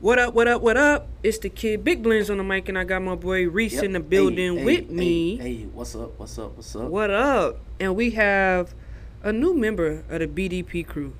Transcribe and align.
What 0.00 0.18
up, 0.18 0.34
what 0.34 0.46
up, 0.46 0.60
what 0.60 0.76
up? 0.76 1.08
It's 1.22 1.38
the 1.38 1.48
kid 1.48 1.82
Big 1.82 2.02
Blends 2.02 2.28
on 2.28 2.36
the 2.36 2.44
mic, 2.44 2.68
and 2.68 2.76
I 2.78 2.84
got 2.84 3.00
my 3.02 3.14
boy 3.14 3.48
Reese 3.48 3.74
Yep. 3.74 3.84
in 3.84 3.92
the 3.92 4.00
building 4.00 4.58
Hey, 4.58 4.64
with 4.64 4.88
hey, 4.88 4.94
me. 4.94 5.36
Hey, 5.36 5.54
hey, 5.54 5.64
what's 5.72 5.94
up? 5.96 6.18
What's 6.18 6.38
up? 6.38 6.54
What's 6.56 6.76
up? 6.76 6.88
What 6.88 7.10
up? 7.10 7.58
And 7.80 7.96
we 7.96 8.10
have 8.10 8.74
a 9.22 9.32
new 9.32 9.54
member 9.54 10.04
of 10.10 10.20
the 10.20 10.26
BDP 10.26 10.86
crew. 10.86 11.14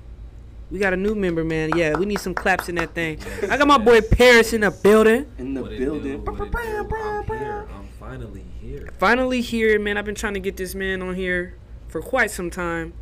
We 0.69 0.77
got 0.79 0.93
a 0.93 0.97
new 0.97 1.15
member, 1.15 1.43
man. 1.43 1.71
Yeah, 1.75 1.97
we 1.97 2.05
need 2.05 2.19
some 2.19 2.33
claps 2.35 2.69
in 2.69 2.75
that 2.75 2.93
thing. 2.93 3.19
I 3.49 3.57
got 3.57 3.67
my 3.67 3.77
boy 3.77 4.01
Paris 4.01 4.53
in 4.53 4.61
the 4.61 4.69
building. 4.71 5.25
In 5.39 5.53
the 5.55 5.61
What 5.63 5.71
it 5.71 5.79
building. 5.79 6.23
do, 6.23 6.31
what 6.31 6.47
it 6.47 6.51
do. 6.51 6.57
I'm 6.99 7.25
here. 7.39 7.67
I'm 7.73 7.87
finally 7.99 8.45
here. 8.61 8.89
Finally 8.99 9.41
here, 9.41 9.79
man. 9.79 9.97
I've 9.97 10.05
been 10.05 10.13
trying 10.15 10.33
to 10.35 10.39
get 10.41 10.55
this 10.57 10.75
man 10.75 11.01
on 11.01 11.15
here 11.15 11.55
for 11.87 12.01
quite 12.01 12.29
some 12.31 12.51
time. 12.51 12.93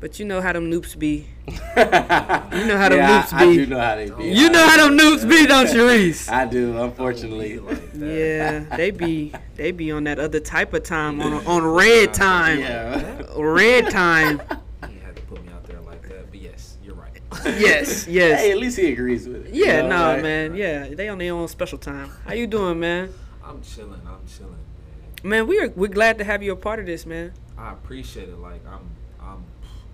But 0.00 0.18
you 0.18 0.24
know 0.24 0.40
how 0.40 0.52
them 0.54 0.70
noops 0.70 0.98
be. 0.98 1.26
you 1.46 1.54
know 1.54 2.76
how 2.78 2.88
them 2.88 2.98
yeah, 2.98 3.22
noops 3.22 3.32
I, 3.34 3.44
be. 3.44 3.50
I 3.50 3.54
do 3.54 3.66
know 3.66 3.80
how 3.80 3.94
they 3.96 4.10
be. 4.10 4.24
You 4.32 4.48
know 4.50 4.66
how 4.66 4.76
them 4.88 4.96
noops 4.98 5.28
be, 5.28 5.46
don't 5.46 5.72
you, 5.74 5.86
Reese? 5.86 6.28
I 6.28 6.46
do, 6.46 6.78
unfortunately. 6.82 7.58
Like. 7.58 7.82
Yeah, 7.94 8.60
they 8.76 8.90
be 8.92 9.32
they 9.56 9.72
be 9.72 9.92
on 9.92 10.04
that 10.04 10.18
other 10.18 10.40
type 10.40 10.72
of 10.72 10.84
time 10.84 11.20
on 11.20 11.46
on 11.46 11.64
red 11.64 12.14
time. 12.14 12.60
Yeah. 12.60 13.22
Red 13.36 13.90
time. 13.90 14.40
He 14.88 14.98
had 15.04 15.14
to 15.16 15.22
put 15.22 15.44
me 15.44 15.52
out 15.52 15.64
there 15.64 15.80
like 15.82 16.02
that. 16.08 16.30
But 16.30 16.40
yes, 16.40 16.78
you're 16.82 16.94
right. 16.94 17.20
Yes, 17.44 18.04
Hey, 18.06 18.12
yes. 18.12 18.50
at 18.52 18.56
least 18.58 18.78
he 18.78 18.90
agrees 18.92 19.28
with 19.28 19.46
it. 19.48 19.54
you 19.54 19.66
Yeah, 19.66 19.82
know, 19.82 19.88
no, 19.88 20.06
right? 20.14 20.22
man. 20.22 20.54
Yeah, 20.56 20.88
they 20.94 21.08
on 21.10 21.18
their 21.18 21.34
own 21.34 21.46
special 21.48 21.76
time. 21.78 22.10
How 22.26 22.32
you 22.32 22.46
doing, 22.46 22.80
man? 22.80 23.12
I'm 23.44 23.60
chilling. 23.62 24.00
I'm 24.06 24.26
chilling, 24.26 24.52
man. 25.22 25.28
Man, 25.30 25.46
we 25.46 25.58
are 25.60 25.68
we're 25.76 25.88
glad 25.88 26.16
to 26.18 26.24
have 26.24 26.42
you 26.42 26.52
a 26.52 26.56
part 26.56 26.78
of 26.80 26.86
this, 26.86 27.04
man. 27.04 27.32
I 27.58 27.72
appreciate 27.74 28.30
it. 28.30 28.38
Like 28.38 28.66
I'm, 28.66 28.72
I'm 28.74 28.88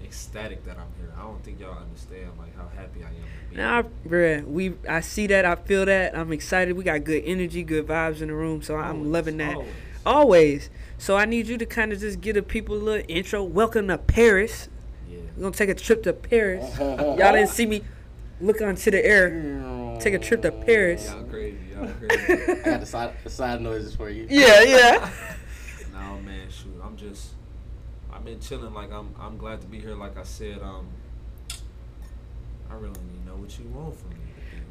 ecstatic 0.07 0.65
that 0.65 0.77
I'm 0.79 0.87
here. 0.99 1.13
I 1.19 1.23
don't 1.23 1.43
think 1.45 1.59
y'all 1.61 1.77
understand 1.79 2.31
like 2.39 2.57
how 2.57 2.69
happy 2.77 3.03
I 3.03 3.09
am. 3.09 3.15
To 3.15 3.51
be 3.51 3.57
Nah, 3.57 3.83
here. 3.83 4.43
bruh, 4.43 4.47
we 4.47 4.75
I 4.89 5.01
see 5.01 5.27
that, 5.27 5.45
I 5.45 5.57
feel 5.57 5.85
that. 5.87 6.17
I'm 6.17 6.33
excited. 6.33 6.77
We 6.77 6.85
got 6.85 7.03
good 7.05 7.23
energy, 7.27 7.63
good 7.65 7.87
vibes 7.87 8.21
in 8.23 8.29
the 8.29 8.35
room, 8.35 8.63
so 8.63 8.77
I'm 8.77 9.11
loving 9.13 9.37
that. 9.39 9.55
always. 9.57 9.71
Always. 10.07 10.71
So 10.99 11.17
I 11.17 11.25
need 11.25 11.49
you 11.49 11.59
to 11.59 11.67
kind 11.67 11.93
of 11.93 11.99
just 12.01 12.21
give 12.21 12.37
the 12.37 12.43
people 12.43 12.77
a 12.77 12.79
little 12.79 13.05
intro. 13.09 13.43
Welcome 13.43 13.89
to 13.89 13.99
Paris. 13.99 14.69
Yeah. 15.11 15.19
We're 15.37 15.43
gonna 15.43 15.55
take 15.55 15.69
a 15.69 15.75
trip 15.75 16.03
to 16.05 16.13
Paris. 16.13 16.65
Y'all 16.79 17.17
didn't 17.17 17.49
see 17.49 17.67
me 17.67 17.83
look 18.41 18.61
onto 18.63 18.91
the 18.93 19.05
air. 19.05 19.97
Take 20.01 20.15
a 20.15 20.19
trip 20.21 20.43
to 20.43 20.53
Paris. 20.53 21.07
Y'all 21.09 21.25
crazy. 21.25 21.59
Y'all 21.75 21.89
crazy. 22.09 22.53
I 22.53 22.55
got 22.65 22.81
the 22.81 22.87
side, 22.87 23.15
the 23.25 23.31
side 23.31 23.61
noises 23.61 23.97
for 23.97 24.09
you. 24.09 24.27
Yeah, 24.31 24.63
yeah. 24.63 25.11
no 25.93 26.19
man, 26.21 26.49
shoot. 26.51 26.81
I'm 26.85 26.97
just. 26.97 27.33
Been 28.27 28.41
chilling. 28.41 28.75
Like 28.75 28.93
I'm. 28.93 29.15
I'm 29.21 29.39
glad 29.39 29.61
to 29.63 29.67
be 29.67 29.79
here. 29.79 29.95
Like 29.95 30.19
I 30.19 30.25
said. 30.25 30.61
Um. 30.63 30.89
I 32.69 32.75
really 32.75 32.89
need 32.89 33.23
to 33.23 33.27
know 33.29 33.37
what 33.37 33.57
you 33.59 33.65
want 33.69 33.97
from 33.97 34.11
me. 34.11 34.17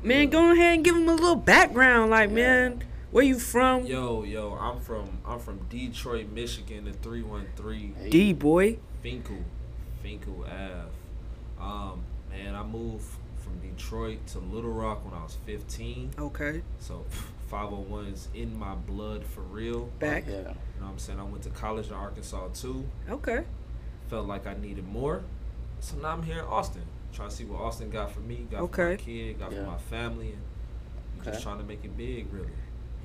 Man, 0.04 0.20
real. 0.20 0.30
go 0.30 0.52
ahead 0.52 0.76
and 0.76 0.84
give 0.84 0.96
them 0.96 1.08
a 1.08 1.14
little 1.14 1.38
background. 1.38 2.12
Like, 2.12 2.30
Yeah. 2.30 2.36
man, 2.36 2.84
where 3.12 3.24
you 3.24 3.40
from? 3.40 3.86
Yo, 3.86 4.24
yo, 4.24 4.54
I'm 4.60 4.80
from 4.82 5.20
I'm 5.26 5.40
from 5.40 5.60
Detroit, 5.70 6.28
Michigan, 6.34 6.84
the 6.86 6.92
three 6.92 7.24
one 7.24 7.48
three 7.56 7.94
D 8.10 8.34
boy. 8.34 8.78
Fenkell, 9.04 9.44
Fenkell 10.04 10.42
Ave. 10.46 10.90
Um, 11.60 12.04
man, 12.30 12.54
I 12.56 12.64
moved 12.64 13.06
from 13.38 13.58
Detroit 13.60 14.28
to 14.28 14.40
Little 14.40 14.72
Rock 14.72 15.06
when 15.06 15.14
I 15.14 15.24
was 15.24 15.38
15. 15.46 16.12
Okay. 16.20 16.62
So 16.80 17.06
501's 17.56 18.28
in 18.34 18.58
my 18.58 18.76
blood 18.76 19.24
for 19.24 19.42
real. 19.42 19.90
Back. 20.00 20.26
Yeah. 20.28 20.34
You 20.34 20.44
know 20.44 20.52
what 20.80 20.88
I'm 20.92 21.00
saying? 21.00 21.20
I 21.20 21.24
went 21.24 21.44
to 21.44 21.50
college 21.52 21.88
in 21.88 21.94
Arkansas 21.94 22.50
too. 22.54 22.86
Okay. 23.10 23.46
Felt 24.10 24.28
like 24.28 24.46
I 24.46 24.56
needed 24.56 24.88
more. 24.88 25.24
So 25.80 25.96
now 25.98 26.10
I'm 26.10 26.24
here 26.24 26.40
in 26.40 26.46
Austin. 26.46 26.84
Trying 27.14 27.30
to 27.30 27.36
see 27.36 27.46
what 27.46 27.62
Austin 27.62 27.90
got 27.90 28.12
for 28.12 28.20
me, 28.20 28.46
got 28.52 28.70
for 28.74 28.90
my 28.90 28.96
kid, 28.98 29.40
got 29.40 29.52
Yeah. 29.52 29.60
for 29.64 29.72
my 29.72 29.78
family, 29.78 30.32
and 30.34 30.42
Okay. 31.22 31.32
just 31.32 31.44
trying 31.44 31.60
to 31.60 31.64
make 31.64 31.84
it 31.86 31.96
big, 31.96 32.32
really. 32.34 32.50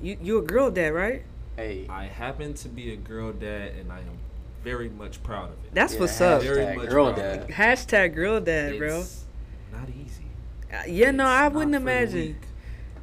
You 0.01 0.17
you 0.21 0.37
a 0.39 0.41
girl 0.41 0.69
dad, 0.69 0.89
right? 0.93 1.23
Hey. 1.55 1.85
I 1.89 2.05
happen 2.05 2.53
to 2.55 2.67
be 2.69 2.91
a 2.93 2.97
girl 2.97 3.31
dad, 3.31 3.73
and 3.79 3.91
I 3.91 3.99
am 3.99 4.17
very 4.63 4.89
much 4.89 5.23
proud 5.23 5.45
of 5.49 5.63
it. 5.65 5.73
That's 5.73 5.93
yeah, 5.93 5.99
what's 6.01 6.19
up. 6.21 6.41
Very 6.41 6.75
much 6.75 6.89
girl 6.89 7.13
proud. 7.13 7.15
dad. 7.15 7.47
Hashtag 7.49 8.13
girl 8.15 8.41
dad, 8.41 8.77
bro. 8.77 9.03
Not 9.71 9.87
easy. 9.89 10.25
Uh, 10.73 10.83
Yeah, 10.87 11.11
no, 11.11 11.25
I 11.25 11.47
wouldn't 11.47 11.75
imagine. 11.75 12.35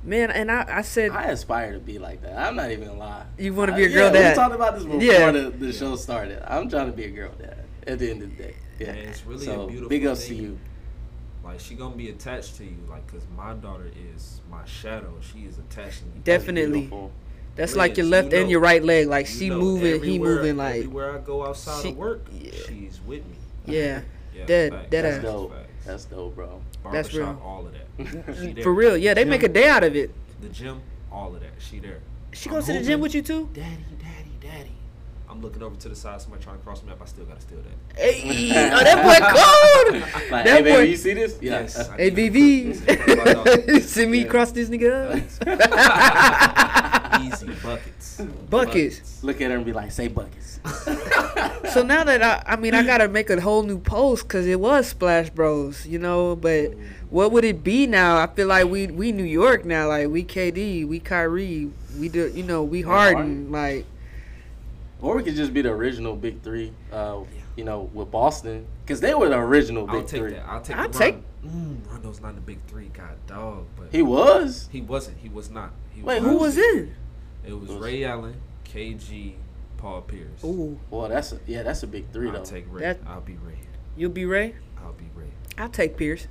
Weak. 0.02 0.08
Man, 0.08 0.30
and 0.30 0.50
I, 0.50 0.64
I 0.78 0.82
said 0.82 1.10
I 1.12 1.24
aspire 1.24 1.72
to 1.74 1.78
be 1.78 1.98
like 1.98 2.22
that. 2.22 2.36
I'm 2.38 2.56
not 2.56 2.70
even 2.70 2.88
gonna 2.88 2.98
lie. 2.98 3.24
You 3.38 3.54
wanna 3.54 3.74
be 3.76 3.84
a 3.84 3.88
girl 3.88 4.06
yeah, 4.06 4.12
dad? 4.12 4.30
We 4.30 4.36
talked 4.36 4.54
about 4.54 4.74
this 4.74 4.84
before 4.84 5.02
Yeah. 5.02 5.30
the, 5.30 5.50
the 5.50 5.72
show 5.72 5.96
started. 5.96 6.42
I'm 6.50 6.68
trying 6.68 6.86
to 6.90 6.92
be 6.96 7.04
a 7.04 7.10
girl 7.10 7.32
dad 7.38 7.64
at 7.86 7.98
the 7.98 8.10
end 8.10 8.22
of 8.22 8.30
the 8.36 8.42
day. 8.42 8.54
Yeah. 8.78 8.92
Man, 8.92 9.08
it's 9.08 9.24
really 9.26 9.44
so 9.44 9.62
a 9.62 9.66
beautiful 9.66 9.88
big 9.88 10.06
ups 10.06 10.26
to 10.28 10.34
you. 10.34 10.58
Like 11.44 11.60
she 11.60 11.74
gonna 11.74 11.96
be 11.96 12.10
attached 12.10 12.56
to 12.56 12.64
you, 12.64 12.76
like, 12.90 13.06
cause 13.10 13.22
my 13.36 13.54
daughter 13.54 13.90
is 14.14 14.40
my 14.50 14.64
shadow. 14.66 15.14
She 15.32 15.40
is 15.46 15.58
attached 15.58 16.00
to 16.00 16.04
me. 16.06 16.12
Definitely. 16.22 16.90
That's 17.56 17.72
Liz, 17.72 17.76
like 17.76 17.96
your 17.96 18.04
you 18.06 18.10
left 18.12 18.32
and 18.32 18.44
know- 18.44 18.50
your 18.50 18.60
right 18.60 18.84
leg. 18.84 19.08
Like 19.08 19.26
You 19.28 19.34
she 19.34 19.48
know, 19.48 19.58
moving, 19.58 20.02
he 20.02 20.18
moving. 20.18 20.56
Like 20.56 20.76
everywhere 20.76 21.14
I 21.16 21.18
go 21.18 21.46
outside 21.46 21.82
she- 21.82 21.88
of 21.90 21.96
work, 21.96 22.26
yeah. 22.32 22.50
she's 22.68 23.00
with 23.06 23.24
me. 23.26 23.36
yeah, 23.66 24.02
Yeah, 24.34 24.44
Dead- 24.46 24.72
facts, 24.72 24.90
dead 24.90 25.04
That's 25.04 25.16
ass. 25.16 25.22
dope. 25.22 25.52
facts. 25.52 25.68
That's 25.86 26.04
dope, 26.04 26.34
bro. 26.36 26.60
That's 26.92 27.12
real. 27.14 27.40
all 27.44 27.66
of 27.66 27.72
that. 27.72 27.98
Mm, 27.98 28.54
mm, 28.54 28.62
for 28.62 28.72
real. 28.72 28.96
Yeah, 28.96 29.14
they 29.14 29.22
Gym, 29.22 29.30
make 29.30 29.42
a 29.42 29.48
day 29.48 29.68
out 29.68 29.84
of 29.84 29.94
it. 29.96 30.10
The 30.40 30.48
gym, 30.48 30.80
all 31.12 31.34
of 31.34 31.40
that. 31.40 31.50
She 31.58 31.78
there. 31.80 31.98
She 32.32 32.48
I'm 32.48 32.54
goes 32.56 32.66
to 32.66 32.72
the 32.74 32.82
gym 32.82 33.00
with 33.00 33.14
you 33.14 33.22
too. 33.22 33.48
Daddy, 33.52 33.84
daddy, 34.00 34.30
daddy. 34.40 34.70
I'm 35.30 35.42
looking 35.42 35.62
over 35.62 35.76
to 35.76 35.88
the 35.88 35.94
side. 35.96 36.20
Somebody 36.22 36.42
trying 36.42 36.56
to 36.58 36.62
cross 36.64 36.82
me 36.82 36.90
up. 36.92 37.02
I 37.02 37.04
still 37.04 37.24
gotta 37.26 37.40
steal 37.40 37.58
that. 37.58 38.00
Hey, 38.00 38.50
oh, 38.72 38.82
that 38.82 39.02
boy 39.04 40.00
cold. 40.00 40.30
Like, 40.30 40.44
that 40.44 40.46
hey, 40.46 40.62
boy. 40.62 40.76
baby, 40.78 40.90
you 40.90 40.96
see 40.96 41.12
this? 41.14 41.38
Yeah. 41.42 41.60
Yes. 41.60 41.88
I 41.90 41.96
Hey, 41.96 42.10
need 42.10 42.32
to. 42.32 42.74
BV. 42.86 43.82
See 43.82 44.06
me 44.06 44.20
Yeah. 44.22 44.28
cross 44.28 44.52
this 44.52 44.68
nigga 44.70 45.20
up. 45.42 46.67
Easy 47.22 47.46
buckets. 47.62 48.20
Buckets. 48.50 49.22
Look 49.24 49.40
at 49.40 49.50
her 49.50 49.56
and 49.56 49.64
be 49.66 49.72
like, 49.72 49.92
say 49.92 50.08
buckets. 50.08 50.60
So 51.72 51.82
now 51.82 52.02
that 52.04 52.22
I, 52.22 52.42
I 52.54 52.56
mean, 52.56 52.74
I 52.74 52.82
gotta 52.82 53.08
make 53.08 53.28
a 53.30 53.40
whole 53.40 53.62
new 53.62 53.78
post 53.78 54.22
because 54.24 54.46
it 54.46 54.58
was 54.58 54.88
Splash 54.88 55.28
Bros, 55.30 55.86
you 55.86 55.98
know. 55.98 56.34
But 56.34 56.72
what 57.10 57.30
would 57.32 57.44
it 57.44 57.62
be 57.62 57.86
now? 57.86 58.16
I 58.16 58.26
feel 58.26 58.46
like 58.46 58.66
we 58.68 58.86
we 58.86 59.12
New 59.12 59.24
York 59.24 59.64
now, 59.64 59.88
like 59.88 60.08
we 60.08 60.24
KD, 60.24 60.88
we 60.88 60.98
Kyrie, 60.98 61.70
we 61.98 62.08
do, 62.08 62.32
you 62.34 62.42
know, 62.42 62.62
we 62.62 62.80
Harden, 62.80 63.52
like 63.52 63.84
or 65.00 65.16
we 65.16 65.22
could 65.22 65.36
just 65.36 65.52
be 65.52 65.62
the 65.62 65.70
original 65.70 66.16
big 66.16 66.42
three. 66.42 66.72
Uh, 66.92 67.20
you 67.56 67.64
know, 67.64 67.90
with 67.92 68.10
Boston, 68.10 68.66
because 68.84 69.00
they 69.00 69.14
were 69.14 69.28
the 69.28 69.38
original 69.38 69.88
I'll 69.90 69.98
big 69.98 70.06
take 70.06 70.20
three. 70.20 70.30
that. 70.32 70.46
I'll 70.48 70.60
take. 70.62 70.76
I'll 70.76 70.88
take- 70.88 71.14
Rondo. 71.14 71.26
Mm, 71.44 71.90
Rondo's 71.90 72.20
not 72.20 72.30
in 72.30 72.34
the 72.36 72.40
big 72.40 72.58
three. 72.66 72.88
God 72.92 73.16
dog, 73.26 73.66
but 73.76 73.88
He 73.92 74.00
was. 74.02 74.68
he 74.72 74.80
wasn't. 74.80 75.18
He 75.18 75.28
was 75.28 75.50
not. 75.50 75.70
He 75.94 76.02
Wait, 76.02 76.22
who 76.22 76.36
was 76.36 76.56
in? 76.56 76.94
It 77.46 77.52
was 77.58 77.68
Was- 77.70 77.78
Ray 77.78 78.04
Allen, 78.04 78.34
KG, 78.64 79.34
Paul 79.78 80.02
Pierce. 80.02 80.42
Ooh, 80.44 80.78
Well, 80.90 81.08
that's 81.08 81.32
a, 81.32 81.38
yeah, 81.46 81.62
that's 81.62 81.82
a 81.82 81.86
big 81.86 82.10
3 82.12 82.28
I'll 82.28 82.34
though. 82.34 82.44
take 82.44 82.66
Ray. 82.70 82.80
That- 82.82 82.98
I'll 83.06 83.20
be 83.20 83.34
Ray. 83.34 83.58
you'll 83.96 84.10
be 84.10 84.24
Ray. 84.26 84.54
I'll 84.82 84.92
be 84.92 85.04
Ray. 85.14 85.28
I'll 85.56 85.68
take 85.68 85.96
Pierce. 85.96 86.26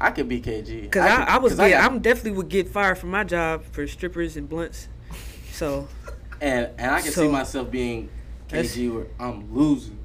I 0.00 0.10
could 0.10 0.28
be 0.28 0.40
KG. 0.40 0.90
Cause 0.90 1.02
I, 1.02 1.16
could- 1.16 1.28
I, 1.28 1.38
was 1.38 1.52
'cause 1.52 1.60
I 1.60 1.68
get, 1.68 1.80
got- 1.82 1.90
I'm 1.92 1.98
definitely 2.00 2.32
would 2.32 2.48
get 2.48 2.68
fired 2.68 2.98
from 2.98 3.10
my 3.10 3.22
job 3.24 3.64
for 3.70 3.86
strippers 3.86 4.36
and 4.36 4.48
blunts. 4.48 4.88
So 5.52 5.86
and 6.40 6.70
and 6.78 6.90
I 6.90 7.00
can 7.00 7.12
So- 7.12 7.22
see 7.22 7.28
myself 7.28 7.70
being 7.70 8.08
KG 8.48 8.92
where 8.92 9.06
I'm 9.20 9.54
losing. 9.54 9.98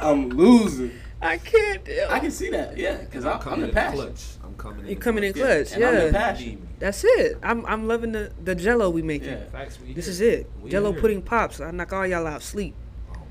I'm 0.00 0.28
losing. 0.30 0.92
I 1.22 1.38
can't. 1.38 1.80
I 2.10 2.20
can 2.20 2.30
see 2.30 2.50
that, 2.50 2.76
yeah, 2.76 2.98
because 2.98 3.24
I'm, 3.24 3.32
I'm 3.34 3.40
coming 3.40 3.60
the 3.62 3.68
in 3.70 3.74
passion. 3.74 3.96
clutch. 3.98 4.24
Coming 4.58 4.84
in. 4.84 4.90
You 4.90 4.96
coming 4.96 5.24
in 5.24 5.32
clutch. 5.32 5.72
I'm 5.74 5.80
yeah. 5.80 6.10
passion. 6.12 6.68
That's 6.78 7.02
it. 7.04 7.38
I'm 7.42 7.64
I'm 7.66 7.86
loving 7.88 8.12
the 8.12 8.32
the 8.44 8.54
Jello 8.54 8.90
we 8.90 9.00
making. 9.02 9.28
Yeah. 9.30 9.44
Facts. 9.50 9.78
We 9.80 9.94
This 9.94 10.04
here. 10.06 10.12
is 10.12 10.20
it. 10.20 10.50
We 10.62 10.68
Jello 10.70 10.92
here. 10.92 11.00
pudding 11.00 11.22
pops. 11.22 11.60
I 11.60 11.70
knock 11.70 11.92
all 11.92 12.06
y'all 12.06 12.26
out 12.26 12.42
sleep. 12.42 12.74
Oh 13.10 13.14
my 13.14 13.22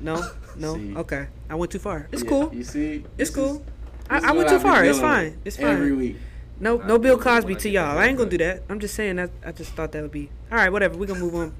No, 0.00 0.30
no. 0.56 0.74
See. 0.76 0.96
Okay, 0.96 1.26
I 1.48 1.54
went 1.56 1.72
too 1.72 1.78
far. 1.78 2.08
It's 2.12 2.22
Yeah, 2.22 2.28
cool. 2.28 2.54
You 2.54 2.62
see, 2.64 3.04
It's 3.18 3.30
cool. 3.30 3.56
is- 3.56 3.60
I, 4.08 4.30
I 4.30 4.32
went 4.32 4.48
too 4.48 4.56
I've 4.56 4.62
far. 4.62 4.84
It's 4.84 4.98
fine. 5.00 5.38
It's 5.44 5.58
Every 5.58 5.90
fine. 5.90 5.98
week. 5.98 6.16
No, 6.58 6.76
no 6.76 6.98
Bill 6.98 7.16
Cosby 7.18 7.54
to 7.54 7.70
y'all. 7.70 7.96
I 7.96 8.06
ain't 8.06 8.18
gonna 8.18 8.28
do 8.28 8.36
that. 8.38 8.64
I'm 8.68 8.80
just 8.80 8.94
saying 8.94 9.16
that. 9.16 9.30
I 9.46 9.52
just 9.52 9.72
thought 9.72 9.92
that 9.92 10.02
would 10.02 10.10
be. 10.12 10.28
All 10.52 10.58
right, 10.58 10.70
whatever. 10.70 10.96
We 10.98 11.06
gonna 11.06 11.20
move 11.20 11.34
on. 11.34 11.54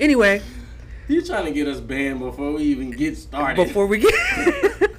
Anyway, 0.00 0.42
You 1.06 1.22
trying 1.24 1.44
to 1.44 1.52
get 1.52 1.68
us 1.68 1.78
banned 1.80 2.18
before 2.18 2.50
we 2.52 2.62
even 2.64 2.90
get 2.90 3.16
started? 3.16 3.64
before 3.64 3.86
we 3.86 3.98
get. 3.98 4.12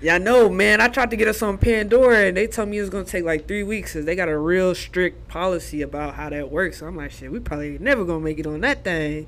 yeah, 0.00 0.14
I 0.14 0.18
know, 0.18 0.48
man. 0.48 0.80
I 0.80 0.88
tried 0.88 1.10
to 1.10 1.16
get 1.16 1.28
us 1.28 1.42
on 1.42 1.58
Pandora, 1.58 2.26
and 2.26 2.36
they 2.36 2.46
told 2.46 2.68
me 2.68 2.78
it 2.78 2.80
was 2.82 2.90
gonna 2.90 3.04
take 3.04 3.24
like 3.24 3.46
three 3.46 3.62
weeks, 3.62 3.92
cause 3.92 4.04
they 4.04 4.14
got 4.16 4.28
a 4.28 4.36
real 4.38 4.74
strict 4.74 5.28
policy 5.28 5.82
about 5.82 6.14
how 6.14 6.30
that 6.30 6.50
works. 6.50 6.78
So 6.78 6.86
I'm 6.86 6.96
like, 6.96 7.10
shit, 7.10 7.30
we 7.30 7.38
probably 7.40 7.78
never 7.78 8.04
gonna 8.04 8.20
make 8.20 8.38
it 8.38 8.46
on 8.46 8.60
that 8.62 8.84
thing. 8.84 9.26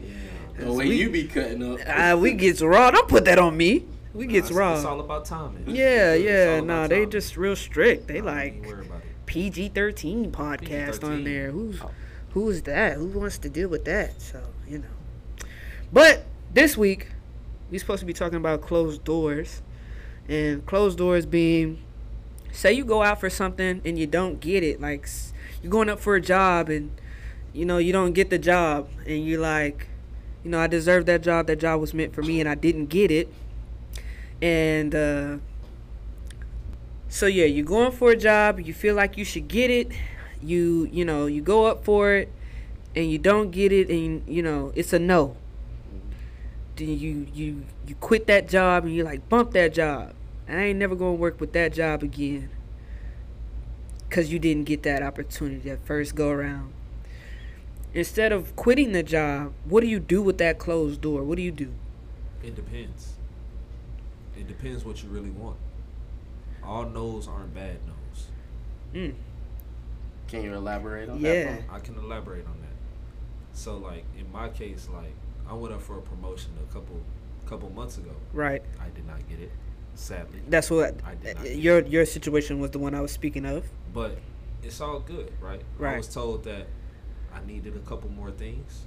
Yeah. 0.58 0.64
the 0.66 0.72
way 0.72 0.88
we- 0.88 0.96
you 0.96 1.10
be 1.10 1.24
cutting 1.24 1.62
up. 1.62 1.80
Uh, 1.86 2.16
we 2.16 2.32
gets 2.32 2.60
raw. 2.62 2.90
Don't 2.90 3.08
put 3.08 3.24
that 3.24 3.38
on 3.38 3.56
me. 3.56 3.84
We 4.14 4.26
Nah, 4.26 4.32
gets 4.32 4.48
it's, 4.50 4.56
raw. 4.56 4.74
It's 4.76 4.84
all 4.84 5.00
about 5.00 5.24
timing. 5.24 5.64
Yeah, 5.66 6.12
yeah. 6.14 6.44
all 6.44 6.54
about 6.58 6.66
Nah, 6.66 6.86
they 6.88 6.96
timing. 6.96 7.10
just 7.10 7.36
real 7.38 7.56
strict. 7.56 8.06
They 8.08 8.20
Nah, 8.20 8.26
like 8.32 8.56
even 8.58 8.80
about 8.80 8.98
it. 8.98 9.04
PG 9.26 9.70
thirteen 9.70 10.30
podcast 10.30 11.02
on 11.02 11.19
PG-13. 11.20 11.24
there. 11.24 11.50
Who's 11.50 11.80
who 12.34 12.48
is 12.50 12.62
that? 12.62 12.96
Who 12.98 13.06
wants 13.06 13.38
to 13.38 13.48
deal 13.48 13.69
with 13.70 13.86
that? 13.86 14.20
So 14.20 14.40
you 14.69 14.78
know. 14.80 15.44
But 15.92 16.24
this 16.52 16.76
week 16.76 17.08
we 17.70 17.78
supposed 17.78 18.00
to 18.00 18.06
be 18.06 18.12
talking 18.12 18.36
about 18.36 18.60
closed 18.60 19.04
doors, 19.04 19.62
and 20.28 20.64
closed 20.66 20.98
doors 20.98 21.26
being 21.26 21.82
say 22.52 22.72
you 22.72 22.84
go 22.84 23.02
out 23.02 23.19
for 23.19 23.30
something 23.30 23.80
and 23.84 23.98
you 23.98 24.06
don't 24.06 24.40
get 24.40 24.62
it, 24.62 24.80
like 24.80 25.08
you're 25.62 25.70
going 25.70 25.88
up 25.88 25.98
for 25.98 26.14
a 26.14 26.20
job 26.20 26.69
and 26.69 26.90
you 27.52 27.64
know 27.64 27.78
you 27.78 27.92
don't 27.92 28.12
get 28.12 28.30
the 28.30 28.38
job, 28.38 28.88
and 29.06 29.26
you're 29.26 29.40
like, 29.40 29.88
you 30.44 30.50
know, 30.50 30.58
I 30.58 30.66
deserve 30.66 31.06
that 31.06 31.22
job. 31.22 31.46
That 31.46 31.58
job 31.60 31.80
was 31.80 31.92
meant 31.92 32.14
for 32.14 32.22
me, 32.22 32.40
and 32.40 32.48
I 32.48 32.54
didn't 32.54 32.86
get 32.86 33.10
it. 33.10 33.32
And 34.40 34.94
uh, 34.94 35.36
so 37.08 37.26
yeah, 37.26 37.44
you're 37.44 37.64
going 37.64 37.92
for 37.92 38.12
a 38.12 38.16
job. 38.16 38.58
You 38.60 38.72
feel 38.72 38.94
like 38.94 39.16
you 39.16 39.24
should 39.24 39.48
get 39.48 39.70
it. 39.70 39.92
You 40.42 40.88
you 40.90 41.04
know 41.04 41.26
you 41.26 41.42
go 41.42 41.66
up 41.66 41.84
for 41.84 42.14
it, 42.14 42.32
and 42.96 43.10
you 43.10 43.19
don't 43.19 43.50
get 43.50 43.70
it, 43.72 43.88
and 43.90 44.22
you 44.26 44.42
know 44.42 44.72
it's 44.74 44.92
a 44.92 44.98
no. 44.98 45.36
Then 46.76 46.98
you 46.98 47.26
you 47.34 47.64
you 47.86 47.94
quit 47.96 48.26
that 48.28 48.48
job, 48.48 48.84
and 48.84 48.94
you 48.94 49.04
like 49.04 49.28
bump 49.28 49.52
that 49.52 49.74
job. 49.74 50.14
I 50.48 50.56
ain't 50.64 50.78
never 50.78 50.94
gonna 50.94 51.12
work 51.14 51.40
with 51.40 51.52
that 51.52 51.72
job 51.72 52.02
again. 52.02 52.50
Cause 54.10 54.28
you 54.30 54.38
didn't 54.38 54.64
get 54.64 54.82
that 54.82 55.02
opportunity 55.02 55.70
that 55.70 55.86
first 55.86 56.14
go 56.14 56.28
around. 56.28 56.72
Instead 57.94 58.30
of 58.32 58.54
quitting 58.56 58.92
the 58.92 59.02
job, 59.02 59.52
what 59.64 59.80
do 59.80 59.86
you 59.86 59.98
do 59.98 60.20
with 60.20 60.36
that 60.38 60.58
closed 60.58 61.00
door? 61.00 61.24
What 61.24 61.36
do 61.36 61.42
you 61.42 61.50
do? 61.50 61.72
It 62.42 62.54
depends. 62.54 63.14
It 64.36 64.48
depends 64.48 64.84
what 64.84 65.02
you 65.02 65.08
really 65.08 65.30
want. 65.30 65.56
All 66.62 66.84
no's 66.84 67.26
aren't 67.26 67.54
bad 67.54 67.78
no's. 67.86 68.26
Mm. 68.94 69.14
Can 70.28 70.42
you 70.44 70.54
elaborate 70.54 71.08
on 71.08 71.20
Yeah. 71.20 71.44
that? 71.44 71.62
I 71.70 71.78
can 71.80 71.96
elaborate 71.96 72.46
on 72.46 72.56
that. 72.60 73.56
So 73.58 73.76
like 73.78 74.04
in 74.19 74.30
my 74.30 74.48
case, 74.50 74.88
like 74.92 75.14
I 75.48 75.54
went 75.54 75.74
up 75.74 75.82
for 75.82 75.98
a 75.98 76.02
promotion 76.02 76.52
a 76.68 76.72
couple 76.72 77.00
couple 77.46 77.70
months 77.70 77.98
ago. 77.98 78.12
Right. 78.32 78.62
I 78.80 78.88
did 78.90 79.06
not 79.06 79.18
get 79.28 79.40
it, 79.40 79.50
sadly. 79.94 80.40
That's 80.48 80.70
what 80.70 80.94
I 81.04 81.14
did 81.14 81.36
not 81.36 81.50
your 81.56 81.80
your 81.82 82.06
situation 82.06 82.60
was 82.60 82.70
the 82.70 82.78
one 82.78 82.94
I 82.94 83.00
was 83.00 83.12
speaking 83.12 83.44
of. 83.44 83.64
But 83.92 84.18
it's 84.62 84.80
all 84.80 85.00
good, 85.00 85.32
right? 85.40 85.62
Right. 85.78 85.94
I 85.94 85.96
was 85.98 86.08
told 86.08 86.44
that 86.44 86.66
I 87.34 87.44
needed 87.46 87.76
a 87.76 87.80
couple 87.80 88.10
more 88.10 88.30
things. 88.30 88.82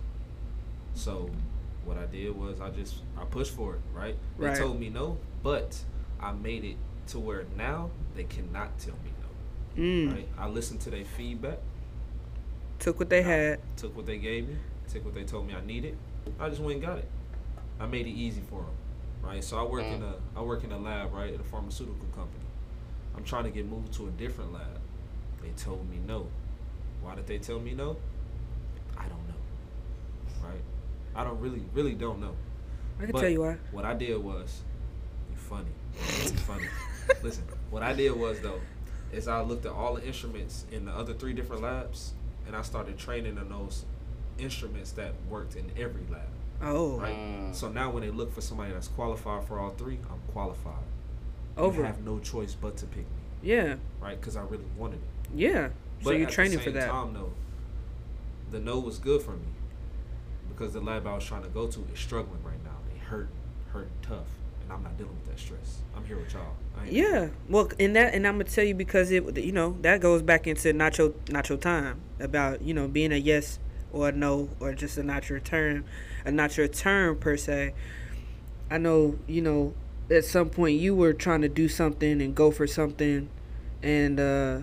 So 0.94 1.30
what 1.84 1.98
I 1.98 2.06
did 2.06 2.36
was 2.36 2.62
I 2.62 2.70
just 2.70 2.96
I 3.18 3.26
pushed 3.26 3.54
for 3.54 3.76
it, 3.76 3.82
right? 3.94 4.16
They 4.40 4.48
Right. 4.48 4.58
told 4.58 4.80
me 4.80 4.90
no, 4.90 5.18
but 5.44 5.78
I 6.20 6.32
made 6.32 6.64
it 6.64 6.78
to 7.08 7.20
where 7.20 7.46
now 7.58 7.92
they 8.16 8.24
cannot 8.24 8.80
tell 8.80 8.96
me 9.04 9.12
no. 9.22 9.84
Mm. 9.84 10.14
Right? 10.16 10.28
I 10.40 10.48
listened 10.48 10.80
to 10.82 10.90
their 10.90 11.04
feedback, 11.06 11.60
Took 12.80 12.98
what 13.00 13.10
they 13.10 13.22
had. 13.22 13.60
took 13.78 13.96
what 13.96 14.06
they 14.06 14.18
gave 14.18 14.48
me, 14.48 14.56
took 14.92 15.06
what 15.06 15.14
they 15.14 15.24
told 15.24 15.46
me 15.48 15.54
I 15.54 15.64
needed. 15.64 15.98
I 16.40 16.50
just 16.50 16.62
went 16.62 16.78
and 16.78 16.86
got 16.86 16.98
it. 16.98 17.10
I 17.80 17.86
made 17.86 18.08
it 18.08 18.12
easy 18.12 18.42
for 18.50 18.62
them, 18.62 18.76
right? 19.22 19.44
So 19.44 19.58
I 19.58 19.64
work 19.64 19.84
in 19.84 20.02
mm. 20.02 20.14
a 20.14 20.40
I 20.40 20.42
work 20.42 20.64
in 20.64 20.72
a 20.72 20.78
lab, 20.78 21.14
right, 21.14 21.34
at 21.34 21.40
a 21.40 21.44
pharmaceutical 21.44 22.08
company. 22.16 22.44
I'm 23.16 23.24
trying 23.24 23.46
to 23.46 23.50
get 23.50 23.66
moved 23.66 23.94
to 23.94 24.08
a 24.08 24.12
different 24.12 24.54
lab. 24.54 24.80
They 25.42 25.50
told 25.52 25.90
me 25.90 25.98
no. 26.06 26.28
Why 27.02 27.16
did 27.16 27.28
they 27.28 27.38
tell 27.38 27.60
me 27.60 27.74
no? 27.74 27.98
I 28.98 29.04
don't 29.04 29.28
know, 29.28 30.48
right? 30.48 30.62
I 31.16 31.24
don't 31.24 31.40
really 31.40 31.64
really 31.74 31.94
don't 31.94 32.20
know. 32.20 32.36
I 33.00 33.04
can 33.04 33.12
But 33.12 33.20
tell 33.22 33.30
you 33.30 33.42
why. 33.42 33.58
What 33.72 33.86
I 33.86 33.94
did 33.94 34.18
was, 34.18 34.62
you 35.30 35.36
funny, 35.36 35.70
you 35.94 36.38
funny. 36.38 36.66
Listen, 37.24 37.44
what 37.70 37.84
I 37.84 37.94
did 37.94 38.12
was 38.12 38.40
though, 38.40 38.62
is 39.12 39.28
I 39.28 39.42
looked 39.42 39.66
at 39.66 39.72
all 39.72 39.96
the 39.96 40.06
instruments 40.06 40.66
in 40.72 40.86
the 40.86 40.92
other 40.92 41.14
three 41.14 41.34
different 41.34 41.62
labs, 41.62 42.14
and 42.48 42.56
I 42.56 42.62
started 42.62 42.98
training 42.98 43.38
in 43.38 43.50
those 43.50 43.86
instruments 44.40 44.92
that 44.94 45.14
worked 45.30 45.56
in 45.56 45.72
every 45.78 46.04
lab. 46.12 46.22
Oh, 46.62 46.98
Right. 47.00 47.16
Mm. 47.16 47.54
So 47.56 47.70
now 47.70 47.90
when 47.92 48.02
they 48.04 48.10
look 48.12 48.34
for 48.34 48.42
somebody 48.42 48.72
that's 48.74 48.88
qualified 48.88 49.46
for 49.46 49.60
all 49.60 49.72
three, 49.72 50.00
I'm 50.10 50.20
qualified. 50.32 50.84
over. 51.58 51.80
You 51.82 51.84
have 51.86 52.02
no 52.04 52.20
choice 52.20 52.54
but 52.56 52.78
to 52.78 52.86
pick 52.86 53.00
me, 53.04 53.06
Yeah, 53.42 53.76
right? 54.02 54.20
Because 54.20 54.36
I 54.36 54.42
really 54.44 54.66
wanted 54.78 54.96
it. 54.96 55.30
yeah. 55.36 55.70
So 56.04 56.12
you're 56.12 56.28
at 56.28 56.34
training 56.34 56.58
the 56.60 56.64
for 56.64 56.72
that. 56.72 56.90
Time 56.90 57.14
though, 57.14 57.32
the 58.52 58.60
no 58.60 58.80
was 58.80 58.98
good 59.00 59.22
for 59.22 59.32
me 59.32 59.48
because 60.50 60.74
the 60.74 60.82
lab 60.82 61.08
I 61.08 61.16
was 61.16 61.26
trying 61.26 61.44
to 61.44 61.50
go 61.50 61.68
to 61.68 61.80
is 61.94 62.00
struggling 62.00 62.44
right 62.44 62.62
now. 62.64 62.78
They 62.92 63.00
hurt, 63.00 63.30
hurt 63.74 63.88
tough, 64.02 64.28
and 64.64 64.72
I'm 64.72 64.84
not 64.84 64.98
dealing 64.98 65.14
with 65.16 65.26
that 65.34 65.40
stress. 65.40 65.80
I'm 65.96 66.06
here 66.06 66.18
with 66.18 66.34
y'all. 66.34 66.56
I 66.78 66.84
ain't 66.86 66.94
Yeah, 66.94 67.30
well, 67.50 67.70
and 67.80 67.96
that, 67.96 68.14
and 68.14 68.28
I'm 68.28 68.36
gonna 68.36 68.44
tell 68.46 68.64
you 68.66 68.76
because 68.76 69.12
it, 69.12 69.38
you 69.38 69.52
know, 69.52 69.78
that 69.82 70.02
goes 70.02 70.22
back 70.22 70.46
into 70.48 70.72
not 70.74 70.98
your, 70.98 71.14
not 71.30 71.48
your 71.50 71.58
time 71.58 72.02
about 72.20 72.62
you 72.62 72.74
know 72.74 72.88
being 72.88 73.12
a 73.14 73.18
yes 73.18 73.60
or 73.96 74.10
a 74.10 74.12
no 74.12 74.50
or 74.60 74.74
just 74.74 74.98
a 74.98 75.04
not 75.04 75.30
your 75.30 75.40
turn, 75.40 75.86
a 76.26 76.32
not 76.32 76.58
your 76.58 76.68
turn 76.68 77.16
per 77.16 77.38
se. 77.38 77.74
I 78.70 78.78
know, 78.78 79.18
you 79.26 79.42
know, 79.42 79.74
at 80.12 80.26
some 80.26 80.50
point 80.50 80.80
you 80.80 80.94
were 80.94 81.14
trying 81.14 81.42
to 81.42 81.50
do 81.50 81.68
something 81.68 82.22
and 82.22 82.36
go 82.36 82.52
for 82.52 82.68
something, 82.68 83.30
and 83.82 84.20
uh, 84.20 84.60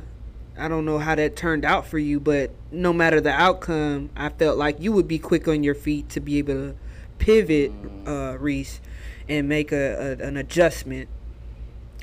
I 0.58 0.68
don't 0.68 0.84
know 0.84 0.98
how 0.98 1.14
that 1.14 1.34
turned 1.34 1.64
out 1.64 1.86
for 1.86 1.98
you, 1.98 2.20
but 2.20 2.50
no 2.70 2.92
matter 2.92 3.20
the 3.20 3.32
outcome, 3.32 4.10
I 4.14 4.28
felt 4.28 4.58
like 4.58 4.80
you 4.80 4.92
would 4.92 5.08
be 5.08 5.18
quick 5.18 5.48
on 5.48 5.62
your 5.62 5.74
feet 5.74 6.10
to 6.10 6.20
be 6.20 6.38
able 6.38 6.54
to 6.54 6.74
pivot, 7.18 7.72
uh, 8.06 8.36
Reese, 8.38 8.80
and 9.28 9.48
make 9.48 9.72
a, 9.72 10.18
a 10.20 10.26
an 10.26 10.36
adjustment 10.36 11.08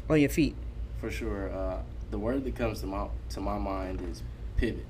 on 0.10 0.20
your 0.20 0.30
feet. 0.30 0.56
For 1.00 1.12
sure. 1.12 1.52
Uh, 1.52 1.82
the 2.12 2.18
word 2.18 2.44
that 2.46 2.56
comes 2.56 2.80
to 2.82 2.88
my 2.88 3.08
to 3.30 3.40
my 3.40 3.58
mind 3.58 4.02
is 4.10 4.24
pivot, 4.58 4.86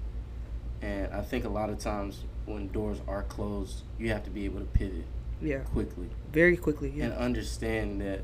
and 0.82 1.14
I 1.14 1.22
think 1.22 1.44
a 1.46 1.50
lot 1.50 1.70
of 1.70 1.80
times 1.80 2.24
when 2.50 2.68
doors 2.70 2.98
are 3.08 3.24
closed, 3.24 3.84
you 3.98 4.10
have 4.10 4.24
to 4.24 4.30
be 4.30 4.46
able 4.46 4.60
to 4.60 4.66
pivot 4.66 5.06
Yeah, 5.42 5.60
quickly 5.60 6.10
very 6.34 6.58
quickly. 6.58 7.00
and 7.00 7.14
understand 7.14 8.02
that 8.02 8.22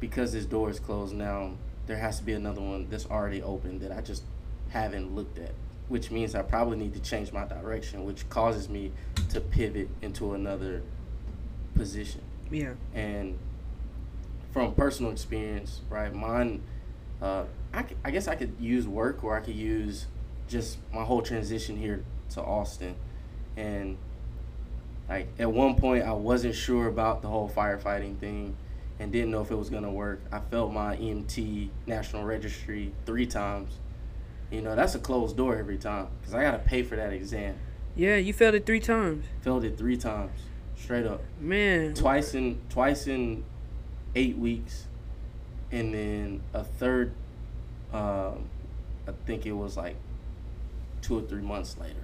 because 0.00 0.32
this 0.32 0.44
door 0.46 0.70
is 0.70 0.80
closed 0.80 1.14
now, 1.14 1.52
there 1.86 1.96
has 1.98 2.18
to 2.18 2.24
be 2.24 2.32
another 2.32 2.60
one 2.60 2.88
that's 2.90 3.06
already 3.06 3.42
open 3.42 3.78
that 3.80 3.92
I 3.92 4.00
just 4.00 4.22
haven't 4.70 5.14
looked 5.14 5.38
at. 5.38 5.52
Which 5.88 6.10
means 6.10 6.34
I 6.34 6.42
probably 6.42 6.76
need 6.76 6.92
to 6.94 7.00
change 7.00 7.32
my 7.32 7.46
direction, 7.46 8.04
which 8.04 8.28
causes 8.28 8.68
me 8.68 8.92
to 9.30 9.40
pivot 9.40 9.88
into 10.02 10.34
another 10.34 10.82
position. 11.74 12.20
yeah, 12.50 12.74
and 12.94 13.38
from 14.52 14.74
personal 14.74 15.10
experience, 15.12 15.80
right? 15.88 16.14
Mine, 16.14 16.62
uh, 17.22 17.44
I, 17.72 17.84
I 18.04 18.10
guess 18.10 18.28
I 18.28 18.34
could 18.34 18.54
use 18.60 18.86
work 18.86 19.24
or 19.24 19.36
I 19.36 19.40
could 19.40 19.54
use 19.54 20.06
just 20.48 20.76
my 20.92 21.04
whole 21.04 21.22
transition 21.22 21.76
here 21.78 22.04
to 22.30 22.42
Austin, 22.42 22.94
and 23.58 23.96
like 25.08 25.28
at 25.38 25.50
one 25.52 25.74
point 25.74 26.04
I 26.04 26.12
wasn't 26.12 26.54
sure 26.54 26.86
about 26.86 27.22
the 27.22 27.28
whole 27.28 27.48
firefighting 27.50 28.18
thing, 28.18 28.56
and 28.98 29.10
didn't 29.12 29.30
know 29.30 29.40
if 29.42 29.50
it 29.50 29.56
was 29.56 29.68
gonna 29.70 29.90
work. 29.92 30.20
I 30.32 30.38
failed 30.40 30.72
my 30.72 30.96
EMT 30.96 31.68
national 31.86 32.24
registry 32.24 32.92
three 33.06 33.26
times. 33.26 33.78
You 34.50 34.62
know 34.62 34.74
that's 34.76 34.94
a 34.94 34.98
closed 34.98 35.36
door 35.36 35.56
every 35.56 35.76
time 35.78 36.08
because 36.20 36.34
I 36.34 36.42
gotta 36.42 36.58
pay 36.58 36.82
for 36.82 36.96
that 36.96 37.12
exam. 37.12 37.56
yeah. 37.96 38.16
You 38.16 38.32
failed 38.32 38.54
it 38.54 38.64
three 38.66 38.80
times, 38.80 39.26
Failed 39.42 39.64
it 39.64 39.76
three 39.76 39.96
times, 39.96 40.30
straight 40.76 41.06
up 41.06 41.20
man. 41.40 41.94
twice 41.94 42.34
in 42.34 42.60
twice 42.70 43.06
in 43.06 43.44
eight 44.14 44.38
weeks, 44.38 44.86
and 45.72 45.92
then 45.94 46.40
a 46.54 46.64
third. 46.64 47.12
Um, 47.92 48.44
I 49.06 49.12
think 49.26 49.46
it 49.46 49.52
was 49.52 49.76
like 49.78 49.96
two 51.00 51.18
or 51.18 51.22
three 51.22 51.40
months 51.42 51.76
later. 51.78 51.94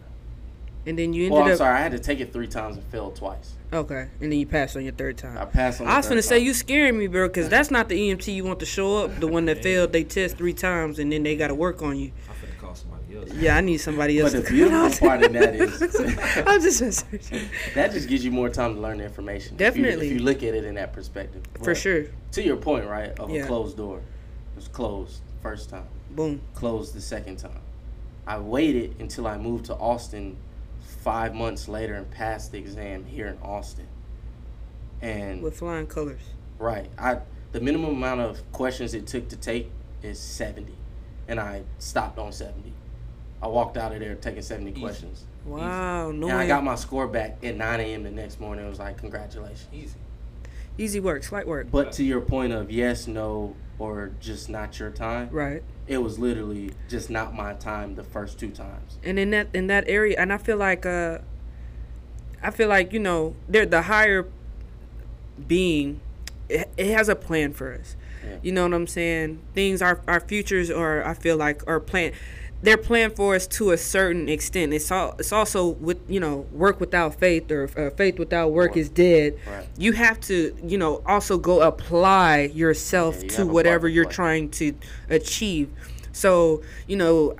And 0.87 0.99
then 0.99 1.13
you 1.15 1.31
Well, 1.31 1.41
ended 1.41 1.53
I'm 1.53 1.53
up 1.55 1.59
sorry, 1.59 1.79
I 1.79 1.83
had 1.83 1.93
to 1.93 1.99
take 1.99 2.21
it 2.21 2.33
three 2.33 2.47
times 2.47 2.77
and 2.77 2.85
failed 2.87 3.17
twice. 3.17 3.55
okay, 3.73 4.09
and 4.21 4.31
then 4.31 4.39
you 4.39 4.47
passed 4.47 4.77
on 4.77 4.83
your 4.85 4.93
third 4.93 5.17
time. 5.17 5.37
I 5.37 5.41
time. 5.41 5.51
passed 5.51 5.81
on. 5.81 5.87
the 5.87 5.93
I 5.93 5.97
was 5.97 6.07
gonna 6.09 6.21
say 6.23 6.39
time. 6.39 6.47
you 6.47 6.53
scaring 6.55 6.99
me, 6.99 7.07
bro, 7.07 7.27
because 7.29 7.49
that's 7.49 7.71
not 7.71 7.89
the 7.89 7.97
EMT 8.11 8.35
you 8.35 8.45
want 8.45 8.61
to 8.61 8.67
show 8.67 8.99
up. 9.05 9.19
The 9.19 9.27
one 9.27 9.47
that 9.47 9.63
failed, 9.63 9.93
they 9.93 10.05
test 10.05 10.37
three 10.37 10.53
times 10.53 10.99
and 10.99 11.11
then 11.11 11.23
they 11.23 11.37
got 11.37 11.49
to 11.49 11.55
work 11.55 11.81
on 11.83 11.99
you. 11.99 12.13
I'm 12.29 12.35
finna 12.35 12.59
call 12.61 12.75
somebody 12.75 13.17
else. 13.17 13.33
Yeah, 13.33 13.57
I 13.57 13.63
need 13.63 13.79
somebody 13.79 14.21
else. 14.21 14.33
But 14.35 14.43
the 14.43 14.49
to 14.49 14.53
beautiful 14.55 15.09
part 15.09 15.23
of 15.23 15.33
that 15.33 15.55
is 15.55 15.83
I'm 16.47 16.61
just 16.61 16.81
researching. 16.83 17.49
that 17.75 17.93
just 17.93 18.09
gives 18.09 18.23
you 18.25 18.31
more 18.31 18.51
time 18.51 18.75
to 18.75 18.81
learn 18.81 18.99
the 18.99 19.05
information. 19.05 19.55
If 19.59 19.77
you- 19.77 19.83
Definitely. 19.85 20.07
if 20.09 20.13
you, 20.13 20.19
look 20.21 20.43
at 20.43 20.55
it 20.55 20.65
in 20.65 20.75
that 20.75 20.93
perspective. 20.93 21.43
for 21.55 21.65
But 21.65 21.77
sure. 21.79 22.05
To 22.33 22.43
your 22.43 22.57
point, 22.57 22.87
right? 22.87 23.19
Of 23.19 23.31
Yeah. 23.31 23.45
a 23.45 23.47
closed 23.47 23.77
door, 23.79 23.99
it 23.99 24.57
was 24.57 24.69
closed 24.69 25.21
first 25.43 25.71
time. 25.71 25.85
Boom. 26.11 26.43
closed 26.55 26.95
the 26.95 27.01
second 27.01 27.37
time. 27.39 27.59
I 28.27 28.39
waited 28.39 28.95
until 29.01 29.27
I 29.27 29.37
moved 29.37 29.65
to 29.67 29.75
Austin 29.75 30.37
five 30.85 31.35
months 31.35 31.69
later 31.69 31.95
and 31.95 32.11
passed 32.11 32.53
the 32.53 32.59
exam 32.59 33.05
here 33.05 33.27
in 33.27 33.39
Austin. 33.43 33.87
And 35.01 35.43
With 35.43 35.59
flying 35.59 35.87
colors. 35.87 36.21
right, 36.59 36.89
I 36.99 37.19
the 37.53 37.61
minimum 37.61 37.91
amount 37.91 38.21
of 38.21 38.41
questions 38.53 38.95
it 38.95 39.07
took 39.07 39.29
to 39.29 39.37
take 39.37 39.71
is 40.03 40.19
seventy, 40.19 40.75
and 41.29 41.39
I 41.39 41.63
stopped 41.79 42.19
on 42.19 42.33
seventy. 42.33 42.73
I 43.43 43.49
walked 43.49 43.77
out 43.77 43.93
of 43.93 44.01
there 44.01 44.15
taking 44.15 44.43
seventy 44.43 44.71
Easy. 44.73 44.81
questions, 44.81 45.25
Wow, 45.45 46.11
no 46.13 46.29
and 46.29 46.39
I 46.39 46.47
got 46.47 46.65
my 46.65 46.75
score 46.77 47.07
back 47.07 47.39
at 47.45 47.57
nine 47.57 47.81
a.m. 47.81 48.03
the 48.05 48.11
next 48.11 48.41
morning. 48.41 48.65
It 48.65 48.69
was 48.69 48.79
like 48.79 48.97
congratulations. 48.97 49.69
Easy. 49.73 49.97
Easy 50.79 50.99
work, 51.01 51.23
slight 51.23 51.47
work. 51.47 51.69
But 51.71 51.93
to 51.93 52.05
your 52.05 52.21
point 52.21 52.53
of 52.53 52.71
yes, 52.71 53.07
no, 53.07 53.55
or 53.79 54.11
just 54.21 54.49
not 54.49 54.79
your 54.81 54.91
time, 54.91 55.29
Right. 55.31 55.63
It 55.87 55.99
was 55.99 56.19
literally 56.19 56.71
just 56.89 57.11
not 57.11 57.35
my 57.35 57.53
time 57.55 57.95
the 57.95 58.05
first 58.05 58.39
two 58.39 58.51
times. 58.51 58.99
and 59.05 59.19
in 59.19 59.31
that 59.31 59.49
in 59.55 59.67
that 59.67 59.85
area 59.87 60.17
and 60.19 60.33
i 60.33 60.39
feel 60.39 60.57
like 60.57 60.87
uh 60.87 61.19
i 62.43 62.51
feel 62.51 62.69
like 62.69 62.93
you 62.93 62.99
know 63.01 63.35
they're 63.49 63.67
the 63.67 63.83
higher 63.83 64.27
being 65.49 66.01
it, 66.49 66.69
it 66.77 66.87
has 66.93 67.09
a 67.09 67.17
plan 67.17 67.53
for 67.53 67.75
us 67.75 67.97
Yeah. 68.25 68.37
You 68.43 68.53
know 68.53 68.63
what 68.63 68.73
I'm 68.73 68.87
saying? 68.87 69.41
Things 69.55 69.83
our 69.83 70.01
our 70.09 70.21
futures 70.21 70.71
are 70.71 71.05
I 71.05 71.13
feel 71.13 71.37
like 71.37 71.63
are 71.67 71.79
planned 71.81 72.15
they're 72.65 72.79
planned 72.79 73.15
for 73.15 73.35
us 73.35 73.47
to 73.47 73.71
a 73.73 73.77
certain 73.79 74.29
extent. 74.29 74.73
It's 74.73 74.91
all 74.91 75.15
it's 75.19 75.33
also 75.33 75.69
with 75.69 75.99
you 76.09 76.19
know 76.21 76.47
work 76.51 76.81
without 76.81 77.15
faith 77.21 77.51
or 77.51 77.65
uh, 77.77 77.91
faith 77.91 78.19
without 78.19 78.53
work 78.53 78.71
Right. 78.73 78.79
is 78.79 78.89
dead. 78.89 79.39
Right. 79.47 79.67
You 79.79 79.93
have 79.93 80.19
to 80.23 80.57
you 80.65 80.79
know 80.79 81.03
also 81.07 81.39
go 81.39 81.61
apply 81.61 82.51
yourself 82.55 83.17
Yeah, 83.17 83.23
you 83.23 83.29
to 83.31 83.47
whatever 83.47 83.87
you're 83.89 84.05
trying 84.07 84.51
to 84.53 84.75
achieve. 85.11 85.69
So 86.13 86.63
you 86.87 86.97
know 86.97 87.37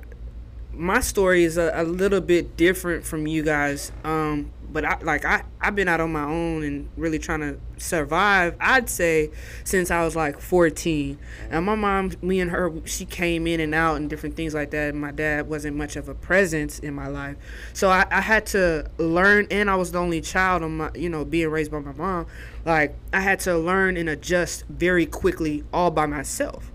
my 0.71 0.99
story 0.99 1.43
is 1.45 1.57
a, 1.57 1.71
a 1.73 1.83
little 1.83 2.21
bit 2.21 2.57
different 2.57 3.05
from 3.05 3.27
you 3.27 3.43
guys. 3.43 3.91
Um, 4.03 4.51
but 4.75 4.83
I 4.83 4.97
like 5.03 5.23
I 5.23 5.45
I've 5.61 5.73
been 5.73 5.87
out 5.87 6.01
on 6.01 6.11
my 6.11 6.25
own 6.25 6.61
and 6.61 6.89
really 6.97 7.17
trying 7.17 7.39
to 7.39 7.57
survive. 7.77 8.57
I'd 8.59 8.89
say 8.89 9.31
since 9.63 9.89
I 9.89 10.03
was 10.03 10.17
like 10.17 10.41
14. 10.41 11.17
And 11.49 11.65
my 11.65 11.75
mom, 11.75 12.11
me 12.21 12.41
and 12.41 12.51
her, 12.51 12.73
she 12.83 13.05
came 13.05 13.47
in 13.47 13.61
and 13.61 13.73
out 13.73 13.95
and 13.95 14.09
different 14.09 14.35
things 14.35 14.53
like 14.53 14.71
that. 14.71 14.89
And 14.89 14.99
my 14.99 15.11
dad 15.11 15.47
wasn't 15.47 15.77
much 15.77 15.95
of 15.95 16.09
a 16.09 16.13
presence 16.13 16.79
in 16.79 16.93
my 16.93 17.07
life, 17.07 17.37
so 17.71 17.89
I, 17.89 18.05
I 18.11 18.19
had 18.19 18.45
to 18.47 18.91
learn. 18.97 19.47
And 19.49 19.69
I 19.69 19.77
was 19.77 19.93
the 19.93 19.99
only 19.99 20.19
child 20.19 20.61
on 20.61 20.75
my, 20.75 20.91
you 20.93 21.07
know, 21.07 21.23
being 21.23 21.47
raised 21.47 21.71
by 21.71 21.79
my 21.79 21.93
mom. 21.93 22.27
Like 22.65 22.97
I 23.13 23.21
had 23.21 23.39
to 23.41 23.57
learn 23.57 23.95
and 23.95 24.09
adjust 24.09 24.65
very 24.67 25.05
quickly 25.05 25.63
all 25.71 25.89
by 25.89 26.05
myself. 26.05 26.69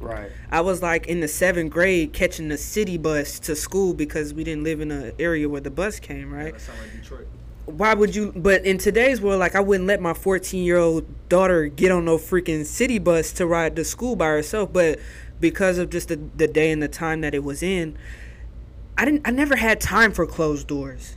Right. 0.00 0.30
I 0.50 0.62
was 0.62 0.82
like 0.82 1.06
in 1.06 1.20
the 1.20 1.28
seventh 1.28 1.70
grade 1.70 2.12
catching 2.12 2.48
the 2.48 2.56
city 2.56 2.96
bus 2.96 3.38
to 3.40 3.54
school 3.54 3.92
because 3.92 4.32
we 4.32 4.44
didn't 4.44 4.64
live 4.64 4.80
in 4.80 4.90
an 4.90 5.12
area 5.18 5.48
where 5.48 5.60
the 5.60 5.70
bus 5.70 6.00
came, 6.00 6.32
right? 6.32 6.54
That 6.54 6.60
sound 6.60 6.78
like 6.80 6.92
Detroit. 6.92 7.28
Why 7.66 7.94
would 7.94 8.16
you? 8.16 8.32
But 8.34 8.64
in 8.64 8.78
today's 8.78 9.20
world, 9.20 9.38
like 9.38 9.54
I 9.54 9.60
wouldn't 9.60 9.86
let 9.86 10.00
my 10.00 10.14
14 10.14 10.64
year 10.64 10.78
old 10.78 11.06
daughter 11.28 11.66
get 11.66 11.92
on 11.92 12.06
no 12.06 12.16
freaking 12.16 12.64
city 12.64 12.98
bus 12.98 13.30
to 13.32 13.46
ride 13.46 13.76
to 13.76 13.84
school 13.84 14.16
by 14.16 14.26
herself. 14.26 14.72
But 14.72 14.98
because 15.38 15.78
of 15.78 15.90
just 15.90 16.08
the, 16.08 16.16
the 16.16 16.48
day 16.48 16.70
and 16.70 16.82
the 16.82 16.88
time 16.88 17.20
that 17.20 17.34
it 17.34 17.44
was 17.44 17.62
in, 17.62 17.96
I 18.96 19.04
didn't. 19.04 19.26
I 19.26 19.30
never 19.30 19.56
had 19.56 19.80
time 19.80 20.12
for 20.12 20.26
closed 20.26 20.66
doors. 20.66 21.16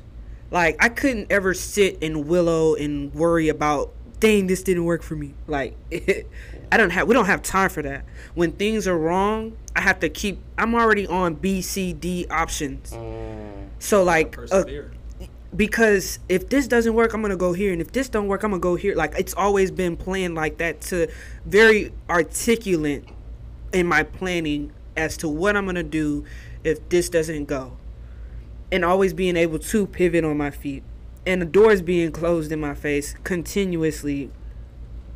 Like 0.51 0.75
I 0.83 0.89
couldn't 0.89 1.31
ever 1.31 1.53
sit 1.53 1.97
and 2.01 2.27
willow 2.27 2.75
and 2.75 3.13
worry 3.13 3.47
about. 3.47 3.93
Dang, 4.24 4.48
this 4.48 4.63
didn't 4.63 4.86
work 4.86 5.03
for 5.03 5.18
me. 5.18 5.34
Like 5.48 5.75
I 6.72 6.77
don't 6.77 6.92
have. 6.92 7.10
We 7.10 7.13
don't 7.13 7.25
have 7.25 7.44
time 7.44 7.70
for 7.70 7.82
that. 7.82 8.06
When 8.36 8.53
things 8.53 8.88
are 8.88 8.98
wrong, 8.98 9.58
I 9.75 9.82
have 9.82 10.00
to 10.00 10.08
keep. 10.08 10.39
I'm 10.58 10.74
already 10.75 11.06
on 11.06 11.34
B, 11.34 11.62
C, 11.62 11.92
D 11.92 12.25
options. 12.30 12.92
Mm, 12.92 13.68
So 13.80 14.01
like, 14.01 14.38
uh, 14.50 14.63
because 15.53 16.20
if 16.30 16.48
this 16.48 16.70
doesn't 16.70 16.94
work, 16.94 17.13
I'm 17.13 17.22
gonna 17.22 17.36
go 17.36 17.51
here, 17.51 17.74
and 17.74 17.82
if 17.82 17.92
this 17.92 18.08
don't 18.08 18.30
work, 18.30 18.44
I'm 18.44 18.51
gonna 18.51 18.62
go 18.62 18.75
here. 18.75 18.96
Like 18.96 19.13
it's 19.18 19.34
always 19.34 19.72
been 19.72 19.98
planned 19.98 20.36
like 20.36 20.58
that 20.60 20.80
to 20.84 21.10
very 21.46 21.92
articulate 22.10 23.03
in 23.74 23.88
my 23.88 24.03
planning 24.03 24.72
as 24.96 25.18
to 25.18 25.27
what 25.27 25.58
I'm 25.58 25.65
gonna 25.65 25.84
do 25.84 26.24
if 26.63 26.88
this 26.88 27.10
doesn't 27.10 27.44
go, 27.44 27.75
and 28.72 28.86
always 28.86 29.13
being 29.13 29.36
able 29.36 29.60
to 29.60 29.86
pivot 29.86 30.24
on 30.24 30.38
my 30.38 30.50
feet, 30.50 30.84
and 31.25 31.42
the 31.42 31.46
doors 31.46 31.82
being 31.82 32.12
closed 32.12 32.51
in 32.51 32.60
my 32.60 32.74
face 32.74 33.15
continuously 33.24 34.32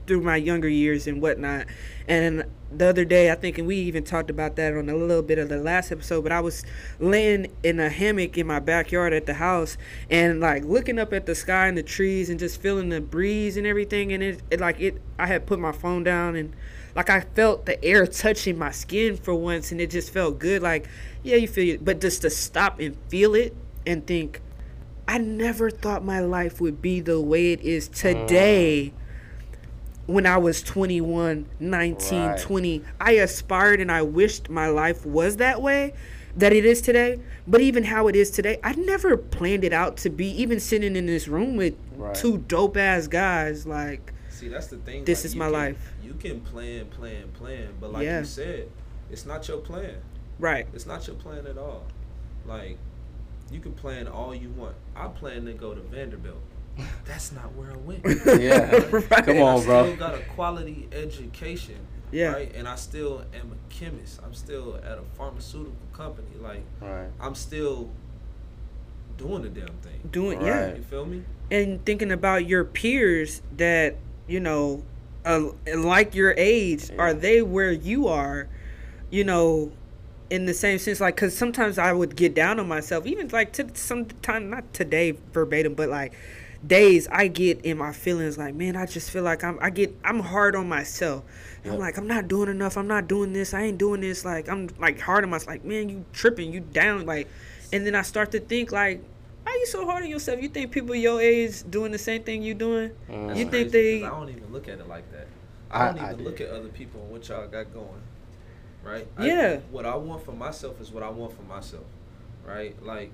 through 0.07 0.21
my 0.21 0.37
younger 0.37 0.69
years 0.69 1.05
and 1.05 1.21
whatnot. 1.21 1.65
And 2.07 2.45
the 2.71 2.87
other 2.87 3.05
day, 3.05 3.31
I 3.31 3.35
think, 3.35 3.57
and 3.57 3.67
we 3.67 3.75
even 3.75 4.03
talked 4.03 4.29
about 4.29 4.55
that 4.55 4.73
on 4.73 4.89
a 4.89 4.95
little 4.95 5.21
bit 5.21 5.37
of 5.37 5.49
the 5.49 5.57
last 5.57 5.91
episode, 5.91 6.23
but 6.23 6.31
I 6.31 6.39
was 6.39 6.65
laying 6.99 7.47
in 7.63 7.79
a 7.79 7.89
hammock 7.89 8.37
in 8.37 8.47
my 8.47 8.59
backyard 8.59 9.13
at 9.13 9.25
the 9.25 9.35
house 9.35 9.77
and 10.09 10.39
like 10.39 10.63
looking 10.63 10.99
up 10.99 11.13
at 11.13 11.25
the 11.25 11.35
sky 11.35 11.67
and 11.67 11.77
the 11.77 11.83
trees 11.83 12.29
and 12.29 12.39
just 12.39 12.61
feeling 12.61 12.89
the 12.89 13.01
breeze 13.01 13.57
and 13.57 13.67
everything. 13.67 14.11
And 14.11 14.23
it, 14.23 14.41
it 14.49 14.59
like 14.59 14.79
it, 14.79 15.01
I 15.19 15.27
had 15.27 15.45
put 15.45 15.59
my 15.59 15.71
phone 15.71 16.03
down 16.03 16.35
and 16.35 16.55
like 16.95 17.09
I 17.09 17.21
felt 17.21 17.65
the 17.65 17.83
air 17.83 18.07
touching 18.07 18.57
my 18.57 18.71
skin 18.71 19.17
for 19.17 19.35
once 19.35 19.71
and 19.71 19.79
it 19.79 19.91
just 19.91 20.11
felt 20.11 20.39
good. 20.39 20.61
Like, 20.61 20.87
yeah, 21.23 21.35
you 21.35 21.47
feel 21.47 21.75
it, 21.75 21.85
but 21.85 22.01
just 22.01 22.21
to 22.23 22.29
stop 22.29 22.79
and 22.79 22.97
feel 23.09 23.35
it 23.35 23.55
and 23.85 24.05
think, 24.05 24.41
I 25.07 25.17
never 25.17 25.69
thought 25.69 26.03
my 26.03 26.19
life 26.19 26.59
would 26.59 26.81
be 26.81 26.99
the 26.99 27.19
way 27.21 27.53
it 27.53 27.61
is 27.61 27.87
today 27.87 28.93
mm. 28.93 30.13
when 30.13 30.25
I 30.25 30.37
was 30.37 30.61
21, 30.61 31.45
19, 31.59 32.19
Right. 32.25 32.39
20. 32.39 32.83
I 32.99 33.11
aspired 33.13 33.79
and 33.79 33.91
I 33.91 34.01
wished 34.01 34.49
my 34.49 34.67
life 34.67 35.05
was 35.05 35.37
that 35.37 35.61
way 35.61 35.93
that 36.35 36.53
it 36.53 36.65
is 36.65 36.81
today. 36.81 37.19
But 37.47 37.61
even 37.61 37.85
how 37.85 38.07
it 38.07 38.15
is 38.15 38.29
today, 38.29 38.59
I 38.63 38.73
never 38.73 39.15
planned 39.17 39.63
it 39.63 39.73
out 39.73 39.97
to 39.97 40.09
be 40.09 40.27
even 40.41 40.59
sitting 40.59 40.95
in 40.95 41.05
this 41.05 41.27
room 41.27 41.55
with 41.55 41.75
Right. 41.95 42.13
two 42.13 42.37
dope 42.39 42.77
ass 42.77 43.07
guys 43.07 43.65
like 43.65 44.13
See, 44.29 44.49
that's 44.49 44.67
the 44.67 44.77
thing. 44.77 45.03
This 45.03 45.21
like, 45.21 45.25
is 45.25 45.35
my 45.35 45.45
can- 45.45 45.53
life. 45.53 45.93
You 46.03 46.13
can 46.13 46.41
plan, 46.41 46.85
plan, 46.87 47.29
plan, 47.33 47.69
but 47.81 47.91
like 47.91 48.03
Yeah. 48.03 48.19
you 48.19 48.25
said, 48.25 48.69
it's 49.09 49.25
not 49.25 49.47
your 49.47 49.57
plan. 49.57 49.95
right. 50.39 50.67
It's 50.75 50.85
not 50.85 51.07
your 51.07 51.15
plan 51.15 51.47
at 51.47 51.57
all. 51.57 51.85
Like, 52.45 52.77
you 53.51 53.59
can 53.59 53.73
plan 53.73 54.07
all 54.07 54.33
you 54.35 54.49
want. 54.49 54.75
I 54.95 55.07
plan 55.07 55.45
to 55.45 55.53
go 55.53 55.73
to 55.73 55.81
Vanderbilt. 55.81 56.37
That's 57.05 57.31
not 57.31 57.53
where 57.55 57.71
I 57.71 57.77
went. 57.77 58.03
yeah. 58.41 58.71
Right. 58.91 59.25
Come 59.25 59.37
I 59.37 59.41
on, 59.41 59.61
still 59.61 59.83
bro. 59.85 59.95
got 59.95 60.15
a 60.15 60.19
quality 60.35 60.87
education. 60.91 61.75
Yeah. 62.11 62.33
Right? 62.33 62.53
And 62.55 62.67
I 62.67 62.75
still 62.75 63.23
am 63.33 63.51
a 63.51 63.73
chemist. 63.73 64.19
I'm 64.23 64.33
still 64.33 64.75
at 64.77 64.97
a 64.97 65.03
pharmaceutical 65.17 65.75
company. 65.93 66.27
Like, 66.41 66.63
Right. 66.81 67.09
I'm 67.19 67.35
still 67.35 67.89
doing 69.17 69.41
the 69.41 69.49
damn 69.49 69.67
thing. 69.77 69.99
Doing 70.11 70.41
yeah. 70.41 70.75
You 70.75 70.83
feel 70.83 71.05
me? 71.05 71.23
and 71.49 71.83
thinking 71.85 72.11
about 72.11 72.45
your 72.45 72.65
peers 72.65 73.41
that 73.55 73.95
you 74.27 74.39
know 74.39 74.83
uh, 75.25 75.41
like 75.77 76.13
your 76.13 76.33
age 76.37 76.89
Yeah. 76.89 76.97
are 77.01 77.13
they 77.13 77.41
where 77.41 77.71
you 77.71 78.07
are 78.09 78.49
you 79.09 79.23
know 79.23 79.71
in 80.29 80.45
the 80.45 80.53
same 80.53 80.77
sense 80.77 80.99
like 80.99 81.15
because 81.15 81.35
sometimes 81.37 81.77
i 81.77 81.91
would 81.93 82.15
get 82.15 82.33
down 82.33 82.59
on 82.59 82.67
myself 82.67 83.05
even 83.05 83.27
like 83.29 83.53
to 83.53 83.65
sometime 83.75 84.49
not 84.49 84.73
today 84.73 85.17
verbatim 85.31 85.73
but 85.73 85.87
like 85.89 86.13
days 86.65 87.07
i 87.11 87.27
get 87.27 87.59
in 87.61 87.77
my 87.77 87.93
feelings 87.93 88.37
like 88.37 88.53
man 88.55 88.75
i 88.75 88.85
just 88.85 89.09
feel 89.11 89.23
like 89.23 89.43
i'm 89.43 89.57
i 89.61 89.69
get 89.69 89.95
i'm 90.03 90.19
hard 90.19 90.55
on 90.55 90.67
myself 90.67 91.23
i'm 91.65 91.77
like 91.77 91.97
i'm 91.97 92.07
not 92.07 92.27
doing 92.27 92.49
enough 92.49 92.77
i'm 92.77 92.87
not 92.87 93.07
doing 93.07 93.31
this 93.31 93.53
i 93.53 93.61
ain't 93.61 93.77
doing 93.77 94.01
this 94.01 94.25
like 94.25 94.49
i'm 94.49 94.67
like 94.79 94.99
hard 94.99 95.23
on 95.23 95.29
myself 95.29 95.47
like 95.47 95.63
man 95.63 95.87
you 95.87 96.03
tripping 96.13 96.51
you 96.51 96.59
down 96.59 97.05
like 97.05 97.27
and 97.71 97.85
then 97.85 97.95
i 97.95 98.01
start 98.01 98.31
to 98.31 98.39
think 98.39 98.71
like 98.71 99.01
why 99.43 99.53
are 99.53 99.57
you 99.57 99.65
so 99.67 99.85
hard 99.85 100.03
on 100.03 100.09
yourself 100.09 100.41
you 100.41 100.49
think 100.49 100.71
people 100.71 100.93
your 100.95 101.21
age 101.21 101.63
doing 101.69 101.91
the 101.91 101.97
same 101.97 102.21
thing 102.23 102.41
you 102.43 102.53
doing 102.53 102.89
Mm. 103.09 103.27
That's 103.27 103.39
You 103.39 103.45
think 103.45 103.71
crazy, 103.71 103.99
they- 103.99 104.05
I 104.05 104.09
don't 104.09 104.29
even 104.29 104.51
look 104.51 104.67
at 104.67 104.79
it 104.79 104.87
like 104.89 105.09
that. 105.13 105.27
I- 105.71 105.83
I 105.89 105.91
don't 105.93 105.99
I 106.01 106.11
even 106.13 106.25
look 106.25 106.41
at 106.41 106.49
other 106.49 106.67
people 106.69 107.01
and 107.01 107.11
what 107.11 107.27
y'all 107.29 107.47
got 107.47 107.73
going. 107.73 108.01
Right? 108.87 109.07
I- 109.17 109.25
Yeah. 109.27 109.57
what 109.71 109.85
I 109.85 109.95
want 109.95 110.23
for 110.23 110.31
myself 110.31 110.79
is 110.81 110.91
what 110.91 111.03
I 111.03 111.09
want 111.09 111.33
for 111.35 111.43
myself. 111.43 111.83
Right? 112.45 112.75
Like, 112.83 113.11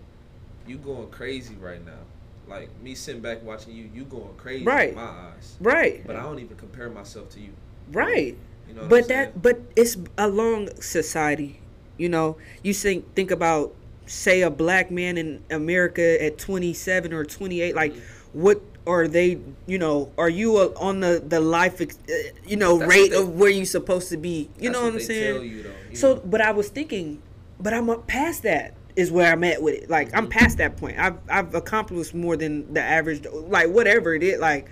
you 0.68 0.78
going 0.78 1.10
crazy 1.10 1.56
right 1.60 1.84
now. 1.84 2.00
Like 2.48 2.70
me 2.82 2.94
sitting 2.94 3.22
back 3.22 3.42
watching 3.44 3.74
you, 3.74 3.90
you 3.94 4.04
going 4.04 4.34
crazy 4.38 4.66
Right. 4.66 4.90
in 4.90 4.96
my 4.96 5.02
eyes. 5.04 5.56
right 5.62 6.06
But 6.06 6.16
I 6.18 6.24
don't 6.24 6.40
even 6.40 6.58
compare 6.58 6.90
myself 6.90 7.30
to 7.32 7.40
you. 7.40 7.50
right 7.92 8.38
You 8.68 8.74
know 8.76 8.88
but 8.88 9.08
that 9.10 9.42
but 9.42 9.60
it's 9.76 9.98
a 10.18 10.28
long 10.30 10.70
society 10.82 11.60
you 11.98 12.08
know 12.10 12.38
you 12.64 12.74
think 12.74 13.14
think 13.14 13.30
about 13.32 13.74
say 14.06 14.42
a 14.42 14.50
black 14.50 14.90
man 14.90 15.18
in 15.18 15.44
america 15.52 16.22
at 16.24 16.38
27 16.38 17.12
or 17.14 17.26
28 17.26 17.76
like 17.76 17.92
Mm-hmm. 17.94 18.42
what 18.42 18.62
are 18.86 19.08
they 19.08 19.40
you 19.66 19.78
know 19.78 20.12
are 20.18 20.30
you 20.30 20.58
uh, 20.58 20.74
on 20.78 21.00
the 21.00 21.24
the 21.26 21.40
life 21.40 21.80
ex- 21.82 21.98
uh, 22.10 22.14
you 22.46 22.56
know 22.58 22.78
That's 22.80 22.90
rate 22.90 23.12
they- 23.12 23.18
of 23.18 23.30
where 23.30 23.50
you 23.50 23.66
supposed 23.66 24.10
to 24.10 24.18
be 24.18 24.50
you 24.60 24.70
know 24.70 24.82
what, 24.82 24.88
i'm 24.90 24.94
they 24.96 25.04
saying 25.04 25.44
you, 25.44 25.64
though, 25.64 25.70
you 25.90 25.96
so 25.96 26.16
know? 26.16 26.22
but 26.26 26.42
i 26.42 26.52
was 26.52 26.70
thinking 26.70 27.22
but 27.60 27.74
i'm 27.74 27.90
up 27.90 28.08
past 28.08 28.44
that 28.44 28.74
is 28.96 29.10
where 29.12 29.32
i'm 29.32 29.44
at 29.44 29.62
with 29.62 29.76
it 29.84 29.90
like 29.90 30.10
i'm 30.14 30.28
Mhm. 30.28 30.32
past 30.32 30.58
that 30.58 30.76
point 30.78 31.00
i've 31.00 31.18
i've 31.30 31.56
accomplished 31.56 32.14
more 32.14 32.36
than 32.36 32.74
the 32.74 32.82
average 32.82 33.26
like 33.32 33.70
whatever 33.70 34.14
it 34.14 34.24
is 34.24 34.40
like 34.40 34.70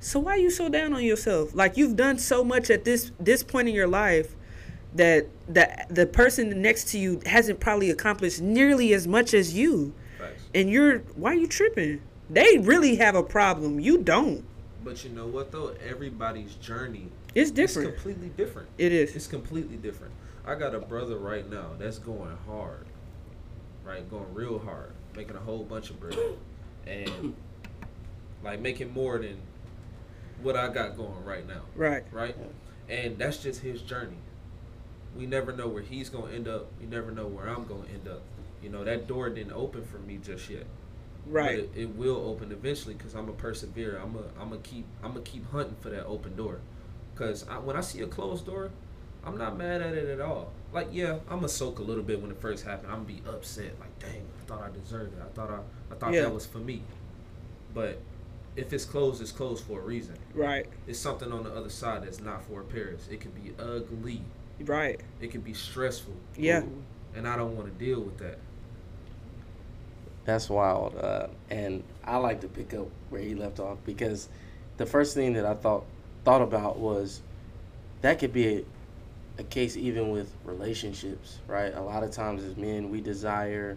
so 0.00 0.18
why 0.18 0.32
are 0.32 0.38
you 0.38 0.50
so 0.50 0.68
down 0.68 0.92
on 0.92 1.02
yourself 1.04 1.54
like 1.54 1.76
you've 1.76 1.96
done 1.96 2.18
so 2.18 2.42
much 2.44 2.70
at 2.70 2.84
this 2.84 3.12
this 3.20 3.42
point 3.42 3.68
in 3.68 3.74
your 3.74 3.86
life 3.88 4.34
that 4.94 5.26
the 5.48 5.68
the 5.90 6.06
person 6.06 6.60
next 6.60 6.88
to 6.88 6.98
you 6.98 7.20
hasn't 7.26 7.60
probably 7.60 7.90
accomplished 7.90 8.40
nearly 8.40 8.92
as 8.92 9.06
much 9.08 9.32
as 9.32 9.54
you 9.54 9.92
Facts. 10.18 10.42
and 10.54 10.68
you're 10.70 10.98
why 11.16 11.30
are 11.30 11.34
you 11.36 11.46
tripping 11.46 12.00
they 12.30 12.58
really 12.58 12.96
have 12.96 13.14
a 13.14 13.22
problem 13.22 13.80
you 13.80 13.98
don't 13.98 14.44
But 14.82 15.04
you 15.04 15.10
know 15.10 15.26
what 15.26 15.52
though? 15.52 15.74
Everybody's 15.86 16.54
journey 16.56 17.08
is 17.34 17.50
different 17.50 17.88
It's 17.88 17.96
completely 18.02 18.28
different. 18.30 18.68
it 18.78 18.92
is 18.92 19.14
It's 19.16 19.26
completely 19.26 19.76
different. 19.76 20.12
I 20.46 20.54
got 20.56 20.74
a 20.74 20.78
brother 20.78 21.16
right 21.16 21.48
now 21.50 21.70
that's 21.78 21.98
going 21.98 22.36
hard, 22.46 22.86
right? 23.84 24.08
Going 24.10 24.32
real 24.34 24.58
hard, 24.58 24.92
making 25.16 25.36
a 25.36 25.40
whole 25.40 25.64
bunch 25.64 25.88
of 25.90 25.98
bread, 25.98 26.18
and 26.86 27.34
like 28.42 28.60
making 28.60 28.92
more 28.92 29.18
than 29.18 29.38
what 30.42 30.54
I 30.56 30.68
got 30.68 30.96
going 30.96 31.24
right 31.24 31.46
now, 31.48 31.62
right 31.74 32.04
right? 32.12 32.36
And 32.90 33.16
that's 33.16 33.38
just 33.38 33.60
his 33.62 33.80
journey. 33.80 34.18
We 35.16 35.24
never 35.26 35.52
know 35.52 35.66
where 35.68 35.82
he's 35.82 36.10
gonna 36.10 36.32
end 36.32 36.46
up. 36.46 36.66
We 36.78 36.86
never 36.86 37.10
know 37.10 37.26
where 37.26 37.48
I'm 37.48 37.64
gonna 37.64 37.88
end 37.92 38.06
up. 38.06 38.22
You 38.62 38.68
know 38.68 38.84
that 38.84 39.06
door 39.06 39.30
didn't 39.30 39.52
open 39.52 39.84
for 39.86 39.98
me 39.98 40.18
just 40.22 40.50
yet. 40.50 40.66
Right 41.26 41.58
it, 41.60 41.70
it 41.74 41.96
will 41.96 42.16
open 42.28 42.52
eventually 42.52 42.94
because 42.94 43.14
I'm 43.14 43.28
a 43.28 43.32
persevere. 43.32 43.98
I'm 44.02 44.16
a 44.16 44.40
I'm 44.40 44.52
a 44.52 44.58
keep 44.58 44.86
I'm 45.02 45.12
gonna 45.12 45.24
keep 45.24 45.50
hunting 45.50 45.76
for 45.80 45.90
that 45.90 46.04
open 46.06 46.36
door. 46.36 46.60
Cause 47.16 47.46
I, 47.48 47.58
when 47.58 47.76
I 47.76 47.80
see 47.80 48.00
a 48.00 48.06
closed 48.08 48.44
door, 48.46 48.70
I'm 49.24 49.38
not 49.38 49.56
mad 49.56 49.80
at 49.80 49.94
it 49.94 50.08
at 50.08 50.20
all. 50.20 50.50
Like 50.72 50.88
yeah, 50.92 51.14
I'm 51.30 51.36
gonna 51.36 51.48
soak 51.48 51.78
a 51.78 51.82
little 51.82 52.02
bit 52.02 52.20
when 52.20 52.30
it 52.30 52.40
first 52.40 52.64
happened. 52.64 52.92
I'm 52.92 53.04
gonna 53.04 53.20
be 53.20 53.22
upset. 53.28 53.78
Like 53.80 53.98
dang, 53.98 54.26
I 54.42 54.44
thought 54.46 54.62
I 54.62 54.70
deserved 54.70 55.16
it. 55.16 55.22
I 55.24 55.28
thought 55.34 55.50
I, 55.50 55.94
I 55.94 55.96
thought 55.98 56.12
Yeah. 56.12 56.22
that 56.22 56.34
was 56.34 56.44
for 56.46 56.58
me. 56.58 56.82
But 57.72 57.98
if 58.56 58.72
it's 58.72 58.84
closed, 58.84 59.20
it's 59.20 59.32
closed 59.32 59.64
for 59.64 59.80
a 59.80 59.82
reason. 59.82 60.16
Right. 60.34 60.66
It's 60.86 60.98
something 60.98 61.32
on 61.32 61.44
the 61.44 61.50
other 61.54 61.70
side 61.70 62.04
that's 62.04 62.20
not 62.20 62.44
for 62.44 62.60
appearance. 62.60 63.08
It 63.10 63.20
can 63.20 63.32
be 63.32 63.52
ugly. 63.58 64.22
Right. 64.60 65.00
It 65.20 65.30
can 65.32 65.40
be 65.40 65.54
stressful. 65.54 66.14
Yeah. 66.36 66.62
And 67.16 67.26
I 67.26 67.36
don't 67.36 67.56
want 67.56 67.66
to 67.66 67.84
deal 67.84 68.00
with 68.00 68.18
that. 68.18 68.38
That's 70.24 70.48
wild. 70.48 70.96
Uh, 70.96 71.28
and 71.50 71.82
I 72.04 72.16
like 72.16 72.40
to 72.40 72.48
pick 72.48 72.74
up 72.74 72.88
where 73.10 73.20
he 73.20 73.34
left 73.34 73.60
off 73.60 73.78
because 73.84 74.28
the 74.76 74.86
first 74.86 75.14
thing 75.14 75.34
that 75.34 75.44
I 75.44 75.54
thought 75.54 75.84
thought 76.24 76.42
about 76.42 76.78
was 76.78 77.20
that 78.00 78.18
could 78.18 78.32
be 78.32 78.56
a, 78.58 78.64
a 79.38 79.44
case 79.44 79.76
even 79.76 80.10
with 80.10 80.32
relationships, 80.44 81.38
right? 81.46 81.74
A 81.74 81.80
lot 81.82 82.02
of 82.02 82.10
times 82.10 82.42
as 82.42 82.56
men, 82.56 82.90
we 82.90 83.00
desire 83.00 83.76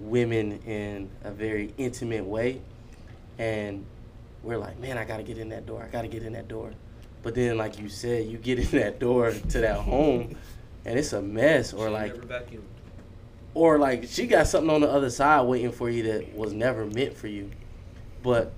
women 0.00 0.60
in 0.66 1.08
a 1.24 1.30
very 1.30 1.72
intimate 1.78 2.24
way, 2.24 2.60
and 3.38 3.84
we're 4.42 4.58
like, 4.58 4.78
man, 4.78 4.98
I 4.98 5.04
gotta 5.04 5.22
get 5.22 5.38
in 5.38 5.48
that 5.50 5.66
door. 5.66 5.82
I 5.82 5.88
gotta 5.88 6.08
get 6.08 6.22
in 6.22 6.32
that 6.34 6.48
door. 6.48 6.72
But 7.22 7.34
then, 7.34 7.56
like 7.56 7.78
you 7.78 7.88
said, 7.88 8.26
you 8.26 8.36
get 8.36 8.58
in 8.58 8.80
that 8.80 8.98
door 8.98 9.30
to 9.30 9.60
that 9.60 9.76
home, 9.76 10.36
and 10.84 10.98
it's 10.98 11.12
a 11.12 11.22
mess, 11.22 11.72
or 11.72 11.86
She 11.86 11.92
like. 11.92 12.14
Or 13.54 13.78
like 13.78 14.04
she 14.08 14.26
got 14.26 14.46
something 14.46 14.70
on 14.70 14.80
the 14.80 14.90
other 14.90 15.10
side 15.10 15.42
waiting 15.42 15.72
for 15.72 15.90
you 15.90 16.02
that 16.04 16.34
was 16.34 16.52
never 16.52 16.86
meant 16.86 17.16
for 17.16 17.28
you. 17.28 17.50
But 18.22 18.52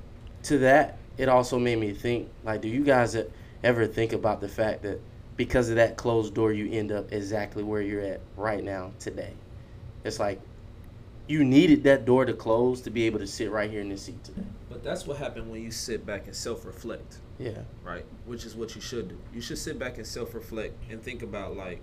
to 0.45 0.59
that, 0.59 0.99
it 1.17 1.29
also 1.29 1.59
made 1.59 1.79
me 1.79 1.93
think 1.93 2.29
like, 2.45 2.61
do 2.61 2.69
you 2.69 2.85
guys 2.85 3.17
ever 3.63 3.87
think 3.87 4.13
about 4.13 4.41
the 4.41 4.49
fact 4.49 4.83
that 4.83 5.01
because 5.37 5.69
of 5.69 5.77
that 5.77 5.97
closed 5.97 6.35
door, 6.35 6.53
you 6.53 6.71
end 6.71 6.93
up 6.93 7.13
exactly 7.13 7.63
where 7.63 7.83
you're 7.83 8.03
at 8.03 8.21
right 8.37 8.63
now 8.63 8.93
today? 8.99 9.33
It's 10.05 10.21
like 10.21 10.41
you 11.27 11.45
needed 11.45 11.83
that 11.85 12.05
door 12.05 12.25
to 12.25 12.35
close 12.35 12.83
to 12.83 12.91
be 12.91 13.05
able 13.05 13.19
to 13.19 13.27
sit 13.27 13.51
right 13.51 13.71
here 13.71 13.81
in 13.81 13.89
this 13.89 14.03
seat 14.03 14.23
today. 14.23 14.47
But 14.69 14.85
that's 14.85 15.07
what 15.07 15.17
happened 15.17 15.51
when 15.51 15.63
you 15.63 15.71
sit 15.71 16.05
back 16.05 16.27
and 16.27 16.37
self-reflect. 16.37 17.19
Yeah. 17.39 17.63
right? 17.83 18.05
Which 18.27 18.45
is 18.45 18.55
what 18.55 18.75
you 18.75 18.81
should 18.81 19.09
do. 19.09 19.19
You 19.33 19.41
should 19.41 19.59
sit 19.59 19.79
back 19.79 19.97
and 19.97 20.07
self-reflect 20.07 20.75
and 20.91 21.03
think 21.03 21.23
about 21.23 21.57
like 21.57 21.81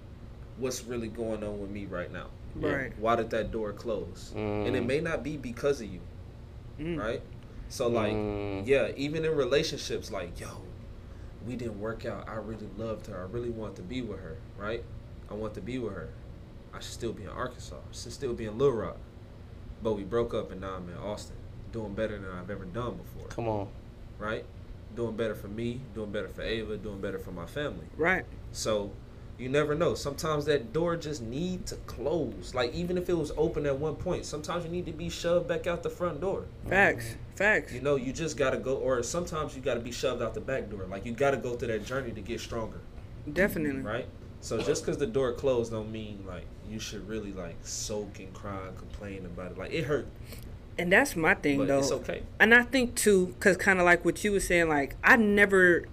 what's 0.57 0.83
really 0.83 1.07
going 1.07 1.43
on 1.43 1.59
with 1.59 1.69
me 1.69 1.85
right 1.85 2.11
now. 2.11 2.27
Yeah. 2.59 2.69
Right. 2.75 2.93
Why 2.99 3.15
did 3.15 3.29
that 3.31 3.51
door 3.51 3.71
close? 3.73 4.31
And 4.35 4.67
it 4.75 4.83
Mm. 4.83 4.87
may 4.87 4.99
not 4.99 5.23
be 5.23 5.37
because 5.37 5.81
of 5.81 5.87
you, 5.87 6.01
Mm. 6.79 6.99
right? 6.99 7.21
So 7.69 7.87
like, 7.87 8.13
Mm. 8.13 8.67
yeah, 8.67 8.91
even 8.97 9.23
in 9.25 9.35
relationships, 9.35 10.11
like, 10.11 10.39
yo, 10.39 10.47
we 11.47 11.55
didn't 11.55 11.79
work 11.79 12.05
out. 12.05 12.27
I 12.27 12.35
really 12.35 12.69
loved 12.77 13.07
her. 13.07 13.17
I 13.17 13.23
really 13.31 13.49
want 13.49 13.75
to 13.77 13.81
be 13.81 14.01
with 14.01 14.19
her, 14.19 14.37
right? 14.57 14.83
I 15.29 15.33
want 15.33 15.53
to 15.55 15.61
be 15.61 15.79
with 15.79 15.93
her. 15.93 16.09
I 16.73 16.79
should 16.79 16.93
still 16.93 17.13
be 17.13 17.23
in 17.23 17.29
Arkansas. 17.29 17.75
I 17.77 17.93
should 17.93 18.11
still 18.11 18.33
be 18.33 18.45
in 18.45 18.57
Little 18.57 18.75
Rock. 18.75 18.97
But 19.83 19.93
we 19.93 20.03
broke 20.03 20.33
up 20.33 20.51
and 20.51 20.61
now 20.61 20.75
I'm 20.75 20.87
in 20.89 20.97
Austin, 20.97 21.35
doing 21.71 21.93
better 21.93 22.17
than 22.19 22.29
I've 22.29 22.49
ever 22.49 22.65
done 22.65 22.97
before, 22.97 23.27
Come 23.29 23.47
on. 23.47 23.67
right? 24.19 24.45
Doing 24.95 25.15
better 25.15 25.33
for 25.35 25.47
me, 25.47 25.81
doing 25.95 26.11
better 26.11 26.27
for 26.27 26.41
Ava, 26.43 26.77
doing 26.77 26.99
better 27.01 27.17
for 27.17 27.31
my 27.31 27.45
family. 27.45 27.85
Right. 27.97 28.25
So 28.51 28.91
you 29.41 29.49
never 29.49 29.73
know. 29.75 29.95
Sometimes 29.95 30.45
that 30.45 30.71
door 30.71 30.95
just 30.95 31.21
need 31.21 31.65
to 31.65 31.75
close. 31.87 32.53
Like 32.53 32.73
even 32.73 32.97
if 32.97 33.09
it 33.09 33.17
was 33.17 33.31
open 33.37 33.65
at 33.65 33.77
one 33.77 33.95
point, 33.95 34.25
sometimes 34.25 34.63
you 34.63 34.69
need 34.71 34.85
to 34.85 34.91
be 34.91 35.09
shoved 35.09 35.47
back 35.47 35.65
out 35.67 35.81
the 35.83 35.89
front 35.89 36.21
door. 36.21 36.45
Facts. 36.69 37.15
Facts. 37.35 37.73
You 37.73 37.81
know, 37.81 37.95
you 37.95 38.13
just 38.13 38.37
gotta 38.37 38.57
go, 38.57 38.75
or 38.75 39.01
sometimes 39.01 39.55
you 39.55 39.61
gotta 39.61 39.79
be 39.79 39.91
shoved 39.91 40.21
out 40.21 40.33
the 40.35 40.41
back 40.41 40.69
door. 40.69 40.85
Like 40.89 41.05
you 41.05 41.13
gotta 41.13 41.37
go 41.37 41.55
through 41.55 41.69
that 41.69 41.85
journey 41.85 42.11
to 42.11 42.21
get 42.21 42.39
stronger, 42.39 42.79
Definitely. 43.31 43.81
right? 43.81 44.05
So 44.41 44.61
just 44.61 44.83
because 44.85 44.97
the 44.97 45.07
door 45.07 45.33
closed 45.33 45.71
don't 45.71 45.91
mean 45.91 46.23
like 46.27 46.45
you 46.69 46.79
should 46.79 47.07
really 47.07 47.31
like 47.33 47.55
soak 47.63 48.19
and 48.19 48.33
cry 48.33 48.67
and 48.67 48.77
complain 48.77 49.25
about 49.25 49.51
it. 49.53 49.57
Like 49.57 49.71
it 49.73 49.83
hurt, 49.85 50.07
And 50.79 50.91
that's 50.91 51.15
my 51.15 51.33
thing 51.35 51.57
but 51.59 51.67
though. 51.67 51.79
it's 51.79 51.91
okay. 51.91 52.23
and 52.39 52.53
I 52.53 52.63
think 52.63 52.95
too, 52.95 53.35
cause 53.39 53.57
kind 53.57 53.79
of 53.79 53.85
like 53.85 54.03
what 54.05 54.23
you 54.23 54.31
were 54.31 54.39
saying, 54.39 54.69
like 54.69 54.95
I 55.03 55.15
never, 55.15 55.85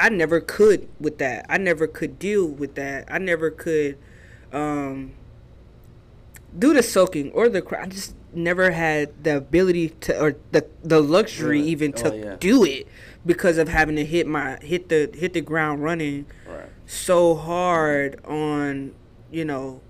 I 0.00 0.08
never 0.08 0.40
could 0.40 0.88
with 0.98 1.18
that. 1.18 1.46
I 1.48 1.58
never 1.58 1.86
could 1.86 2.18
deal 2.18 2.46
with 2.46 2.74
that. 2.76 3.04
I 3.08 3.18
never 3.18 3.50
could, 3.50 3.98
um, 4.52 5.12
do 6.58 6.72
the 6.74 6.82
soaking 6.82 7.30
or 7.32 7.48
the. 7.48 7.62
cry. 7.62 7.82
I 7.82 7.86
just 7.86 8.14
never 8.32 8.70
had 8.70 9.22
the 9.24 9.36
ability 9.36 9.90
to 10.02 10.20
or 10.20 10.36
the 10.52 10.66
the 10.82 11.00
luxury 11.00 11.60
Yeah. 11.60 11.66
even 11.66 11.92
to 11.94 12.12
Oh, 12.12 12.14
yeah. 12.14 12.36
do 12.40 12.64
it 12.64 12.86
because 13.26 13.58
of 13.58 13.68
having 13.68 13.96
to 13.96 14.04
hit 14.04 14.26
my 14.26 14.56
hit 14.62 14.88
the 14.88 15.10
hit 15.14 15.32
the 15.32 15.40
ground 15.40 15.82
running 15.82 16.26
Right. 16.48 16.66
so 16.86 17.34
hard 17.34 18.20
on 18.24 18.92
you 19.32 19.44
know 19.44 19.80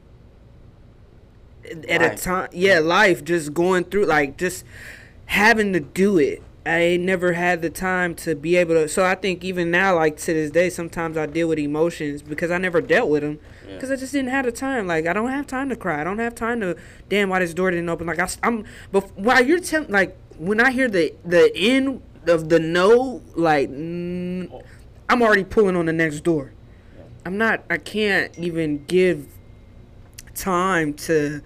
at 1.88 2.01
a 2.03 2.07
Life. 2.09 2.23
time 2.23 2.49
yeah 2.53 2.79
life 2.79 3.23
just 3.25 3.53
going 3.55 3.85
through 3.85 4.07
like 4.07 4.37
just 4.38 4.64
having 5.27 5.73
to 5.75 5.81
do 5.81 6.18
it 6.18 6.42
i 6.66 6.96
never 6.99 7.33
had 7.33 7.62
the 7.62 7.70
time 7.70 8.14
to 8.14 8.35
be 8.35 8.57
able 8.57 8.75
to 8.75 8.88
so 8.88 9.05
i 9.05 9.14
think 9.14 9.42
even 9.42 9.70
now 9.70 9.94
like 9.94 10.16
to 10.16 10.35
this 10.35 10.51
day 10.51 10.68
sometimes 10.68 11.16
i 11.16 11.25
deal 11.25 11.49
with 11.49 11.59
emotions 11.59 12.20
because 12.23 12.51
i 12.51 12.59
never 12.59 12.81
dealt 12.83 13.09
with 13.09 13.23
them 13.23 13.38
Yeah. 13.66 13.75
because 13.75 13.90
i 13.90 13.96
just 13.96 14.12
didn't 14.12 14.31
have 14.31 14.44
the 14.44 14.53
time. 14.53 14.87
Like 14.87 15.07
i 15.07 15.12
don't 15.14 15.31
have 15.31 15.46
time 15.46 15.68
to 15.70 15.77
cry. 15.77 16.01
I 16.01 16.05
don't 16.05 16.18
have 16.18 16.35
time 16.35 16.61
to 16.61 16.77
damn 17.09 17.31
why 17.31 17.38
this 17.38 17.55
door 17.55 17.70
didn't 17.70 17.88
open? 17.88 18.07
Like 18.07 18.18
I, 18.18 18.29
am 18.42 18.64
but 18.92 19.11
while 19.16 19.42
you're 19.44 19.61
telling 19.61 19.90
like 19.90 20.16
when 20.38 20.61
i 20.61 20.70
hear 20.70 20.88
the 20.88 21.14
the 21.25 21.51
end 21.57 22.03
of 22.27 22.51
the 22.51 22.59
no 22.61 23.23
like 23.35 23.70
mm, 23.70 24.62
i'm 25.09 25.23
already 25.23 25.44
pulling 25.44 25.77
on 25.77 25.87
the 25.87 25.92
next 25.94 26.20
door. 26.20 26.53
I'm 27.25 27.38
not 27.38 27.64
I 27.70 27.79
can't 27.79 28.37
even 28.38 28.85
give 28.87 29.27
time 30.35 30.92
to 30.94 31.40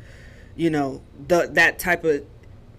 you 0.57 0.71
know 0.71 1.03
the 1.29 1.49
that 1.53 1.79
type 1.79 2.05
of 2.05 2.25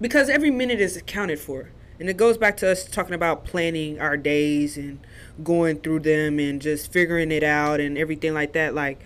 because 0.02 0.30
every 0.30 0.52
minute 0.52 0.82
is 0.82 0.98
accounted 0.98 1.40
for. 1.40 1.70
And 2.00 2.10
it 2.10 2.18
goes 2.18 2.38
back 2.38 2.58
to 2.58 2.70
us 2.70 2.86
talking 2.86 3.14
about 3.14 3.46
planning 3.46 4.00
our 4.02 4.18
days 4.18 4.78
and 4.78 5.00
going 5.44 5.80
through 5.80 6.02
them 6.02 6.40
and 6.40 6.62
just 6.62 6.92
figuring 6.92 7.32
it 7.32 7.44
out 7.44 7.80
and 7.80 7.98
everything 7.98 8.34
like 8.34 8.54
that. 8.54 8.76
Like 8.76 9.02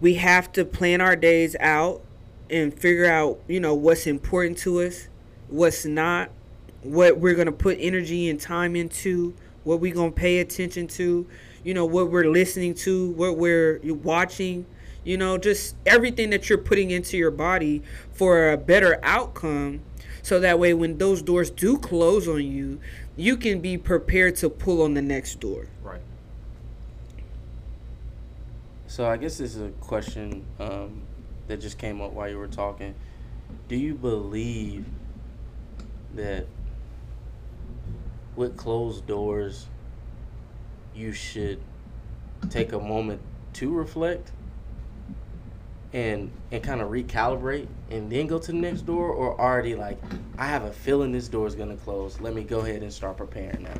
we 0.00 0.14
have 0.14 0.52
to 0.52 0.64
plan 0.64 1.00
our 1.00 1.16
days 1.16 1.56
out 1.58 2.02
and 2.50 2.72
figure 2.72 3.06
out, 3.06 3.40
you 3.48 3.58
know, 3.58 3.74
what's 3.74 4.06
important 4.06 4.58
to 4.58 4.80
us, 4.82 5.08
what's 5.48 5.84
not, 5.84 6.30
what 6.82 7.18
we're 7.18 7.34
going 7.34 7.46
to 7.46 7.52
put 7.52 7.78
energy 7.80 8.28
and 8.28 8.40
time 8.40 8.76
into, 8.76 9.34
what 9.64 9.80
we're 9.80 9.94
going 9.94 10.12
to 10.12 10.16
pay 10.16 10.38
attention 10.38 10.86
to, 10.86 11.26
you 11.64 11.74
know, 11.74 11.84
what 11.84 12.10
we're 12.10 12.30
listening 12.30 12.74
to, 12.74 13.10
what 13.10 13.36
we're 13.36 13.80
watching, 13.82 14.64
you 15.06 15.16
know, 15.16 15.38
just 15.38 15.76
everything 15.86 16.30
that 16.30 16.48
you're 16.48 16.58
putting 16.58 16.90
into 16.90 17.16
your 17.16 17.30
body 17.30 17.80
for 18.12 18.50
a 18.50 18.56
better 18.56 18.98
outcome. 19.04 19.80
So 20.20 20.40
that 20.40 20.58
way, 20.58 20.74
when 20.74 20.98
those 20.98 21.22
doors 21.22 21.48
do 21.48 21.78
close 21.78 22.26
on 22.26 22.44
you, 22.44 22.80
you 23.16 23.36
can 23.36 23.60
be 23.60 23.78
prepared 23.78 24.34
to 24.36 24.50
pull 24.50 24.82
on 24.82 24.94
the 24.94 25.02
next 25.02 25.38
door. 25.38 25.68
Right. 25.80 26.00
So 28.88 29.08
I 29.08 29.16
guess 29.16 29.38
this 29.38 29.54
is 29.54 29.62
a 29.62 29.70
question 29.80 30.44
um, 30.58 31.02
that 31.46 31.60
just 31.60 31.78
came 31.78 32.00
up 32.00 32.12
while 32.12 32.28
you 32.28 32.38
were 32.38 32.48
talking. 32.48 32.92
Do 33.68 33.76
you 33.76 33.94
believe 33.94 34.86
that 36.16 36.46
with 38.34 38.56
closed 38.56 39.06
doors, 39.06 39.68
you 40.96 41.12
should 41.12 41.60
take 42.50 42.72
a 42.72 42.80
moment 42.80 43.20
to 43.52 43.72
reflect 43.72 44.32
and 45.96 46.30
and 46.52 46.62
kind 46.62 46.82
of 46.82 46.90
recalibrate 46.90 47.66
and 47.90 48.12
then 48.12 48.26
go 48.26 48.38
to 48.38 48.52
the 48.52 48.58
next 48.58 48.82
door, 48.82 49.08
or 49.08 49.40
already 49.40 49.74
like 49.74 49.98
I 50.36 50.46
have 50.46 50.64
a 50.64 50.70
feeling 50.70 51.10
this 51.10 51.26
door 51.26 51.46
is 51.46 51.54
gonna 51.54 51.76
close. 51.76 52.20
Let 52.20 52.34
me 52.34 52.44
go 52.44 52.60
ahead 52.60 52.82
and 52.82 52.92
start 52.92 53.16
preparing 53.16 53.62
now. 53.62 53.74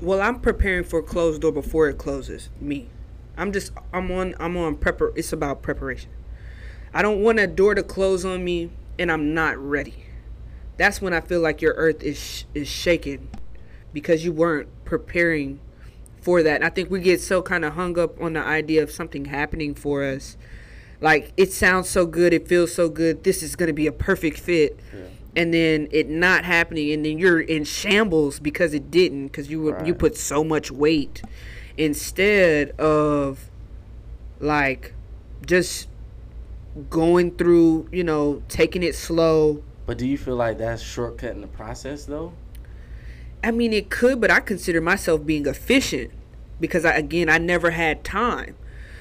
Well, 0.00 0.22
I'm 0.22 0.40
preparing 0.40 0.84
for 0.84 1.00
a 1.00 1.02
closed 1.02 1.42
door 1.42 1.52
before 1.52 1.90
it 1.90 1.98
closes. 1.98 2.48
Me, 2.60 2.88
I'm 3.36 3.52
just 3.52 3.72
I'm 3.92 4.10
on 4.10 4.34
I'm 4.40 4.56
on 4.56 4.76
prepar. 4.76 5.12
It's 5.16 5.34
about 5.34 5.60
preparation. 5.60 6.10
I 6.94 7.02
don't 7.02 7.22
want 7.22 7.38
a 7.38 7.46
door 7.46 7.74
to 7.74 7.82
close 7.82 8.24
on 8.24 8.42
me 8.42 8.70
and 8.98 9.12
I'm 9.12 9.34
not 9.34 9.58
ready. 9.58 10.06
That's 10.78 11.02
when 11.02 11.12
I 11.12 11.20
feel 11.20 11.40
like 11.40 11.60
your 11.60 11.74
earth 11.74 12.02
is 12.02 12.18
sh- 12.18 12.44
is 12.54 12.68
shaking 12.68 13.28
because 13.92 14.24
you 14.24 14.32
weren't 14.32 14.68
preparing 14.86 15.60
for 16.22 16.42
that. 16.42 16.56
And 16.56 16.64
I 16.64 16.70
think 16.70 16.90
we 16.90 17.00
get 17.00 17.20
so 17.20 17.42
kind 17.42 17.66
of 17.66 17.74
hung 17.74 17.98
up 17.98 18.18
on 18.18 18.32
the 18.32 18.40
idea 18.40 18.82
of 18.82 18.90
something 18.90 19.26
happening 19.26 19.74
for 19.74 20.02
us. 20.02 20.38
Like 21.00 21.32
it 21.36 21.52
sounds 21.52 21.88
so 21.88 22.04
good, 22.06 22.32
it 22.32 22.46
feels 22.46 22.74
so 22.74 22.88
good. 22.88 23.24
This 23.24 23.42
is 23.42 23.56
going 23.56 23.68
to 23.68 23.72
be 23.72 23.86
a 23.86 23.92
perfect 23.92 24.38
fit 24.38 24.78
Yeah. 24.94 25.00
and 25.36 25.54
then 25.54 25.88
it 25.92 26.08
not 26.08 26.44
happening 26.44 26.92
and 26.92 27.04
then 27.04 27.18
you're 27.18 27.40
in 27.40 27.64
shambles 27.64 28.38
because 28.40 28.74
it 28.74 28.90
didn't 28.90 29.28
because 29.28 29.50
you 29.50 29.62
were 29.62 29.84
you 29.84 29.94
put 29.94 30.16
so 30.16 30.42
much 30.44 30.70
weight 30.70 31.22
instead 31.78 32.70
of 32.78 33.48
like 34.40 34.92
just 35.46 35.88
going 36.88 37.30
through 37.36 37.88
you 37.92 38.04
know 38.04 38.42
taking 38.48 38.82
it 38.82 38.94
slow 38.94 39.62
But 39.86 39.98
do 39.98 40.06
you 40.06 40.18
feel 40.18 40.36
like 40.36 40.58
that's 40.58 40.82
shortcutting 40.82 41.40
the 41.40 41.46
process 41.48 42.04
though? 42.04 42.32
i 43.42 43.50
mean 43.50 43.72
it 43.72 43.88
could 43.90 44.20
but 44.20 44.30
i 44.30 44.38
consider 44.40 44.80
myself 44.80 45.24
being 45.24 45.46
efficient 45.46 46.10
because 46.60 46.84
I, 46.84 46.92
again 46.96 47.30
I 47.30 47.38
never 47.38 47.70
had 47.70 48.04
time. 48.04 48.54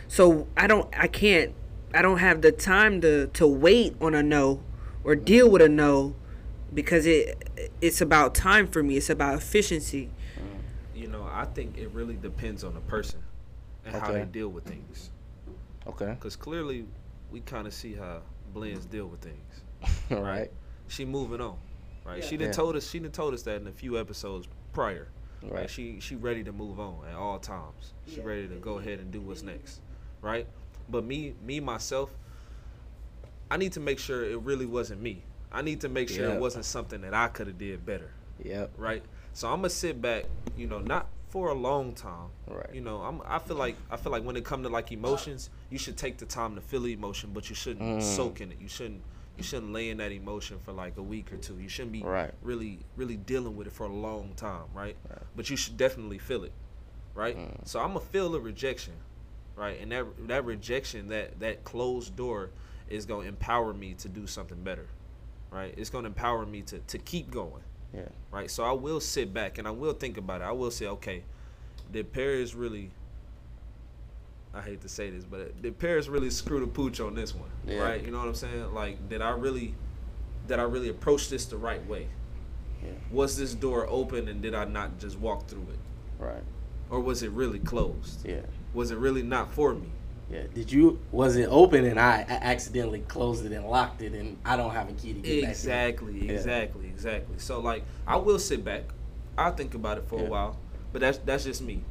So 0.07 0.47
I 0.55 0.65
don't 0.65 0.87
I 0.97 1.07
can't 1.07 1.51
I 1.93 2.01
don't 2.01 2.19
have 2.19 2.41
the 2.41 2.51
time 2.51 3.01
to 3.01 3.27
to 3.27 3.47
wait 3.47 3.95
on 4.01 4.13
a 4.15 4.21
no 4.23 4.61
or 5.03 5.15
deal 5.15 5.49
with 5.49 5.61
a 5.61 5.69
no 5.69 6.15
because 6.73 7.05
it 7.05 7.49
it's 7.81 8.01
about 8.01 8.35
time 8.35 8.67
for 8.67 8.83
me. 8.83 8.97
It's 8.97 9.09
about 9.09 9.35
efficiency. 9.35 10.09
You 10.95 11.07
know, 11.07 11.27
I 11.31 11.45
think 11.45 11.77
it 11.77 11.89
really 11.91 12.15
depends 12.15 12.63
on 12.63 12.73
the 12.73 12.81
person 12.81 13.21
and 13.85 13.95
how 13.95 14.11
they 14.11 14.25
deal 14.25 14.49
with 14.49 14.65
things. 14.65 15.09
Okay. 15.87 16.11
Because 16.11 16.35
clearly, 16.35 16.85
we 17.31 17.39
kind 17.41 17.65
of 17.65 17.73
see 17.73 17.93
how 17.95 18.21
blends 18.53 18.85
deal 18.85 19.07
with 19.07 19.21
things. 19.21 19.61
All 20.11 20.21
right. 20.21 20.51
She 20.87 21.05
moving 21.05 21.41
on, 21.41 21.57
right? 22.05 22.19
Yeah. 22.19 22.25
She 22.25 22.37
done 22.37 22.47
Yeah. 22.47 22.53
told 22.53 22.75
us. 22.75 22.89
She 22.89 22.99
didn't 22.99 23.13
told 23.13 23.33
us 23.33 23.43
that 23.43 23.61
in 23.61 23.67
a 23.67 23.71
few 23.71 23.97
episodes 23.99 24.47
prior. 24.73 25.07
Right. 25.41 25.53
Right. 25.53 25.69
She 25.69 25.99
she 26.01 26.15
ready 26.15 26.43
to 26.43 26.51
move 26.51 26.79
on 26.79 26.97
at 27.09 27.15
all 27.15 27.39
times. 27.39 27.93
She 28.07 28.17
Yeah. 28.17 28.25
ready 28.25 28.47
to 28.49 28.55
go 28.55 28.77
ahead 28.79 28.99
and 28.99 29.09
do 29.11 29.21
what's 29.21 29.41
next, 29.41 29.79
right? 30.21 30.45
But 30.89 31.03
me 31.05 31.33
me 31.45 31.59
myself, 31.59 32.11
I 33.51 33.57
need 33.57 33.73
to 33.73 33.79
make 33.79 33.99
sure 33.99 34.23
it 34.23 34.39
really 34.41 34.65
wasn't 34.65 35.01
me. 35.01 35.23
I 35.51 35.61
need 35.61 35.81
to 35.81 35.89
make 35.89 36.09
sure 36.09 36.27
Yeah. 36.27 36.35
it 36.35 36.39
wasn't 36.39 36.65
something 36.65 37.01
that 37.01 37.13
I 37.13 37.27
could 37.27 37.47
have 37.47 37.57
did 37.57 37.85
better, 37.85 38.11
Yep. 38.43 38.71
right? 38.77 39.03
So 39.33 39.47
I'm 39.47 39.57
gonna 39.59 39.69
sit 39.69 40.01
back, 40.01 40.25
you 40.55 40.67
know, 40.67 40.79
not 40.79 41.07
for 41.29 41.49
a 41.49 41.53
long 41.55 41.93
time. 41.93 42.29
Right. 42.47 42.73
You 42.73 42.81
know, 42.81 43.01
I'm. 43.01 43.21
I 43.25 43.39
feel 43.39 43.55
like 43.55 43.75
I 43.91 43.97
feel 43.97 44.11
like 44.11 44.23
when 44.23 44.35
it 44.35 44.43
come 44.45 44.63
to 44.63 44.69
like 44.69 44.91
emotions, 44.91 45.49
you 45.69 45.77
should 45.77 45.97
take 45.97 46.17
the 46.17 46.25
time 46.25 46.55
to 46.55 46.61
feel 46.61 46.81
the 46.81 46.93
emotion, 46.93 47.31
but 47.33 47.49
you 47.49 47.55
shouldn't 47.55 47.99
Mm. 47.99 48.01
soak 48.01 48.41
in 48.41 48.51
it. 48.51 48.57
You 48.59 48.67
shouldn't. 48.67 49.01
You 49.37 49.43
shouldn't 49.43 49.71
lay 49.71 49.89
in 49.89 49.97
that 49.97 50.11
emotion 50.11 50.59
for 50.59 50.73
like 50.73 50.97
a 50.97 51.01
week 51.01 51.31
or 51.31 51.37
two. 51.37 51.57
You 51.59 51.69
shouldn't 51.69 51.93
be 51.93 52.03
Right. 52.03 52.33
really, 52.41 52.79
really 52.97 53.15
dealing 53.15 53.55
with 53.55 53.67
it 53.67 53.73
for 53.73 53.85
a 53.85 53.93
long 53.93 54.33
time, 54.35 54.65
right? 54.73 54.97
Right. 55.09 55.21
But 55.35 55.49
you 55.49 55.55
should 55.55 55.77
definitely 55.77 56.17
feel 56.17 56.43
it, 56.43 56.51
right? 57.15 57.37
Mm. 57.37 57.65
So 57.65 57.79
I'm 57.79 57.89
gonna 57.93 58.01
feel 58.01 58.29
the 58.29 58.41
rejection, 58.41 58.93
right? 59.59 59.79
And 59.81 59.91
that 59.91 60.05
that 60.27 60.45
rejection, 60.45 61.09
that 61.09 61.39
that 61.41 61.63
closed 61.63 62.15
door, 62.15 62.49
is 62.89 63.05
gonna 63.05 63.27
empower 63.27 63.73
me 63.73 63.93
to 63.95 64.07
do 64.07 64.25
something 64.25 64.61
better, 64.63 64.87
right? 65.51 65.73
It's 65.77 65.89
gonna 65.89 66.07
empower 66.07 66.45
me 66.45 66.61
to 66.63 66.79
to 66.79 66.97
keep 66.97 67.29
going 67.29 67.63
Yeah. 67.93 68.03
right? 68.31 68.49
So 68.49 68.63
I 68.63 68.71
will 68.71 68.99
sit 69.01 69.33
back 69.33 69.57
and 69.57 69.67
I 69.67 69.71
will 69.71 69.93
think 69.93 70.17
about 70.17 70.41
it. 70.41 70.45
I 70.45 70.51
will 70.53 70.71
say, 70.71 70.87
okay, 70.87 71.23
did 71.91 72.11
Paris 72.13 72.55
really? 72.55 72.91
I 74.53 74.61
hate 74.61 74.81
to 74.81 74.89
say 74.89 75.11
this, 75.11 75.25
but 75.25 75.41
uh, 75.41 75.45
did 75.61 75.77
Paris 75.77 76.07
really 76.07 76.31
screw 76.31 76.59
the 76.59 76.65
pooch 76.67 76.99
on 76.99 77.13
this 77.13 77.35
one? 77.35 77.51
Yeah. 77.67 77.79
Right? 77.81 78.03
You 78.03 78.09
know 78.11 78.17
what 78.17 78.27
I'm 78.27 78.33
saying? 78.35 78.73
Like, 78.73 79.07
did 79.07 79.21
I 79.21 79.29
really, 79.31 79.75
did 80.47 80.57
I 80.57 80.63
really 80.63 80.89
approach 80.89 81.29
this 81.29 81.45
the 81.45 81.57
right 81.57 81.85
way? 81.87 82.07
Yeah. 82.83 82.89
Was 83.11 83.37
this 83.37 83.53
door 83.53 83.85
open 83.87 84.27
and 84.27 84.41
did 84.41 84.55
I 84.55 84.65
not 84.65 84.97
just 84.97 85.19
walk 85.19 85.47
through 85.47 85.67
it, 85.73 85.79
Right. 86.23 86.41
or 86.89 86.99
was 86.99 87.21
it 87.21 87.29
really 87.29 87.59
closed? 87.59 88.25
Yeah. 88.27 88.41
Was 88.73 88.91
it 88.91 88.97
really 88.97 89.23
not 89.23 89.51
for 89.53 89.73
me? 89.73 89.89
Yeah. 90.31 90.43
Did 90.53 90.71
you? 90.71 90.99
Was 91.11 91.35
it 91.37 91.47
open 91.49 91.85
and 91.85 91.99
I 91.99 92.21
accidentally 92.29 92.99
closed 92.99 93.45
it 93.45 93.51
and 93.51 93.65
locked 93.67 94.01
it 94.03 94.13
and 94.13 94.37
I 94.45 94.57
don't 94.57 94.71
have 94.71 94.87
a 94.89 94.93
key 94.93 95.13
to 95.13 95.19
get 95.19 95.41
back? 95.41 95.49
Exactly, 95.49 96.27
Yeah. 96.27 96.33
exactly, 96.33 96.85
exactly. 96.87 97.35
So 97.39 97.59
like, 97.59 97.83
I 98.05 98.17
will 98.17 98.37
sit 98.37 98.63
back. 98.63 98.83
I'll 99.37 99.53
think 99.53 99.73
about 99.73 99.97
it 99.97 100.03
for 100.07 100.19
Yeah. 100.19 100.27
a 100.27 100.29
while, 100.29 100.57
but 100.93 101.01
that's 101.01 101.17
that's 101.19 101.45
just 101.45 101.61
me, 101.63 101.81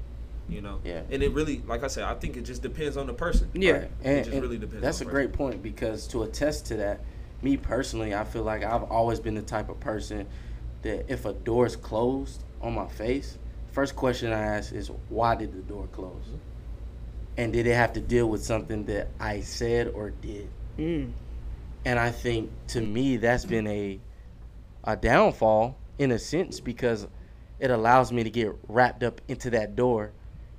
you 0.49 0.61
know. 0.61 0.79
Yeah. 0.85 1.03
And 1.11 1.21
it 1.23 1.33
really, 1.33 1.63
like 1.67 1.83
I 1.83 1.89
said, 1.89 2.05
I 2.05 2.15
think 2.15 2.37
it 2.37 2.43
just 2.43 2.63
depends 2.63 2.97
on 2.97 3.09
the 3.09 3.13
person. 3.15 3.49
Yeah. 3.55 3.73
Right. 3.73 3.91
And, 4.05 4.19
just 4.25 4.31
and 4.33 4.43
really 4.43 4.59
depends 4.59 4.83
That's 4.83 5.01
a 5.01 5.05
on 5.05 5.09
the 5.09 5.13
great 5.13 5.33
point 5.33 5.61
because 5.61 6.07
to 6.09 6.23
attest 6.23 6.67
to 6.67 6.77
that, 6.77 7.01
me 7.43 7.57
personally, 7.57 8.15
I 8.15 8.23
feel 8.23 8.43
like 8.45 8.63
I've 8.63 8.85
always 8.85 9.19
been 9.19 9.35
the 9.35 9.43
type 9.43 9.69
of 9.69 9.81
person 9.81 10.27
that 10.83 11.07
if 11.13 11.25
a 11.25 11.33
door 11.33 11.67
is 11.67 11.75
closed 11.75 12.45
on 12.61 12.75
my 12.75 12.87
face, 12.87 13.37
first 13.73 13.97
question 13.97 14.33
I 14.33 14.39
ask 14.41 14.73
is 14.73 14.93
why 15.09 15.35
did 15.35 15.53
the 15.53 15.63
door 15.63 15.89
close? 15.91 16.23
And 17.39 17.53
did 17.53 17.69
it 17.69 17.75
have 17.75 17.93
to 17.93 18.01
deal 18.01 18.29
with 18.29 18.45
something 18.45 18.85
that 18.87 19.09
I 19.21 19.41
said 19.41 19.89
or 19.95 20.11
did? 20.11 20.51
Mm. 20.77 21.13
And 21.85 21.99
I 21.99 22.11
think 22.11 22.51
to 22.69 22.81
me 22.81 23.17
that's 23.17 23.45
been 23.45 23.67
a 23.69 24.01
a 24.85 24.97
downfall 24.97 25.77
in 25.99 26.11
a 26.11 26.19
sense 26.19 26.59
because 26.59 27.07
it 27.61 27.71
allows 27.71 28.11
me 28.13 28.25
to 28.25 28.31
get 28.31 28.55
wrapped 28.69 29.05
up 29.05 29.21
into 29.29 29.51
that 29.51 29.77
door 29.77 30.13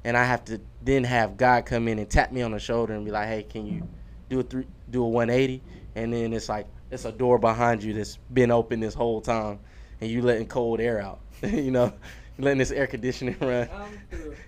and 0.03 0.15
I 0.15 0.23
have 0.23 0.45
to 0.45 0.61
then 0.81 1.03
have 1.03 1.37
God 1.37 1.65
come 1.65 1.87
in 1.87 1.99
and 1.99 2.09
tap 2.09 2.31
me 2.31 2.41
on 2.41 2.51
the 2.51 2.59
shoulder 2.59 2.93
and 2.93 3.03
be 3.03 3.11
like, 3.11 3.27
"Hey, 3.27 3.43
can 3.43 3.65
you 3.65 3.87
do 4.29 4.39
a 4.39 4.43
three, 4.43 4.65
do 4.89 5.03
a 5.03 5.07
180?" 5.07 5.61
And 5.95 6.13
then 6.13 6.31
it's 6.31 6.47
like 6.47 6.67
it's 6.89 7.05
a 7.05 7.11
door 7.11 7.37
behind 7.37 7.83
you 7.83 7.93
that's 7.93 8.17
been 8.33 8.51
open 8.51 8.79
this 8.79 8.93
whole 8.93 9.19
time 9.19 9.59
and 9.99 10.09
you 10.09 10.21
letting 10.21 10.47
cold 10.47 10.79
air 10.79 11.01
out. 11.01 11.19
you 11.41 11.71
know, 11.71 11.93
letting 12.37 12.59
this 12.59 12.71
air 12.71 12.87
conditioning 12.87 13.35
run. 13.41 13.67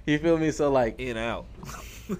You 0.05 0.17
feel 0.19 0.37
me? 0.37 0.51
So 0.51 0.71
like 0.71 0.99
In 0.99 1.17
out. 1.17 1.45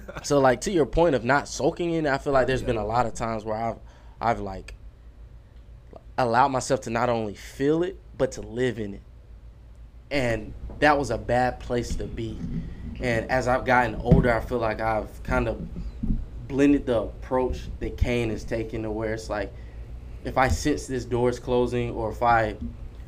so 0.22 0.40
like 0.40 0.60
to 0.62 0.72
your 0.72 0.86
point 0.86 1.14
of 1.14 1.24
not 1.24 1.48
soaking 1.48 1.92
in, 1.92 2.06
it, 2.06 2.10
I 2.12 2.18
feel 2.18 2.32
like 2.32 2.44
oh, 2.44 2.46
there's 2.46 2.62
been 2.62 2.76
a 2.76 2.84
lot 2.84 3.06
of 3.06 3.14
times 3.14 3.44
where 3.44 3.56
I've 3.56 3.78
I've 4.20 4.40
like 4.40 4.74
allowed 6.18 6.48
myself 6.48 6.82
to 6.82 6.90
not 6.90 7.08
only 7.08 7.34
feel 7.34 7.82
it 7.82 7.98
but 8.18 8.32
to 8.32 8.40
live 8.40 8.78
in 8.78 8.94
it. 8.94 9.02
And 10.10 10.52
that 10.80 10.98
was 10.98 11.10
a 11.10 11.18
bad 11.18 11.58
place 11.60 11.94
to 11.96 12.04
be. 12.04 12.38
And 13.00 13.30
as 13.30 13.48
I've 13.48 13.64
gotten 13.64 13.94
older, 13.96 14.32
I 14.32 14.40
feel 14.40 14.58
like 14.58 14.80
I've 14.80 15.22
kind 15.22 15.48
of 15.48 15.66
blended 16.48 16.86
the 16.86 17.00
approach 17.02 17.62
that 17.80 17.96
Kane 17.96 18.30
is 18.30 18.44
taking 18.44 18.82
to 18.82 18.90
where 18.90 19.14
it's 19.14 19.30
like 19.30 19.52
if 20.24 20.36
I 20.36 20.48
sense 20.48 20.86
this 20.86 21.04
door 21.04 21.30
is 21.30 21.38
closing 21.38 21.90
or 21.92 22.10
if 22.10 22.22
I 22.22 22.56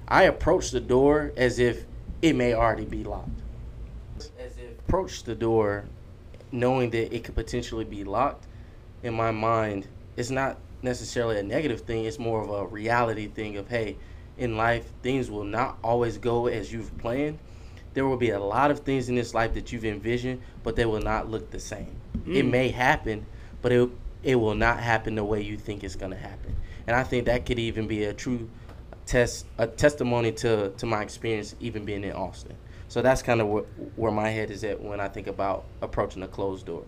I 0.09 0.25
approach 0.25 0.71
the 0.71 0.81
door 0.81 1.33
as 1.37 1.59
if 1.59 1.85
it 2.23 2.35
may 2.35 2.55
already 2.55 2.87
be 2.87 3.05
locked. 3.05 3.41
As 4.17 4.31
if 4.59 4.79
approach 4.81 5.25
the 5.25 5.35
door 5.35 5.85
knowing 6.55 6.91
that 6.91 7.15
it 7.15 7.25
could 7.25 7.35
potentially 7.35 7.85
be 7.85 8.05
locked 8.05 8.47
in 9.03 9.13
my 9.13 9.31
mind 9.31 9.87
it's 10.17 10.31
not 10.31 10.57
necessarily 10.83 11.39
a 11.39 11.43
negative 11.43 11.81
thing 11.83 12.05
it's 12.05 12.19
more 12.19 12.43
of 12.43 12.51
a 12.51 12.67
reality 12.67 13.27
thing 13.27 13.57
of 13.57 13.69
hey 13.69 13.97
in 14.39 14.57
life 14.57 14.91
things 15.03 15.31
will 15.31 15.45
not 15.45 15.79
always 15.83 16.19
go 16.19 16.47
as 16.47 16.73
you've 16.73 16.97
planned. 16.99 17.39
There 17.95 18.05
will 18.05 18.17
be 18.17 18.31
a 18.31 18.41
lot 18.41 18.73
of 18.73 18.81
things 18.81 19.09
in 19.09 19.15
this 19.15 19.33
life 19.35 19.55
that 19.55 19.73
you've 19.73 19.85
envisioned 19.85 20.41
but 20.65 20.75
they 20.77 20.85
will 20.85 21.01
not 21.01 21.31
look 21.31 21.51
the 21.51 21.61
same. 21.61 21.95
It 22.27 22.45
Mm. 22.45 22.51
may 22.51 22.69
happen 22.69 23.27
but 23.63 23.73
it, 23.73 23.89
it 24.23 24.35
will 24.37 24.55
not 24.57 24.81
happen 24.81 25.15
the 25.15 25.25
way 25.25 25.41
you 25.41 25.57
think 25.57 25.85
it's 25.85 25.95
going 25.97 26.11
to 26.13 26.19
happen. 26.19 26.57
And 26.87 26.97
i 26.97 27.03
think 27.05 27.27
that 27.27 27.47
could 27.47 27.59
even 27.59 27.87
be 27.87 28.05
a 28.05 28.13
true 28.13 28.49
test 29.07 29.47
a 29.59 29.67
testimony 29.67 30.33
to 30.33 30.71
to 30.71 30.87
my 30.87 31.03
experience 31.03 31.55
even 31.61 31.85
being 31.85 32.05
in 32.05 32.13
austin 32.13 32.57
so 32.95 33.03
that's 33.03 33.23
kind 33.23 33.41
of 33.41 33.49
where, 33.49 33.65
where 33.97 34.13
my 34.13 34.29
head 34.29 34.53
is 34.53 34.63
at 34.63 34.81
when 34.81 35.01
I 35.01 35.09
think 35.09 35.27
about 35.27 35.65
approaching 35.83 36.23
a 36.23 36.29
closed 36.29 36.67
door, 36.67 36.85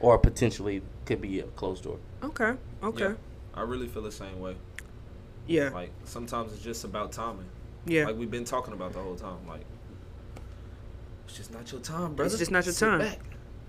or 0.00 0.18
potentially 0.18 0.82
could 1.04 1.20
be 1.20 1.38
a 1.38 1.44
closed 1.44 1.84
door. 1.84 1.98
Okay. 2.20 2.54
Okay. 2.82 3.04
Yeah. 3.04 3.14
I 3.54 3.60
really 3.60 3.86
feel 3.86 4.02
the 4.02 4.10
same 4.10 4.40
way. 4.40 4.56
Yeah. 5.46 5.68
Like 5.68 5.92
sometimes 6.02 6.52
it's 6.52 6.64
just 6.64 6.82
about 6.82 7.12
timing. 7.12 7.46
Yeah. 7.84 8.06
Like 8.06 8.16
we've 8.16 8.28
been 8.28 8.44
talking 8.44 8.74
about 8.74 8.92
the 8.92 8.98
whole 8.98 9.14
time. 9.14 9.46
Like 9.46 9.64
it's 11.28 11.36
just 11.36 11.52
not 11.52 11.70
your 11.70 11.80
time, 11.80 12.16
brother. 12.16 12.26
It's 12.28 12.38
just 12.40 12.50
not 12.50 12.64
your 12.64 12.74
Sit 12.74 12.84
time. 12.84 12.98
Back. 12.98 13.20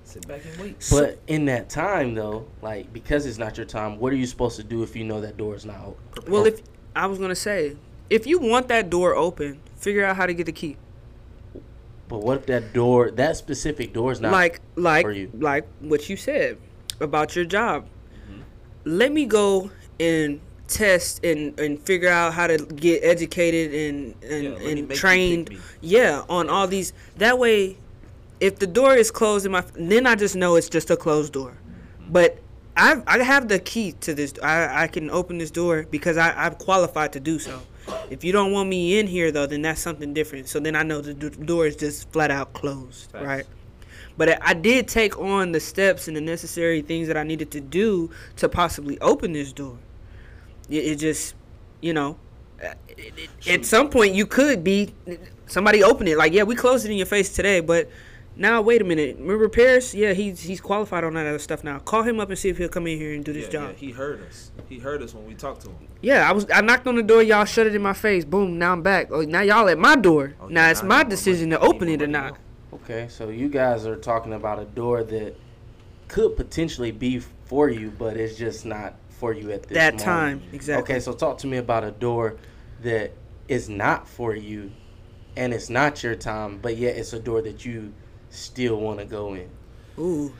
Sit 0.03 0.27
back 0.27 0.41
and 0.45 0.59
wait. 0.59 0.87
But 0.89 1.19
in 1.27 1.45
that 1.45 1.69
time, 1.69 2.15
though, 2.15 2.47
like 2.63 2.91
because 2.91 3.27
it's 3.27 3.37
not 3.37 3.55
your 3.55 3.67
time, 3.67 3.99
what 3.99 4.11
are 4.11 4.15
you 4.15 4.25
supposed 4.25 4.55
to 4.55 4.63
do 4.63 4.81
if 4.81 4.95
you 4.95 5.03
know 5.03 5.21
that 5.21 5.37
door 5.37 5.53
is 5.53 5.63
not 5.63 5.79
open? 5.85 6.31
Well, 6.31 6.47
if 6.47 6.59
I 6.95 7.05
was 7.05 7.19
gonna 7.19 7.35
say, 7.35 7.77
if 8.09 8.25
you 8.25 8.39
want 8.39 8.67
that 8.69 8.89
door 8.89 9.15
open, 9.15 9.59
figure 9.75 10.03
out 10.03 10.15
how 10.15 10.25
to 10.25 10.33
get 10.33 10.47
the 10.47 10.51
key. 10.51 10.75
But 12.07 12.19
what 12.19 12.37
if 12.37 12.45
that 12.45 12.73
door, 12.73 13.11
that 13.11 13.35
specific 13.37 13.93
door, 13.93 14.11
is 14.11 14.21
not 14.21 14.31
like, 14.31 14.61
like, 14.75 15.05
for 15.05 15.11
you. 15.11 15.29
like 15.33 15.67
what 15.79 16.09
you 16.09 16.15
said 16.15 16.57
about 17.01 17.35
your 17.35 17.45
job. 17.45 17.85
Mm-hmm. 17.85 18.41
Let 18.85 19.11
me 19.11 19.25
go 19.25 19.71
and 19.99 20.39
test 20.67 21.23
and 21.23 21.57
and 21.59 21.81
figure 21.81 22.09
out 22.09 22.33
how 22.33 22.47
to 22.47 22.57
get 22.57 23.03
educated 23.03 23.73
and 23.73 24.15
and, 24.23 24.43
Yeah, 24.43 24.69
and 24.69 24.91
trained. 24.91 25.57
Yeah, 25.81 26.23
on 26.29 26.49
all 26.49 26.67
these. 26.67 26.93
That 27.17 27.39
way, 27.39 27.77
if 28.39 28.59
the 28.59 28.67
door 28.67 28.95
is 28.95 29.11
closed 29.11 29.45
in 29.45 29.51
my, 29.51 29.63
then 29.73 30.07
I 30.07 30.15
just 30.15 30.35
know 30.35 30.55
it's 30.55 30.69
just 30.69 30.89
a 30.89 30.97
closed 30.97 31.33
door. 31.33 31.51
Mm-hmm. 31.51 32.13
But 32.13 32.39
I 32.77 33.01
I 33.05 33.17
have 33.23 33.49
the 33.49 33.59
key 33.59 33.93
to 34.01 34.13
this. 34.13 34.33
I 34.41 34.83
I 34.83 34.87
can 34.87 35.09
open 35.09 35.39
this 35.39 35.51
door 35.51 35.85
because 35.89 36.15
I 36.15 36.31
I'm 36.31 36.55
qualified 36.55 37.13
to 37.13 37.19
do 37.19 37.39
so. 37.39 37.59
If 38.09 38.23
you 38.23 38.31
don't 38.31 38.51
want 38.51 38.69
me 38.69 38.99
in 38.99 39.07
here 39.07 39.31
though, 39.31 39.45
then 39.45 39.61
that's 39.61 39.81
something 39.81 40.13
different. 40.13 40.47
So 40.47 40.59
then 40.59 40.75
I 40.75 40.83
know 40.83 41.01
the 41.01 41.13
d- 41.13 41.29
door 41.29 41.65
is 41.67 41.75
just 41.75 42.11
flat 42.11 42.31
out 42.31 42.53
closed, 42.53 43.11
Facts. 43.11 43.25
right? 43.25 43.45
But 44.17 44.29
I- 44.29 44.39
I 44.41 44.53
did 44.53 44.87
take 44.87 45.17
on 45.19 45.51
the 45.51 45.59
steps 45.59 46.07
and 46.07 46.15
the 46.17 46.21
necessary 46.21 46.81
things 46.81 47.07
that 47.07 47.17
I 47.17 47.23
needed 47.23 47.51
to 47.51 47.61
do 47.61 48.09
to 48.37 48.49
possibly 48.49 48.99
open 48.99 49.33
this 49.33 49.53
door. 49.53 49.77
It, 50.69 50.85
it 50.85 50.95
just, 50.95 51.35
you 51.81 51.93
know, 51.93 52.17
uh, 52.63 52.73
it, 52.87 53.13
it, 53.45 53.47
at 53.47 53.65
some 53.65 53.89
point 53.89 54.15
you 54.15 54.25
could 54.25 54.63
be 54.63 54.93
somebody 55.45 55.83
open 55.83 56.07
it 56.07 56.17
like, 56.17 56.33
yeah, 56.33 56.43
we 56.43 56.55
closed 56.55 56.85
it 56.85 56.91
in 56.91 56.97
your 56.97 57.05
face 57.05 57.33
today, 57.35 57.59
but 57.59 57.89
now 58.37 58.61
wait 58.61 58.81
a 58.81 58.85
minute. 58.85 59.17
Remember 59.17 59.49
Paris? 59.49 59.93
Yeah, 59.93 60.13
he's 60.13 60.41
he's 60.41 60.61
qualified 60.61 61.03
on 61.03 61.13
that 61.15 61.25
other 61.25 61.39
stuff 61.39 61.63
now. 61.63 61.79
Call 61.79 62.03
him 62.03 62.19
up 62.19 62.29
and 62.29 62.37
see 62.37 62.49
if 62.49 62.57
he'll 62.57 62.69
come 62.69 62.87
in 62.87 62.97
here 62.97 63.13
and 63.13 63.25
do 63.25 63.33
this 63.33 63.45
yeah, 63.45 63.51
job. 63.51 63.69
yeah, 63.71 63.77
he 63.77 63.91
heard 63.91 64.21
us. 64.23 64.51
He 64.69 64.79
heard 64.79 65.01
us 65.01 65.13
when 65.13 65.25
we 65.25 65.33
talked 65.33 65.61
to 65.61 65.69
him. 65.69 65.87
Yeah, 66.01 66.29
I 66.29 66.33
was. 66.33 66.45
I 66.53 66.61
knocked 66.61 66.87
on 66.87 66.95
the 66.95 67.03
door. 67.03 67.23
Y'all 67.23 67.45
shut 67.45 67.67
it 67.67 67.75
in 67.75 67.81
my 67.81 67.93
face. 67.93 68.25
Boom. 68.25 68.59
Now 68.59 68.73
I'm 68.73 68.81
back. 68.81 69.07
Oh, 69.11 69.21
now 69.21 69.41
y'all 69.41 69.67
at 69.69 69.77
my 69.77 69.95
door. 69.95 70.35
Oh, 70.39 70.47
now 70.47 70.69
it's 70.69 70.83
my 70.83 71.03
decision 71.03 71.49
to 71.49 71.59
open 71.59 71.89
it 71.89 72.01
or 72.01 72.07
not. 72.07 72.37
Okay, 72.73 73.07
so 73.09 73.29
you 73.29 73.49
guys 73.49 73.85
are 73.85 73.95
talking 73.95 74.33
about 74.33 74.59
a 74.59 74.65
door 74.65 75.03
that 75.03 75.35
could 76.07 76.37
potentially 76.37 76.91
be 76.91 77.19
for 77.45 77.69
you, 77.69 77.91
but 77.91 78.17
it's 78.17 78.37
just 78.37 78.65
not 78.65 78.95
for 79.09 79.33
you 79.33 79.51
at 79.51 79.63
this 79.63 79.75
That 79.75 79.93
moment. 79.93 80.05
time, 80.05 80.43
exactly. 80.53 80.83
Okay, 80.95 80.99
so 80.99 81.11
talk 81.13 81.39
to 81.39 81.47
me 81.47 81.57
about 81.57 81.83
a 81.83 81.91
door 81.91 82.37
that 82.83 83.11
is 83.47 83.67
not 83.67 84.07
for 84.07 84.35
you, 84.35 84.71
and 85.35 85.53
it's 85.53 85.69
not 85.69 86.03
your 86.03 86.15
time, 86.15 86.59
but 86.61 86.77
yet 86.77 86.95
it's 86.97 87.13
a 87.13 87.19
door 87.19 87.41
that 87.41 87.65
you 87.65 87.93
still 88.29 88.77
want 88.77 88.99
to 88.99 89.05
go 89.05 89.33
in. 89.33 89.49
Ooh, 89.99 90.33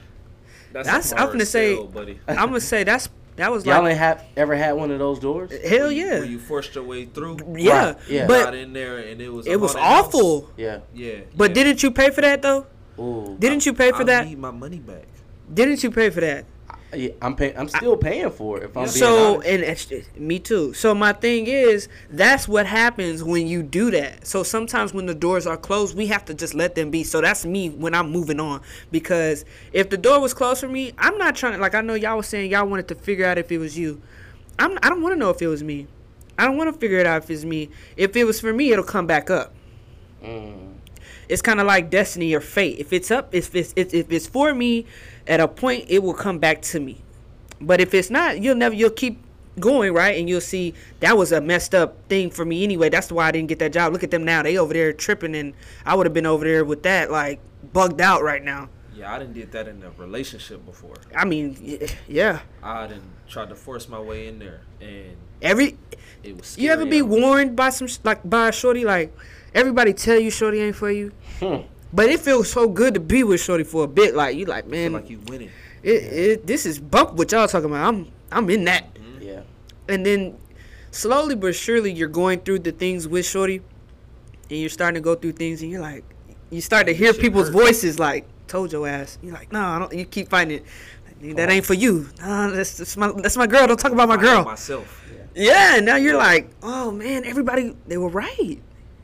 That's, 0.72 0.86
That's- 0.86 1.12
a 1.12 1.18
I'm 1.20 1.26
gonna 1.28 1.46
say- 1.46 1.74
sell, 1.74 1.84
buddy. 1.86 2.20
I'm 2.28 2.36
gonna 2.48 2.60
say 2.60 2.84
that's 2.84 3.08
that 3.36 3.52
was 3.52 3.64
Y'all 3.64 3.82
like 3.82 3.90
ain't 3.92 3.98
have 4.00 4.24
ever 4.36 4.56
had 4.56 4.72
one 4.72 4.90
of 4.90 4.98
those 4.98 5.20
doors? 5.20 5.50
hell 5.50 5.60
Where 5.86 5.90
you- 5.92 6.04
yeah, 6.06 6.12
Where 6.18 6.24
you 6.24 6.38
forced 6.40 6.74
your 6.74 6.84
way 6.84 7.04
through. 7.06 7.38
yeah, 7.56 7.86
Right, 7.86 7.96
yeah. 8.08 8.26
but 8.26 8.44
got 8.44 8.54
in 8.54 8.72
there 8.72 8.98
and 8.98 9.20
it 9.22 9.32
was. 9.32 9.46
it 9.46 9.56
was 9.60 9.74
haunted 9.74 9.88
house. 9.88 10.04
awful. 10.14 10.50
Yeah. 10.56 10.80
Yeah. 10.94 11.20
But 11.36 11.50
yeah. 11.50 11.54
didn't 11.54 11.82
you 11.82 11.90
pay 11.92 12.10
for 12.10 12.20
that 12.20 12.42
though? 12.42 12.66
Ooh. 12.98 13.36
Didn't 13.38 13.64
you 13.64 13.72
pay 13.74 13.90
for 13.92 14.00
I 14.02 14.04
that? 14.04 14.26
need 14.26 14.38
my 14.38 14.50
money 14.50 14.78
back. 14.80 15.06
Didn't 15.52 15.82
you 15.84 15.90
pay 15.92 16.10
for 16.10 16.20
that? 16.20 16.44
Yeah, 16.94 17.10
I'm 17.20 17.36
paying. 17.36 17.54
I'm 17.58 17.68
still 17.68 17.96
paying 17.98 18.30
for 18.30 18.58
it. 18.58 18.64
If 18.64 18.76
I'm 18.76 18.86
so 18.86 19.34
honest. 19.36 19.48
and 19.48 19.62
it's, 19.62 20.16
me 20.16 20.38
too. 20.38 20.72
So 20.72 20.94
my 20.94 21.12
thing 21.12 21.46
is 21.46 21.86
that's 22.10 22.48
what 22.48 22.64
happens 22.66 23.22
when 23.22 23.46
you 23.46 23.62
do 23.62 23.90
that. 23.90 24.26
So 24.26 24.42
sometimes 24.42 24.94
when 24.94 25.04
the 25.04 25.14
doors 25.14 25.46
are 25.46 25.58
closed, 25.58 25.94
we 25.96 26.06
have 26.06 26.24
to 26.26 26.34
just 26.34 26.54
let 26.54 26.74
them 26.76 26.90
be. 26.90 27.04
So 27.04 27.20
that's 27.20 27.44
me 27.44 27.68
when 27.68 27.94
I'm 27.94 28.10
moving 28.10 28.40
on 28.40 28.62
because 28.90 29.44
if 29.74 29.90
the 29.90 29.98
door 29.98 30.18
was 30.20 30.32
closed 30.32 30.60
for 30.60 30.68
me, 30.68 30.92
I'm 30.96 31.18
not 31.18 31.36
trying 31.36 31.52
to 31.54 31.58
like 31.58 31.74
I 31.74 31.82
know 31.82 31.92
y'all 31.94 32.16
was 32.16 32.26
saying 32.26 32.50
y'all 32.50 32.66
wanted 32.66 32.88
to 32.88 32.94
figure 32.94 33.26
out 33.26 33.36
if 33.36 33.52
it 33.52 33.58
was 33.58 33.76
you. 33.76 34.00
I'm 34.58 34.78
I 34.82 34.88
don't 34.88 35.02
want 35.02 35.12
to 35.14 35.18
know 35.18 35.28
if 35.30 35.42
it 35.42 35.48
was 35.48 35.62
me. 35.62 35.88
I 36.38 36.46
don't 36.46 36.56
want 36.56 36.72
to 36.72 36.78
figure 36.80 36.98
it 36.98 37.06
out 37.06 37.22
if 37.24 37.30
it's 37.30 37.44
me. 37.44 37.68
If 37.98 38.16
it 38.16 38.24
was 38.24 38.40
for 38.40 38.52
me, 38.52 38.70
it'll 38.72 38.84
come 38.84 39.06
back 39.06 39.28
up. 39.28 39.52
Mm, 40.24 40.74
It's 41.28 41.42
kind 41.42 41.60
of 41.60 41.66
like 41.66 41.90
destiny 41.90 42.32
or 42.34 42.40
fate. 42.40 42.78
If 42.78 42.92
it's 42.92 43.10
up, 43.10 43.34
if 43.34 43.54
it's 43.54 43.72
if 43.76 43.92
if 43.92 44.10
it's 44.10 44.26
for 44.26 44.54
me, 44.54 44.86
at 45.28 45.40
a 45.40 45.46
point 45.46 45.84
it 45.88 46.02
will 46.02 46.14
come 46.14 46.38
back 46.38 46.62
to 46.62 46.80
me. 46.80 47.02
But 47.60 47.80
if 47.80 47.94
it's 47.94 48.10
not, 48.10 48.40
you'll 48.40 48.56
never 48.56 48.74
you'll 48.74 48.90
keep 48.90 49.22
going 49.60 49.92
right, 49.92 50.18
and 50.18 50.28
you'll 50.28 50.40
see 50.40 50.74
that 51.00 51.16
was 51.16 51.32
a 51.32 51.40
messed 51.40 51.74
up 51.74 51.96
thing 52.08 52.30
for 52.30 52.44
me 52.44 52.64
anyway. 52.64 52.88
That's 52.88 53.12
why 53.12 53.26
I 53.28 53.32
didn't 53.32 53.48
get 53.48 53.58
that 53.60 53.72
job. 53.72 53.92
Look 53.92 54.02
at 54.02 54.10
them 54.10 54.24
now; 54.24 54.42
they 54.42 54.56
over 54.56 54.72
there 54.72 54.92
tripping, 54.92 55.34
and 55.34 55.54
I 55.84 55.94
would 55.94 56.06
have 56.06 56.14
been 56.14 56.26
over 56.26 56.44
there 56.44 56.64
with 56.64 56.82
that 56.84 57.10
like 57.10 57.40
bugged 57.72 58.00
out 58.00 58.22
right 58.22 58.42
now. 58.42 58.68
Yeah, 58.94 59.14
I 59.14 59.18
didn't 59.20 59.34
did 59.34 59.52
that 59.52 59.68
in 59.68 59.82
a 59.82 59.90
relationship 59.90 60.64
before. 60.66 60.96
I 61.14 61.24
mean, 61.24 61.78
yeah. 62.08 62.40
I 62.62 62.88
didn't 62.88 63.04
tried 63.28 63.48
to 63.50 63.54
force 63.54 63.88
my 63.88 64.00
way 64.00 64.26
in 64.26 64.38
there, 64.38 64.62
and 64.80 65.16
Every 65.40 65.76
it 66.22 66.36
was. 66.36 66.46
Scary 66.46 66.64
you 66.66 66.72
ever 66.72 66.86
be 66.86 67.02
warned 67.02 67.54
by 67.54 67.70
some 67.70 67.88
like 68.04 68.28
by 68.28 68.48
a 68.48 68.52
shorty 68.52 68.84
like 68.84 69.16
everybody 69.54 69.92
tell 69.92 70.18
you 70.18 70.30
shorty 70.30 70.60
ain't 70.60 70.76
for 70.76 70.90
you, 70.90 71.12
Hmm. 71.38 71.62
But 71.92 72.08
it 72.08 72.20
feels 72.20 72.50
so 72.50 72.68
good 72.68 72.94
to 72.94 73.00
be 73.00 73.24
with 73.24 73.40
shorty 73.40 73.64
for 73.64 73.84
a 73.84 73.88
bit. 73.88 74.14
Like 74.14 74.36
you 74.36 74.44
like 74.46 74.64
Feel 74.64 74.70
man, 74.70 74.92
like 74.92 75.10
you 75.10 75.20
winning. 75.26 75.50
it, 75.82 75.90
it 75.90 76.46
this 76.46 76.66
is 76.66 76.78
bump 76.78 77.14
what 77.14 77.32
y'all 77.32 77.48
talking 77.48 77.70
about. 77.70 77.86
I'm 77.86 78.10
I'm 78.30 78.50
in 78.50 78.64
that. 78.64 78.94
Mm-hmm. 78.94 79.22
yeah. 79.22 79.40
And 79.88 80.04
then 80.04 80.38
slowly 80.90 81.34
but 81.34 81.54
surely 81.54 81.92
you're 81.92 82.08
going 82.08 82.40
through 82.40 82.60
the 82.60 82.72
things 82.72 83.06
with 83.08 83.26
Shorty 83.26 83.62
and 84.50 84.58
you're 84.58 84.68
starting 84.68 84.94
to 84.94 85.04
go 85.04 85.14
through 85.14 85.32
things 85.32 85.62
and 85.62 85.70
you're 85.70 85.80
like 85.80 86.04
you 86.50 86.60
start 86.60 86.86
to 86.86 86.94
hear 86.94 87.12
people's 87.12 87.48
hurt. 87.48 87.52
voices 87.52 87.98
like 87.98 88.26
told 88.46 88.72
your 88.72 88.88
ass. 88.88 89.18
You're 89.22 89.34
like, 89.34 89.52
no, 89.52 89.60
I 89.60 89.78
don't 89.78 89.92
you 89.94 90.04
keep 90.04 90.28
finding 90.28 90.58
it. 90.58 90.64
Like, 91.22 91.36
that 91.36 91.50
ain't 91.50 91.66
for 91.66 91.74
you. 91.74 92.08
Nah, 92.20 92.48
that's, 92.50 92.78
that's 92.78 92.96
my 92.96 93.12
that's 93.12 93.36
my 93.36 93.46
girl. 93.46 93.66
Don't 93.66 93.78
talk 93.78 93.92
about 93.92 94.08
my 94.08 94.14
I 94.14 94.20
girl. 94.20 94.44
myself. 94.44 95.04
Yeah, 95.34 95.76
and 95.76 95.86
now 95.86 95.96
you're 95.96 96.16
like, 96.16 96.50
oh 96.62 96.90
man, 96.90 97.24
everybody 97.24 97.76
they 97.86 97.98
were 97.98 98.08
right, 98.08 98.58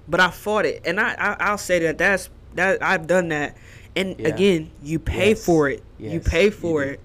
but 0.09 0.21
I 0.21 0.31
fought 0.31 0.65
it, 0.65 0.83
and 0.85 0.99
I, 0.99 1.15
I 1.15 1.37
I'll 1.41 1.59
say 1.59 1.79
that 1.81 1.99
that's 1.99 2.29
that 2.55 2.83
I've 2.83 3.07
done 3.07 3.29
that, 3.29 3.57
and 3.97 4.17
Yeah. 4.19 4.29
again, 4.29 4.71
you 4.83 4.99
pay 4.99 5.31
Yes. 5.31 5.45
for 5.45 5.69
it. 5.69 5.83
you 5.99 6.21
pay 6.21 6.51
for 6.51 6.85
do. 6.85 6.91
it. 6.93 7.01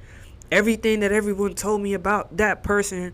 Everything 0.52 1.00
that 1.02 1.12
everyone 1.12 1.54
told 1.54 1.82
me 1.82 1.94
about 1.94 2.36
that 2.38 2.64
person 2.64 3.14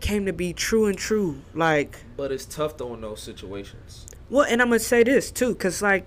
came 0.00 0.26
to 0.26 0.32
be 0.32 0.52
true 0.52 0.86
and 0.86 0.96
true. 0.96 1.36
Like, 1.54 1.96
But 2.16 2.30
it's 2.32 2.44
tough 2.44 2.76
though 2.76 2.94
in 2.94 3.00
those 3.00 3.20
situations. 3.20 4.06
well, 4.30 4.46
and 4.48 4.60
I'm 4.60 4.68
gonna 4.68 4.78
say 4.78 5.02
this 5.02 5.30
too, 5.30 5.54
cause 5.54 5.82
like. 5.82 6.04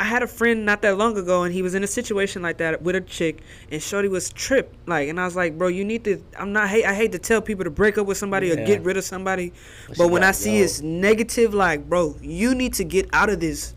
I 0.00 0.04
had 0.04 0.22
a 0.22 0.28
friend 0.28 0.64
not 0.64 0.82
that 0.82 0.96
long 0.96 1.18
ago, 1.18 1.42
and 1.42 1.52
he 1.52 1.60
was 1.60 1.74
in 1.74 1.82
a 1.82 1.86
situation 1.88 2.40
like 2.40 2.58
that 2.58 2.82
with 2.82 2.94
a 2.94 3.00
chick, 3.00 3.40
and 3.68 3.82
Shorty 3.82 4.06
was 4.06 4.30
tripped. 4.30 4.72
Like, 4.86 5.08
and 5.08 5.18
I 5.18 5.24
was 5.24 5.34
like, 5.34 5.58
"Bro, 5.58 5.68
you 5.68 5.84
need 5.84 6.04
to." 6.04 6.22
I'm 6.38 6.52
not. 6.52 6.68
Hate, 6.68 6.84
I 6.84 6.94
hate 6.94 7.10
to 7.10 7.18
tell 7.18 7.40
people 7.42 7.64
to 7.64 7.70
break 7.70 7.98
up 7.98 8.06
with 8.06 8.16
somebody 8.16 8.52
or 8.52 8.64
get 8.64 8.82
rid 8.84 8.96
of 8.96 9.02
somebody, 9.02 9.52
But 9.88 9.96
but 9.98 10.04
she 10.04 10.10
when 10.10 10.22
I 10.22 10.26
gotta 10.28 10.38
see 10.38 10.58
go. 10.58 10.64
it's 10.66 10.80
negative, 10.82 11.52
like, 11.52 11.88
bro, 11.88 12.14
you 12.22 12.54
need 12.54 12.74
to 12.74 12.84
get 12.84 13.08
out 13.12 13.28
of 13.28 13.40
this. 13.40 13.74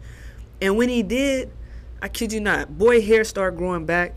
And 0.61 0.77
when 0.77 0.89
he 0.89 1.03
did, 1.03 1.49
I 2.01 2.07
kid 2.07 2.31
you 2.33 2.39
not, 2.39 2.77
boy 2.77 3.01
hair 3.01 3.23
started 3.23 3.57
growing 3.57 3.85
back. 3.85 4.15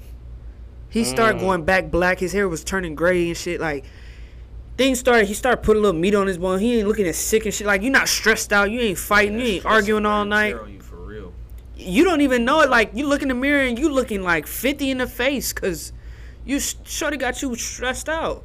He 0.91 1.03
started 1.05 1.39
Mm. 1.39 1.41
going 1.41 1.65
back 1.65 1.91
black. 1.91 2.21
His 2.21 2.33
hair 2.33 2.49
was 2.49 2.63
turning 2.63 2.95
gray 2.95 3.27
and 3.29 3.37
shit. 3.37 3.61
Like 3.61 3.85
things 4.77 4.99
started. 5.01 5.27
He 5.27 5.35
started 5.35 5.63
putting 5.63 5.81
a 5.81 5.83
little 5.87 5.99
meat 6.01 6.15
on 6.15 6.27
his 6.27 6.39
bone. 6.39 6.61
He 6.61 6.79
ain't 6.79 6.87
looking 6.89 7.07
as 7.07 7.17
sick 7.17 7.45
and 7.47 7.53
shit. 7.55 7.67
Like 7.67 7.83
you 7.83 7.91
not 7.91 8.09
stressed 8.09 8.53
out. 8.53 8.71
You 8.71 8.81
ain't 8.81 8.99
fighting. 8.99 9.39
You 9.41 9.45
ain't 9.47 9.67
arguing 9.67 10.07
all 10.07 10.25
night. 10.25 10.57
you 10.69 10.81
for 10.81 10.97
real. 10.97 11.33
You 11.77 12.05
don't 12.05 12.21
even 12.21 12.45
know 12.45 12.61
it. 12.61 12.71
Like 12.71 12.91
you 12.95 13.07
look 13.07 13.23
in 13.23 13.29
the 13.29 13.35
mirror 13.35 13.63
and 13.63 13.77
you 13.79 13.89
looking 13.89 14.23
like 14.23 14.47
fifty 14.47 14.91
in 14.91 14.99
the 14.99 15.07
face 15.09 15.53
because 15.53 15.93
you 16.45 16.61
sh- 16.61 16.77
shorty 16.85 17.17
got 17.17 17.43
you 17.43 17.55
stressed 17.57 18.09
out. 18.09 18.45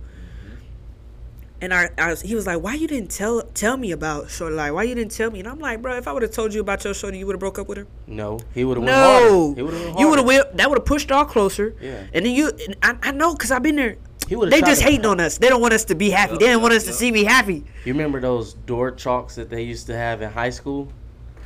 And 1.62 1.74
I, 1.74 1.90
I 1.98 2.10
was, 2.12 2.22
he 2.22 2.36
was 2.36 2.48
like, 2.48 2.62
"Why 2.62 2.74
you 2.74 2.88
didn't 2.88 3.12
tell 3.12 3.42
tell 3.54 3.76
me 3.76 3.92
about 3.92 4.30
shorty? 4.30 4.56
Like, 4.56 4.72
why 4.74 4.84
you 4.84 4.96
didn't 4.96 5.12
tell 5.12 5.30
me?" 5.30 5.40
And 5.40 5.48
I'm 5.48 5.60
like, 5.60 5.82
"Bro, 5.82 5.98
if 5.98 6.08
I 6.08 6.14
would 6.14 6.22
have 6.22 6.32
told 6.32 6.54
you 6.54 6.62
about 6.62 6.84
your 6.84 6.94
shorty, 6.94 7.18
you 7.18 7.26
would 7.26 7.34
have 7.34 7.40
broke 7.40 7.60
up 7.60 7.68
with 7.68 7.80
her." 7.80 7.88
No, 8.08 8.40
he 8.54 8.64
would 8.64 8.78
have 8.78 8.86
went 8.86 8.96
No, 8.96 9.04
harder. 9.04 9.56
He 9.56 9.62
would 9.64 9.74
have 9.74 10.00
you 10.00 10.10
would 10.10 10.20
have 10.20 10.58
that 10.58 10.70
would 10.70 10.78
have 10.78 10.86
pushed 10.86 11.10
y'all 11.10 11.26
closer. 11.26 11.76
Yeah. 11.82 12.06
And 12.14 12.26
then 12.26 12.34
you, 12.34 12.50
and 12.66 12.76
I, 12.82 13.10
I 13.10 13.12
know 13.12 13.34
because 13.34 13.52
I've 13.52 13.64
been 13.64 13.76
there. 13.76 13.98
They 14.30 14.62
just 14.62 14.84
hating 14.84 15.06
on 15.08 15.20
us. 15.20 15.40
They 15.40 15.50
don't 15.50 15.62
want 15.62 15.74
us 15.74 15.86
to 15.86 15.96
be 15.96 16.12
happy. 16.12 16.34
Yup, 16.34 16.40
they 16.40 16.48
don't 16.48 16.62
want 16.62 16.74
yup, 16.74 16.82
us 16.82 16.88
to 16.88 16.94
see 16.94 17.12
me 17.12 17.24
happy. 17.24 17.64
You 17.84 17.94
remember 17.94 18.22
those 18.22 18.54
door 18.54 18.92
chalks 18.92 19.36
that 19.36 19.50
they 19.50 19.64
used 19.64 19.88
to 19.88 19.98
have 19.98 20.22
in 20.22 20.32
high 20.32 20.52
school 20.52 20.94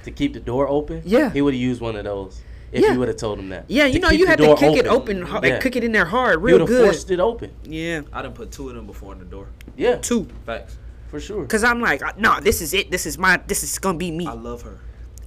to 0.03 0.11
keep 0.11 0.33
the 0.33 0.41
door 0.41 0.67
open? 0.67 1.01
Yeah. 1.05 1.29
He 1.29 1.41
would 1.41 1.53
have 1.53 1.61
used 1.61 1.79
one 1.79 1.95
of 1.95 2.03
those 2.03 2.41
if 2.73 2.81
Yeah. 2.83 2.93
you 2.93 2.99
would 2.99 3.07
have 3.07 3.17
told 3.17 3.39
him 3.39 3.49
that. 3.49 3.65
Yeah, 3.67 3.85
you 3.85 3.93
To 3.93 3.99
know 3.99 4.09
you 4.09 4.25
had 4.25 4.37
to 4.39 4.45
door 4.45 4.55
kick 4.57 4.75
it 4.77 4.87
open, 4.87 5.21
hard, 5.21 5.45
Yeah. 5.45 5.59
kick 5.59 5.75
it 5.75 5.83
in 5.83 5.91
there 5.91 6.05
hard, 6.05 6.39
You 6.39 6.45
real 6.45 6.53
would 6.55 6.61
have 6.61 6.67
good. 6.69 6.83
forced 6.85 7.09
it 7.11 7.19
open. 7.19 7.51
Yeah, 7.63 8.01
I 8.11 8.21
done 8.21 8.33
put 8.33 8.51
two 8.51 8.67
of 8.69 8.75
them 8.75 8.85
before 8.87 9.13
in 9.13 9.19
the 9.19 9.25
door. 9.25 9.47
Yeah, 9.77 9.95
two. 9.97 10.27
Facts. 10.45 10.77
for 11.09 11.19
sure. 11.19 11.45
Cause 11.45 11.63
I'm 11.63 11.79
like, 11.79 12.01
uh, 12.03 12.11
no, 12.17 12.39
this 12.41 12.59
is 12.59 12.73
it. 12.73 12.89
This 12.89 13.05
is 13.05 13.19
my. 13.19 13.39
This 13.45 13.61
is 13.63 13.77
gonna 13.77 13.99
be 13.99 14.09
me. 14.09 14.25
I 14.25 14.33
love 14.33 14.63
her. 14.63 14.79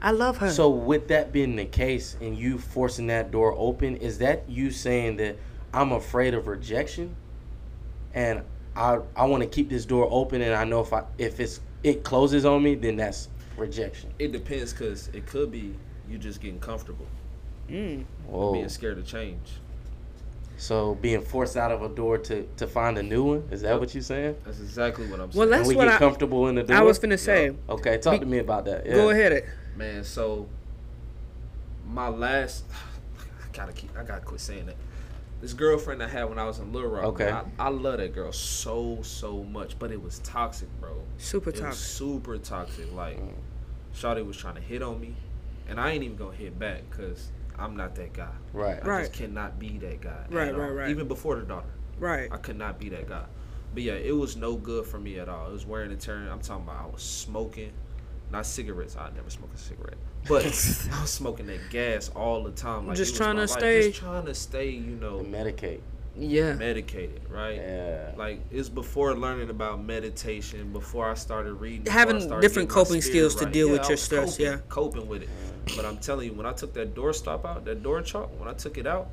I 0.02 0.10
love 0.10 0.38
her. 0.38 0.50
So 0.50 0.68
with 0.68 1.06
that 1.08 1.32
being 1.32 1.54
the 1.54 1.64
case 1.64 2.16
and 2.20 2.36
you 2.36 2.58
forcing 2.58 3.06
that 3.06 3.30
door 3.30 3.54
open, 3.56 3.94
is 3.96 4.18
that 4.18 4.42
you 4.48 4.72
saying 4.72 5.16
that 5.18 5.36
I'm 5.72 5.92
afraid 5.92 6.34
of 6.34 6.48
rejection 6.48 7.14
and 8.14 8.42
I 8.74 8.98
I 9.14 9.26
want 9.26 9.42
to 9.44 9.48
keep 9.48 9.68
this 9.70 9.84
door 9.86 10.08
open 10.10 10.42
and 10.42 10.54
I 10.54 10.64
know 10.64 10.80
if 10.80 10.92
I 10.92 11.04
if 11.18 11.38
it's 11.38 11.60
it 11.84 12.02
closes 12.02 12.44
on 12.44 12.62
me, 12.64 12.74
then 12.74 12.96
that's 12.96 13.28
rejection. 13.56 14.10
It 14.18 14.32
depends 14.32 14.72
because 14.72 15.08
it 15.14 15.26
could 15.26 15.52
be 15.52 15.74
you 16.08 16.18
just 16.18 16.40
getting 16.40 16.58
comfortable, 16.58 17.06
Mm. 17.68 18.04
Whoa. 18.26 18.52
being 18.52 18.68
scared 18.68 18.96
to 18.96 19.02
change. 19.02 19.40
So 20.58 20.94
being 20.96 21.20
forced 21.20 21.56
out 21.56 21.70
of 21.70 21.82
a 21.82 21.88
door 21.88 22.16
to 22.18 22.48
to 22.56 22.66
find 22.66 22.96
a 22.96 23.02
new 23.02 23.24
one, 23.24 23.48
is 23.50 23.60
that 23.62 23.78
what 23.78 23.92
you're 23.94 24.02
saying? 24.02 24.36
That's 24.44 24.58
exactly 24.60 25.06
what 25.06 25.20
I'm 25.20 25.30
saying. 25.30 25.38
Well, 25.38 25.42
And 25.44 25.52
that's 25.52 25.68
we 25.68 25.76
what 25.76 25.84
get 25.84 25.94
I- 25.94 25.98
comfortable 25.98 26.48
in 26.48 26.54
the 26.54 26.62
door. 26.62 26.76
I 26.76 26.80
was 26.82 26.98
finna 26.98 27.18
say. 27.18 27.54
Okay, 27.68 27.98
talk 27.98 28.14
Be- 28.14 28.18
to 28.20 28.26
me 28.26 28.38
about 28.38 28.64
that. 28.64 28.86
Yeah. 28.86 28.94
Go 28.94 29.10
ahead. 29.10 29.44
Man, 29.76 30.02
so 30.02 30.48
my 31.86 32.08
last, 32.08 32.64
I 33.18 33.56
gotta 33.56 33.72
keep, 33.72 33.96
I 33.98 34.02
gotta 34.04 34.22
quit 34.22 34.40
saying 34.40 34.66
that. 34.66 34.76
This 35.42 35.52
girlfriend 35.52 36.02
I 36.02 36.08
had 36.08 36.24
when 36.30 36.38
I 36.38 36.44
was 36.44 36.58
in 36.58 36.72
Little 36.72 36.88
Rock, 36.88 37.04
Okay. 37.04 37.30
I, 37.30 37.44
I 37.58 37.68
love 37.68 37.98
that 37.98 38.14
girl 38.14 38.32
so 38.32 39.00
so 39.02 39.44
much, 39.44 39.78
but 39.78 39.90
it 39.92 40.02
was 40.02 40.20
toxic, 40.20 40.68
bro. 40.80 41.02
Super 41.18 41.50
It 41.50 41.56
was 41.56 41.60
toxic. 41.62 41.86
super 41.86 42.38
toxic. 42.38 42.92
Like, 42.94 43.18
Mm. 43.18 43.34
Shawty 43.94 44.26
was 44.26 44.36
trying 44.38 44.54
to 44.54 44.60
hit 44.62 44.82
on 44.82 44.98
me, 45.00 45.14
and 45.68 45.78
I 45.78 45.90
ain't 45.90 46.02
even 46.04 46.16
gonna 46.16 46.34
hit 46.36 46.58
back 46.58 46.82
because 46.90 47.28
I'm 47.58 47.76
not 47.76 47.94
that 47.96 48.12
guy. 48.12 48.28
Right. 48.52 48.78
I 48.82 48.86
Right. 48.86 49.00
just 49.06 49.12
cannot 49.14 49.58
be 49.58 49.78
that 49.78 50.00
guy. 50.00 50.24
at 50.24 50.32
Right, 50.32 50.52
all. 50.54 50.60
right, 50.60 50.70
right. 50.70 50.90
Even 50.90 51.08
before 51.08 51.36
the 51.36 51.42
daughter. 51.42 51.68
Right. 51.98 52.30
I 52.32 52.36
could 52.36 52.56
not 52.58 52.78
be 52.78 52.88
that 52.90 53.08
guy. 53.08 53.24
But 53.74 53.82
yeah, 53.82 53.94
it 53.94 54.14
was 54.16 54.36
no 54.36 54.56
good 54.56 54.86
for 54.86 54.98
me 54.98 55.18
at 55.18 55.28
all. 55.28 55.48
It 55.48 55.52
was 55.52 55.66
wearing 55.66 55.90
and 55.90 56.00
tearing. 56.00 56.28
I'm 56.28 56.40
talking 56.40 56.64
about 56.64 56.82
I 56.82 56.86
was 56.86 57.02
smoking, 57.02 57.72
not 58.30 58.46
cigarettes. 58.46 58.96
I 58.96 59.10
never 59.14 59.30
smoked 59.30 59.54
a 59.54 59.58
cigarette, 59.58 59.98
but 60.28 60.42
I 60.92 61.00
was 61.00 61.10
smoking 61.12 61.46
that 61.46 61.60
gas 61.70 62.08
all 62.10 62.42
the 62.44 62.52
time. 62.52 62.86
Like 62.86 62.96
Just 62.96 63.16
trying 63.16 63.36
to 63.36 63.42
life. 63.42 63.50
stay- 63.50 63.88
just 63.88 64.00
trying 64.00 64.24
to 64.26 64.34
stay, 64.34 64.70
you 64.70 64.96
know, 64.96 65.20
Medicate. 65.20 65.80
Yeah. 66.18 66.54
medicated, 66.54 67.20
right? 67.30 67.56
Yeah. 67.56 68.12
Like 68.16 68.40
it's 68.50 68.68
before 68.68 69.14
learning 69.14 69.50
about 69.50 69.82
meditation, 69.84 70.72
before 70.72 71.10
I 71.10 71.14
started 71.14 71.54
reading, 71.54 71.86
Having 71.92 72.20
started 72.22 72.40
different 72.46 72.68
coping 72.68 73.02
spirit 73.02 73.30
skills 73.30 73.34
to 73.36 73.46
deal 73.46 73.66
Yeah, 73.66 73.72
with 73.72 73.82
I 73.84 73.88
your 73.88 73.96
stress, 73.96 74.30
coping, 74.32 74.46
yeah. 74.46 74.58
coping 74.68 75.08
with 75.08 75.22
it. 75.22 75.28
But 75.76 75.84
I'm 75.84 75.98
telling 75.98 76.28
you, 76.30 76.34
when 76.34 76.46
I 76.46 76.52
took 76.52 76.72
that 76.74 76.94
door 76.94 77.12
stop 77.12 77.44
out, 77.44 77.64
that 77.64 77.82
door 77.82 78.00
chalk, 78.02 78.30
when 78.38 78.48
I 78.48 78.52
took 78.54 78.78
it 78.78 78.86
out, 78.86 79.08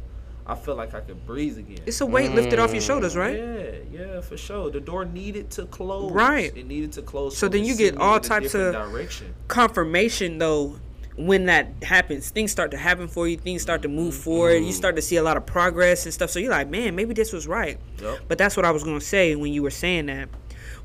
I 0.45 0.55
felt 0.55 0.77
like 0.77 0.93
I 0.93 0.99
could 0.99 1.25
breathe 1.25 1.57
again. 1.57 1.79
It's 1.85 2.01
a 2.01 2.05
weight 2.05 2.31
lifted 2.31 2.59
off 2.59 2.73
your 2.73 2.81
shoulders, 2.81 3.15
right? 3.15 3.37
Yeah, 3.37 3.71
yeah, 3.91 4.21
for 4.21 4.35
sure. 4.35 4.69
The 4.69 4.81
door 4.81 5.05
needed 5.05 5.49
to 5.51 5.65
close. 5.65 6.11
Right. 6.11 6.55
It 6.55 6.67
needed 6.67 6.91
to 6.93 7.01
close. 7.01 7.37
So 7.37 7.47
for 7.47 7.51
then 7.51 7.63
you 7.63 7.75
get 7.75 7.97
all 7.97 8.19
types 8.19 8.53
of- 8.53 8.73
direction. 8.73 9.33
Confirmation 9.47 10.37
though, 10.39 10.79
when 11.15 11.45
that 11.45 11.71
happens, 11.83 12.29
things 12.31 12.51
start 12.51 12.71
to 12.71 12.77
happen 12.77 13.07
for 13.07 13.27
you. 13.27 13.37
Things 13.37 13.61
start 13.61 13.83
to 13.83 13.87
move 13.87 14.15
forward. 14.15 14.63
You 14.63 14.71
start 14.71 14.95
to 14.95 15.01
see 15.01 15.17
a 15.17 15.23
lot 15.23 15.37
of 15.37 15.45
progress 15.45 16.05
and 16.05 16.13
stuff. 16.13 16.29
So 16.29 16.39
you're 16.39 16.51
like, 16.51 16.69
man, 16.69 16.95
maybe 16.95 17.13
this 17.13 17.31
was 17.31 17.47
right. 17.47 17.79
Yep. 18.01 18.19
But 18.27 18.37
that's 18.37 18.57
what 18.57 18.65
I 18.65 18.71
was 18.71 18.83
gonna 18.83 19.01
say 19.01 19.35
when 19.35 19.53
you 19.53 19.61
were 19.61 19.69
saying 19.71 20.07
that. 20.07 20.29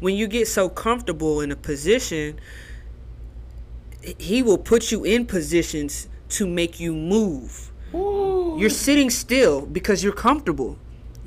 When 0.01 0.15
you 0.15 0.27
get 0.27 0.47
so 0.47 0.69
comfortable 0.69 1.41
in 1.41 1.51
a 1.51 1.57
position, 1.57 2.39
he 4.19 4.43
will 4.43 4.59
put 4.59 4.93
you 4.93 5.05
in 5.05 5.27
positions 5.27 6.09
to 6.31 6.47
make 6.47 6.79
you 6.79 6.95
move. 6.95 7.73
You're 7.93 8.71
sitting 8.71 9.09
still 9.09 9.65
because 9.67 10.05
you're 10.05 10.13
comfortable. 10.13 10.79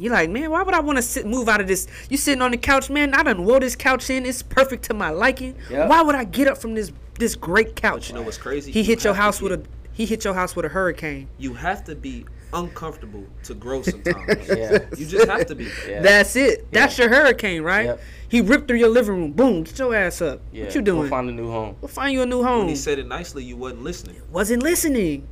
You're 0.01 0.11
like, 0.13 0.31
man, 0.31 0.49
why 0.49 0.63
would 0.63 0.73
I 0.73 0.79
want 0.79 0.97
to 0.97 1.01
sit, 1.03 1.27
move 1.27 1.47
out 1.47 1.61
of 1.61 1.67
this? 1.67 1.87
You 2.09 2.17
sitting 2.17 2.41
on 2.41 2.49
the 2.49 2.57
couch, 2.57 2.89
man. 2.89 3.13
I 3.13 3.21
done 3.21 3.45
wore 3.45 3.59
this 3.59 3.75
couch 3.75 4.09
in. 4.09 4.25
It's 4.25 4.41
perfect 4.41 4.83
to 4.85 4.95
my 4.95 5.11
liking. 5.11 5.55
Yep. 5.69 5.89
Why 5.89 6.01
would 6.01 6.15
I 6.15 6.23
get 6.23 6.47
up 6.47 6.57
from 6.57 6.73
this 6.73 6.91
this 7.19 7.35
great 7.35 7.75
couch? 7.75 8.09
You 8.09 8.15
know 8.15 8.23
what's 8.23 8.37
crazy? 8.39 8.71
He 8.71 8.79
You 8.79 8.85
hit 8.85 9.03
your 9.03 9.13
house 9.13 9.41
with 9.41 9.51
a 9.51 9.61
he 9.93 10.07
hit 10.07 10.23
your 10.25 10.33
house 10.33 10.55
with 10.55 10.65
a 10.65 10.69
hurricane. 10.69 11.27
You 11.37 11.53
have 11.53 11.83
to 11.83 11.93
be 11.95 12.25
uncomfortable 12.51 13.23
to 13.43 13.53
grow 13.53 13.81
sometimes. 13.83 14.47
Yeah. 14.49 14.79
You 14.97 15.05
just 15.05 15.27
have 15.29 15.45
to 15.45 15.55
be. 15.55 15.69
Yeah. 15.87 16.01
That's 16.01 16.35
it. 16.35 16.71
That's 16.71 16.97
your 16.97 17.09
hurricane, 17.09 17.61
right? 17.61 17.85
Yep. 17.85 18.01
He 18.29 18.41
ripped 18.41 18.67
through 18.67 18.77
your 18.79 18.89
living 18.89 19.15
room. 19.15 19.31
Boom, 19.33 19.63
get 19.63 19.77
your 19.77 19.93
ass 19.95 20.21
up. 20.21 20.41
yeah. 20.51 20.65
What 20.65 20.73
you 20.75 20.81
Go 20.81 20.95
doing? 20.95 21.09
find 21.09 21.29
a 21.29 21.31
new 21.31 21.51
home. 21.51 21.75
We'll 21.79 21.89
find 21.89 22.11
you 22.11 22.23
a 22.23 22.25
new 22.25 22.39
When 22.39 22.47
home. 22.47 22.67
he 22.69 22.75
said 22.75 22.97
it 22.97 23.07
nicely, 23.07 23.43
you 23.43 23.55
wasn't 23.55 23.83
listening. 23.83 24.19
Wasn't 24.31 24.63
listening. 24.63 25.27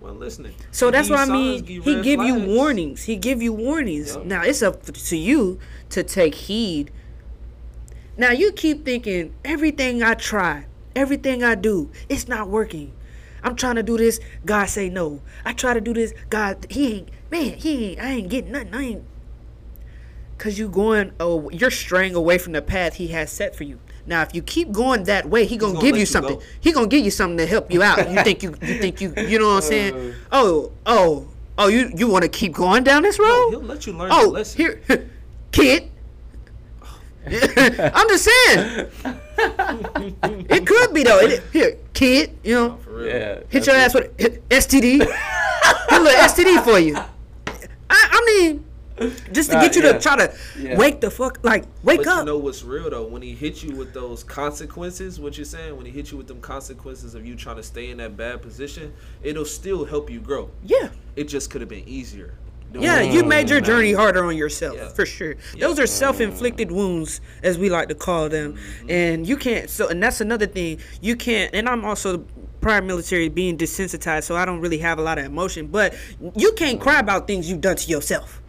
Wasn't 0.00 0.20
listening. 0.20 0.54
So 0.70 0.90
that's 0.90 1.10
what 1.10 1.18
I 1.18 1.32
mean. 1.32 1.64
give 1.64 1.84
He 1.84 2.02
give 2.02 2.22
you 2.22 2.34
warnings. 2.38 3.04
He 3.04 3.16
give 3.16 3.42
you 3.42 3.52
warnings. 3.52 4.14
Yup. 4.14 4.24
Now 4.24 4.42
it's 4.42 4.62
up 4.62 4.82
to 4.84 5.16
you 5.16 5.58
to 5.90 6.02
take 6.02 6.34
heed. 6.34 6.90
Now 8.16 8.30
you 8.30 8.52
keep 8.52 8.84
thinking 8.84 9.34
everything 9.44 10.02
I 10.02 10.14
try, 10.14 10.66
everything 10.94 11.42
I 11.42 11.54
do, 11.54 11.90
it's 12.08 12.28
not 12.28 12.48
working. 12.48 12.92
I'm 13.42 13.54
trying 13.54 13.76
to 13.76 13.82
do 13.82 13.96
this. 13.96 14.20
God 14.44 14.66
say 14.66 14.88
no. 14.88 15.20
I 15.44 15.52
try 15.52 15.74
to 15.74 15.80
do 15.80 15.94
this. 15.94 16.12
God, 16.28 16.66
he 16.70 16.94
ain't. 16.94 17.08
Man, 17.30 17.54
he 17.54 17.90
ain't. 17.90 18.00
I 18.00 18.10
ain't 18.10 18.28
getting 18.28 18.52
nothing. 18.52 18.74
I 18.74 18.82
ain't. 18.82 19.04
Cause 20.38 20.58
you 20.58 20.68
going. 20.68 21.12
Oh, 21.18 21.50
you're 21.50 21.70
straying 21.70 22.14
away 22.14 22.38
from 22.38 22.52
the 22.52 22.62
path 22.62 22.94
He 22.94 23.08
has 23.08 23.30
set 23.30 23.56
for 23.56 23.64
you. 23.64 23.80
Now, 24.08 24.22
if 24.22 24.34
you 24.34 24.40
keep 24.42 24.72
going 24.72 25.04
that 25.04 25.28
way, 25.28 25.44
He 25.44 25.56
gonna, 25.56 25.74
gonna 25.74 25.82
give 25.84 25.92
let 25.92 25.98
you 25.98 26.00
you 26.00 26.06
something. 26.06 26.36
go. 26.36 26.42
He 26.60 26.72
gonna 26.72 26.86
give 26.88 27.04
you 27.04 27.10
something 27.10 27.36
to 27.38 27.46
help 27.46 27.70
you 27.70 27.82
out. 27.82 28.10
You 28.10 28.22
think 28.24 28.42
you. 28.42 28.50
You 28.62 28.78
think 28.80 29.00
you. 29.00 29.12
You 29.16 29.38
know 29.38 29.48
what 29.48 29.56
I'm 29.56 29.62
saying? 29.70 29.94
Uh. 29.94 30.14
Oh, 30.32 30.72
oh, 30.86 31.28
oh. 31.58 31.68
You 31.68 31.92
you 31.94 32.08
want 32.08 32.22
to 32.22 32.28
keep 32.28 32.54
going 32.54 32.84
down 32.84 33.02
this 33.02 33.18
No, 33.18 33.24
road? 33.26 33.50
he'll 33.50 33.60
let 33.62 33.86
you 33.86 33.92
learn 33.92 34.08
the 34.08 34.14
oh, 34.14 34.28
lesson. 34.30 34.56
here, 34.60 34.80
kid. 35.52 35.90
I'm 37.30 38.08
just 38.08 38.24
saying. 38.24 38.86
It 40.48 40.66
could 40.66 40.94
be 40.94 41.02
though. 41.02 41.18
It, 41.20 41.42
here, 41.52 41.76
kid. 41.92 42.32
You 42.42 42.54
know, 42.54 42.70
oh, 42.72 42.76
For 42.82 42.90
real. 42.96 43.06
Yeah. 43.08 43.40
hit 43.50 43.66
your 43.66 43.76
ass 43.76 43.92
with 43.94 44.04
a 44.18 44.30
STD. 44.48 45.00
Hit 45.00 45.10
a 45.90 46.00
little 46.00 46.20
STD 46.22 46.64
for 46.64 46.78
you. 46.78 46.96
I, 46.96 47.06
I 47.90 48.24
mean, 48.26 48.64
just 49.32 49.50
to 49.50 49.56
Nah, 49.56 49.62
get 49.62 49.76
you 49.76 49.82
yeah. 49.82 49.92
to 49.92 49.98
try 50.00 50.16
to 50.16 50.34
Yeah. 50.58 50.76
wake 50.76 51.00
the 51.00 51.10
fuck, 51.10 51.38
like 51.42 51.64
wake 51.82 51.98
But 51.98 52.06
up. 52.08 52.18
you 52.20 52.24
know 52.26 52.38
what's 52.38 52.62
real 52.62 52.90
though? 52.90 53.04
When 53.06 53.22
he 53.22 53.32
hit 53.34 53.62
you 53.62 53.76
with 53.76 53.92
those 53.94 54.22
consequences, 54.24 55.20
what 55.20 55.36
you're 55.38 55.44
saying, 55.44 55.76
when 55.76 55.86
he 55.86 55.92
hit 55.92 56.10
you 56.10 56.18
with 56.18 56.26
them 56.26 56.40
consequences 56.40 57.14
of 57.14 57.26
you 57.26 57.34
trying 57.34 57.56
to 57.56 57.62
stay 57.62 57.90
in 57.90 57.98
that 57.98 58.16
bad 58.16 58.42
position, 58.42 58.92
it'll 59.22 59.44
still 59.44 59.84
help 59.84 60.10
you 60.10 60.20
grow. 60.20 60.50
yeah, 60.64 60.88
It 61.16 61.24
just 61.24 61.50
could 61.50 61.60
have 61.60 61.70
been 61.70 61.88
easier. 61.88 62.34
doing 62.72 62.84
yeah. 62.84 63.00
it 63.00 63.12
You 63.14 63.24
made 63.24 63.48
your 63.48 63.58
your 63.58 63.66
journey 63.66 63.92
harder 63.94 64.24
on 64.24 64.36
yourself 64.36 64.76
Yeah. 64.76 64.88
for 64.90 65.06
sure. 65.06 65.36
Those 65.58 65.78
are 65.78 65.86
self-inflicted 65.86 66.70
wounds, 66.70 67.20
as 67.42 67.56
we 67.58 67.70
like 67.70 67.88
to 67.88 67.94
call 67.94 68.28
them, 68.28 68.52
Mm-hmm. 68.54 68.90
and 68.90 69.26
you 69.26 69.36
can't. 69.38 69.70
So, 69.70 69.88
and 69.88 70.02
that's 70.02 70.20
another 70.20 70.46
thing. 70.46 70.78
You 71.00 71.16
can't. 71.16 71.50
And 71.54 71.66
I'm 71.68 71.84
also 71.86 72.24
prior 72.60 72.82
military, 72.82 73.28
being 73.30 73.56
desensitized, 73.56 74.24
so 74.24 74.36
I 74.36 74.44
don't 74.44 74.60
really 74.60 74.78
have 74.78 74.98
a 74.98 75.02
lot 75.02 75.16
of 75.16 75.24
emotion. 75.24 75.68
But 75.68 75.94
you 76.36 76.52
can't 76.52 76.78
cry 76.80 76.98
about 76.98 77.26
things 77.26 77.48
you've 77.48 77.60
done 77.62 77.76
to 77.76 77.88
yourself. 77.90 78.42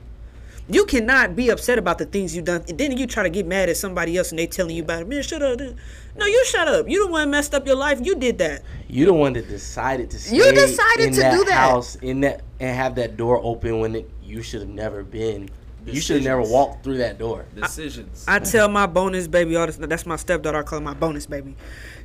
You 0.72 0.86
cannot 0.86 1.36
be 1.36 1.50
upset 1.50 1.80
about 1.80 1.98
the 1.98 2.06
things 2.06 2.36
you've 2.36 2.46
done. 2.46 2.64
And 2.70 2.78
then 2.78 2.96
you 2.96 3.08
try 3.08 3.24
to 3.24 3.30
get 3.30 3.48
mad 3.48 3.70
at 3.70 3.78
somebody 3.78 4.16
else 4.18 4.30
and 4.30 4.38
they 4.38 4.46
telling 4.46 4.76
you 4.76 4.84
about 4.84 5.02
it. 5.02 5.08
Man, 5.08 5.24
shut 5.24 5.42
up. 5.42 5.60
No, 5.60 6.26
you 6.26 6.46
shut 6.46 6.68
up. 6.68 6.88
You 6.88 7.06
the 7.08 7.12
one 7.12 7.32
messed 7.32 7.56
up 7.56 7.66
your 7.66 7.76
life. 7.76 8.00
You 8.04 8.16
did 8.16 8.38
that. 8.38 8.62
You 8.88 9.06
the 9.08 9.14
one 9.14 9.34
that 9.34 9.48
decided 9.48 10.12
to 10.12 10.20
stay 10.20 10.36
You 10.36 10.52
decided 10.52 11.08
in 11.08 11.14
to 11.14 11.20
that 11.22 11.32
do 11.34 11.44
that. 11.46 11.54
house 11.72 11.96
in 11.96 12.22
that 12.22 12.42
and 12.60 12.76
have 12.76 12.96
that 12.96 13.18
door 13.18 13.40
open 13.44 13.80
when 13.80 13.96
it 13.96 14.10
you 14.24 14.44
should 14.44 14.62
have 14.62 14.70
never 14.70 15.04
been. 15.04 15.50
You 15.88 16.02
should 16.02 16.18
have 16.18 16.26
never 16.26 16.42
Decisions. 16.42 16.54
walked 16.54 16.84
through 16.84 16.98
that 16.98 17.18
door. 17.18 17.46
Decisions. 17.56 18.26
I 18.28 18.38
tell 18.38 18.68
my 18.70 18.86
bonus 18.86 19.28
baby 19.28 19.56
all 19.56 19.66
this. 19.66 19.78
That's 19.78 20.06
my 20.06 20.18
stepdaughter. 20.18 20.60
I 20.60 20.64
call 20.64 20.80
her 20.80 20.86
my 20.86 20.94
bonus 20.94 21.26
baby. 21.26 21.56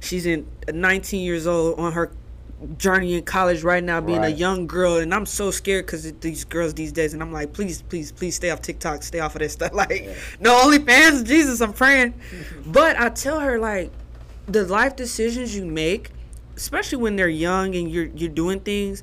She's 0.00 0.24
in 0.24 0.46
19 0.72 1.20
years 1.22 1.46
old 1.46 1.78
on 1.78 1.92
her 1.92 2.10
journey 2.78 3.14
in 3.14 3.24
college 3.24 3.62
right 3.62 3.82
now, 3.82 4.00
being 4.00 4.24
a 4.24 4.28
young 4.28 4.66
girl, 4.66 4.96
and 4.96 5.14
I'm 5.14 5.26
so 5.26 5.50
scared 5.50 5.86
because 5.86 6.10
these 6.14 6.44
girls 6.44 6.74
these 6.74 6.92
days. 6.92 7.12
And 7.14 7.22
I'm 7.22 7.32
like, 7.32 7.52
please, 7.52 7.82
please, 7.82 8.12
please 8.12 8.36
stay 8.36 8.50
off 8.50 8.62
TikTok, 8.62 9.02
stay 9.02 9.20
off 9.20 9.34
of 9.34 9.40
this 9.40 9.52
stuff. 9.52 9.72
Like, 9.84 10.08
no 10.40 10.54
OnlyFans, 10.64 11.26
Jesus, 11.26 11.60
I'm 11.60 11.72
praying. 11.72 12.14
but 12.66 12.98
I 12.98 13.08
tell 13.10 13.40
her 13.40 13.58
like, 13.58 13.90
the 14.46 14.64
life 14.64 14.96
decisions 14.96 15.56
you 15.56 15.64
make, 15.64 16.10
especially 16.56 16.98
when 16.98 17.16
they're 17.16 17.28
young 17.28 17.74
and 17.74 17.90
you're 17.90 18.06
you're 18.06 18.30
doing 18.30 18.60
things, 18.60 19.02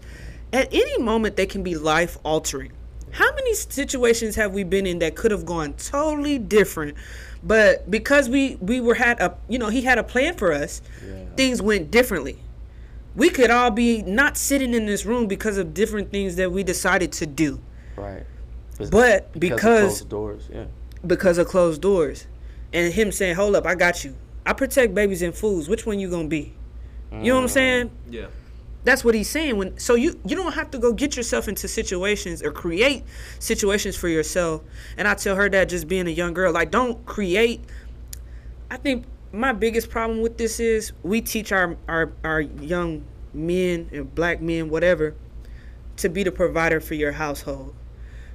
at 0.54 0.68
any 0.72 0.98
moment 1.00 1.36
they 1.36 1.46
can 1.46 1.64
be 1.64 1.76
life 1.76 2.18
altering. 2.24 2.72
How 3.12 3.30
many 3.34 3.54
situations 3.56 4.36
have 4.36 4.54
we 4.54 4.64
been 4.64 4.86
in 4.86 5.00
that 5.00 5.16
could 5.16 5.32
have 5.32 5.46
gone 5.46 5.74
totally 5.74 6.38
different, 6.38 6.96
but 7.44 7.90
because 7.90 8.30
we 8.30 8.56
we 8.62 8.80
were 8.80 8.96
had 8.96 9.20
a 9.20 9.36
you 9.50 9.60
know 9.60 9.70
he 9.70 9.82
had 9.82 9.98
a 9.98 10.04
plan 10.04 10.36
for 10.36 10.54
us, 10.54 10.82
things 11.36 11.62
went 11.62 11.92
differently. 11.92 12.38
We 13.16 13.30
could 13.30 13.52
all 13.52 13.72
be 13.72 14.02
not 14.04 14.38
sitting 14.38 14.74
in 14.74 14.86
this 14.86 15.06
room 15.06 15.28
because 15.28 15.58
of 15.58 15.74
different 15.74 16.12
things 16.12 16.38
that 16.38 16.52
we 16.52 16.64
decided 16.64 17.12
to 17.14 17.26
do 17.26 17.60
Right. 17.96 18.24
But 18.90 19.30
of 19.36 19.40
because- 19.40 19.60
closed 20.00 20.10
doors, 20.10 20.50
yeah. 20.52 20.66
because 21.06 21.38
of 21.38 21.48
closed 21.48 21.82
doors, 21.82 22.26
and 22.74 22.94
him 22.94 23.12
saying, 23.12 23.36
"Hold 23.36 23.56
up, 23.56 23.66
I 23.68 23.76
got 23.76 24.04
you. 24.04 24.16
I 24.46 24.54
protect 24.54 24.96
babies 24.96 25.22
and 25.22 25.36
fools. 25.36 25.70
Which 25.70 25.86
one 25.86 26.00
you 26.00 26.10
gonna 26.10 26.28
be?" 26.28 26.54
You 27.12 27.18
know 27.18 27.36
what 27.36 27.42
I'm 27.42 27.48
mm. 27.48 27.52
saying? 27.52 27.92
yeah. 28.10 28.28
That's 28.84 29.04
what 29.04 29.14
he's 29.14 29.30
saying. 29.30 29.58
When 29.58 29.78
so 29.78 29.94
you 29.94 30.20
you 30.26 30.36
don't 30.36 30.54
have 30.54 30.72
to 30.72 30.80
go 30.80 30.94
get 30.94 31.16
yourself 31.16 31.48
into 31.48 31.68
situations 31.68 32.42
or 32.42 32.52
create 32.52 33.04
situations 33.38 33.96
for 33.96 34.08
yourself. 34.08 34.64
And 34.98 35.08
I 35.08 35.14
tell 35.14 35.36
her 35.36 35.48
that 35.50 35.70
just 35.70 35.88
being 35.88 36.08
a 36.08 36.12
young 36.12 36.34
girl, 36.34 36.52
like 36.52 36.72
don't 36.72 37.06
create. 37.06 37.62
I 38.72 38.78
think 38.78 39.06
my 39.34 39.54
biggest 39.54 39.90
problem 39.90 40.22
with 40.22 40.38
this 40.38 40.60
is 40.60 40.92
we 41.04 41.22
teach 41.22 41.52
our 41.52 41.78
our 41.88 42.12
our 42.24 42.42
young 42.42 43.04
men 43.34 43.90
and 43.92 44.14
black 44.14 44.42
men 44.42 44.70
whatever 44.70 45.16
to 45.98 46.10
be 46.10 46.24
the 46.24 46.32
provider 46.32 46.80
for 46.80 46.96
your 46.96 47.14
household. 47.14 47.74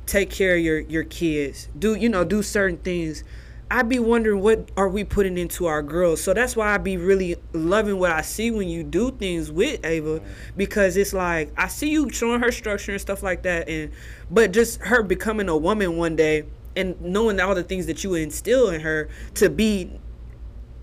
Take 0.06 0.30
care 0.30 0.56
of 0.56 0.62
your 0.62 0.80
your 0.80 1.04
kids. 1.04 1.68
Do 1.78 1.94
you 1.94 2.09
know 2.09 2.24
do 2.24 2.42
certain 2.42 2.78
things. 2.78 3.24
I 3.68 3.82
be 3.82 3.98
wondering 3.98 4.42
what 4.42 4.70
are 4.76 4.88
we 4.88 5.02
putting 5.02 5.37
into 5.37 5.66
our 5.66 5.82
girls. 5.82 6.22
So 6.22 6.32
that's 6.32 6.54
why 6.54 6.72
I 6.72 6.78
be 6.78 6.96
really 6.96 7.35
loving 7.52 7.98
what 7.98 8.12
I 8.12 8.20
see 8.22 8.52
when 8.52 8.68
you 8.68 8.85
do 8.85 9.11
things 9.11 9.50
with 9.50 9.85
Ava 9.85 10.22
because 10.56 10.96
it's 10.96 11.12
like 11.12 11.52
I 11.59 11.66
see 11.66 11.90
you 11.90 12.09
showing 12.11 12.40
her 12.40 12.52
structure 12.52 12.92
and 12.92 13.00
stuff 13.00 13.22
like 13.24 13.42
that 13.42 13.68
and 13.68 13.90
but 14.30 14.52
just 14.52 14.80
her 14.82 15.02
becoming 15.02 15.48
a 15.48 15.56
woman 15.56 15.96
one 15.96 16.14
day 16.14 16.44
and 16.76 16.98
knowing 17.00 17.40
all 17.40 17.54
the 17.54 17.64
things 17.64 17.87
that 17.87 18.04
you 18.04 18.14
instill 18.14 18.68
in 18.68 18.82
her 18.82 19.09
to 19.35 19.50
be 19.50 19.90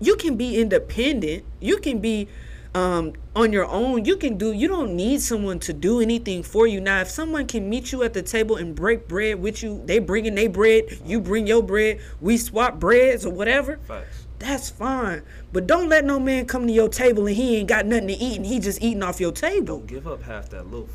you 0.04 0.16
can 0.16 0.36
be 0.36 0.60
independent. 0.60 1.44
You 1.60 1.78
can 1.78 2.00
be 2.00 2.28
um, 2.74 3.12
on 3.36 3.52
your 3.52 3.66
own. 3.66 4.04
You 4.04 4.16
can 4.16 4.36
do. 4.36 4.52
You 4.52 4.68
don't 4.68 4.94
need 4.96 5.20
someone 5.20 5.58
to 5.60 5.72
do 5.72 6.00
anything 6.00 6.42
for 6.42 6.66
you. 6.66 6.80
Now, 6.80 7.00
if 7.00 7.10
someone 7.10 7.46
can 7.46 7.68
meet 7.68 7.92
you 7.92 8.02
at 8.02 8.12
the 8.12 8.22
table 8.22 8.56
and 8.56 8.74
break 8.74 9.08
bread 9.08 9.40
with 9.40 9.62
you, 9.62 9.82
they 9.86 9.98
bring 9.98 10.26
in 10.26 10.34
their 10.34 10.48
bread. 10.48 10.84
You 11.04 11.20
bring 11.20 11.46
your 11.46 11.62
bread. 11.62 12.00
We 12.20 12.36
swap 12.36 12.80
breads 12.80 13.24
or 13.24 13.32
whatever. 13.32 13.78
Facts. 13.88 14.26
That's 14.38 14.68
fine. 14.68 15.22
But 15.52 15.66
don't 15.66 15.88
let 15.88 16.04
no 16.04 16.18
man 16.20 16.46
come 16.46 16.66
to 16.66 16.72
your 16.72 16.88
table 16.88 17.26
and 17.26 17.36
he 17.36 17.56
ain't 17.56 17.68
got 17.68 17.86
nothing 17.86 18.08
to 18.08 18.14
eat 18.14 18.36
and 18.36 18.46
he 18.46 18.58
just 18.58 18.82
eating 18.82 19.02
off 19.02 19.20
your 19.20 19.32
table. 19.32 19.78
don't 19.78 19.86
Give 19.86 20.06
up 20.06 20.22
half 20.22 20.50
that 20.50 20.70
loaf. 20.70 20.90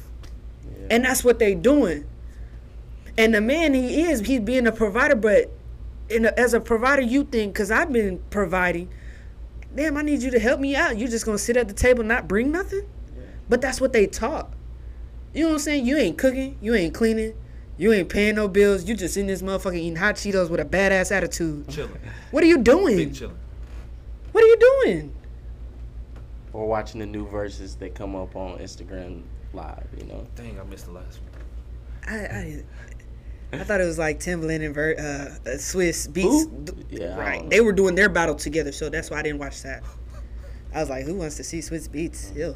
And 0.91 1.05
that's 1.05 1.23
what 1.23 1.39
they 1.39 1.55
doing. 1.55 2.05
And 3.17 3.33
the 3.33 3.41
man 3.41 3.73
he 3.73 4.01
is, 4.01 4.19
he's 4.19 4.39
being 4.41 4.67
a 4.67 4.71
provider, 4.71 5.15
but 5.15 5.51
in 6.09 6.25
a, 6.25 6.33
as 6.37 6.53
a 6.53 6.59
provider, 6.59 7.01
you 7.01 7.23
think, 7.23 7.53
because 7.53 7.71
I've 7.71 7.91
been 7.91 8.19
providing, 8.29 8.89
damn, 9.75 9.97
I 9.97 10.01
need 10.01 10.21
you 10.21 10.31
to 10.31 10.39
help 10.39 10.59
me 10.59 10.75
out. 10.75 10.97
You 10.97 11.07
just 11.07 11.25
gonna 11.25 11.37
sit 11.37 11.57
at 11.57 11.67
the 11.67 11.73
table 11.73 12.01
and 12.01 12.09
not 12.09 12.27
bring 12.27 12.51
nothing? 12.51 12.87
But 13.47 13.61
that's 13.61 13.81
what 13.81 13.93
they 13.93 14.05
taught. 14.05 14.53
You 15.33 15.43
know 15.43 15.49
what 15.49 15.53
I'm 15.55 15.59
saying? 15.59 15.85
You 15.85 15.97
ain't 15.97 16.17
cooking, 16.17 16.57
you 16.61 16.73
ain't 16.75 16.93
cleaning, 16.93 17.33
you 17.77 17.93
ain't 17.93 18.09
paying 18.09 18.35
no 18.35 18.47
bills. 18.47 18.85
You 18.85 18.95
just 18.95 19.17
in 19.17 19.27
this 19.27 19.41
motherfucker 19.41 19.75
eating 19.75 19.95
hot 19.95 20.15
Cheetos 20.15 20.49
with 20.49 20.59
a 20.59 20.65
badass 20.65 21.11
attitude. 21.11 21.69
Chilling. 21.69 21.99
What 22.31 22.43
are 22.43 22.47
you 22.47 22.57
doing? 22.57 22.97
Big 22.97 23.15
chilling. 23.15 23.37
What 24.31 24.43
are 24.43 24.47
you 24.47 24.57
doing? 24.83 25.15
Or 26.53 26.67
watching 26.67 26.99
the 26.99 27.05
new 27.05 27.27
verses 27.27 27.75
that 27.75 27.95
come 27.95 28.15
up 28.15 28.35
on 28.35 28.59
Instagram 28.59 29.23
live, 29.53 29.87
you 29.97 30.05
know. 30.05 30.27
Dang, 30.35 30.59
I 30.59 30.63
missed 30.63 30.85
the 30.85 30.91
last 30.91 31.19
one. 31.21 32.13
I 32.13 32.17
I, 32.17 32.63
I 33.51 33.63
thought 33.63 33.81
it 33.81 33.85
was 33.85 33.97
like 33.97 34.19
Timbaland 34.19 34.63
and 34.63 34.75
Ver, 34.75 34.93
uh, 34.97 35.49
uh, 35.49 35.53
Swizz 35.55 36.07
Beatz. 36.09 36.23
Who? 36.23 36.85
Yeah, 36.91 37.17
right. 37.17 37.49
They 37.49 37.61
were 37.61 37.71
doing 37.71 37.95
their 37.95 38.09
battle 38.09 38.35
together, 38.35 38.71
so 38.71 38.89
that's 38.89 39.09
why 39.09 39.19
I 39.19 39.21
didn't 39.23 39.39
watch 39.39 39.63
that. 39.63 39.83
I 40.73 40.79
was 40.81 40.89
like, 40.89 41.05
who 41.05 41.15
wants 41.15 41.35
to 41.37 41.43
see 41.43 41.59
Swizz 41.59 41.89
Beatz? 41.89 42.35
Ew. 42.35 42.55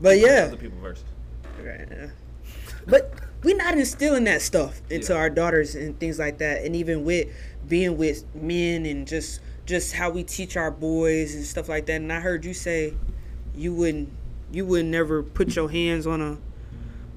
But 0.00 0.18
yeah, 0.18 0.44
Other 0.48 0.56
people 0.58 0.78
versus. 0.80 1.04
Right, 1.62 1.88
yeah. 1.90 2.06
But 2.86 3.14
we're 3.42 3.56
not 3.56 3.74
instilling 3.78 4.24
that 4.24 4.42
stuff 4.42 4.80
into 4.90 5.12
Yeah. 5.12 5.18
our 5.20 5.30
daughters 5.30 5.74
and 5.74 5.98
things 5.98 6.18
like 6.18 6.38
that, 6.38 6.64
and 6.64 6.76
even 6.76 7.04
with 7.04 7.28
being 7.66 7.96
with 7.96 8.24
men 8.34 8.84
and 8.86 9.06
just 9.06 9.40
just 9.66 9.92
how 9.94 10.08
we 10.08 10.22
teach 10.22 10.56
our 10.56 10.70
boys 10.70 11.34
and 11.34 11.44
stuff 11.44 11.68
like 11.68 11.86
that. 11.86 11.96
And 12.00 12.10
I 12.12 12.20
heard 12.20 12.44
you 12.44 12.54
say 12.54 12.94
you 13.54 13.74
wouldn't 13.74 14.10
you 14.52 14.64
would 14.66 14.86
never 14.86 15.22
put 15.22 15.54
your 15.56 15.70
hands 15.70 16.06
on 16.06 16.20
a 16.22 16.38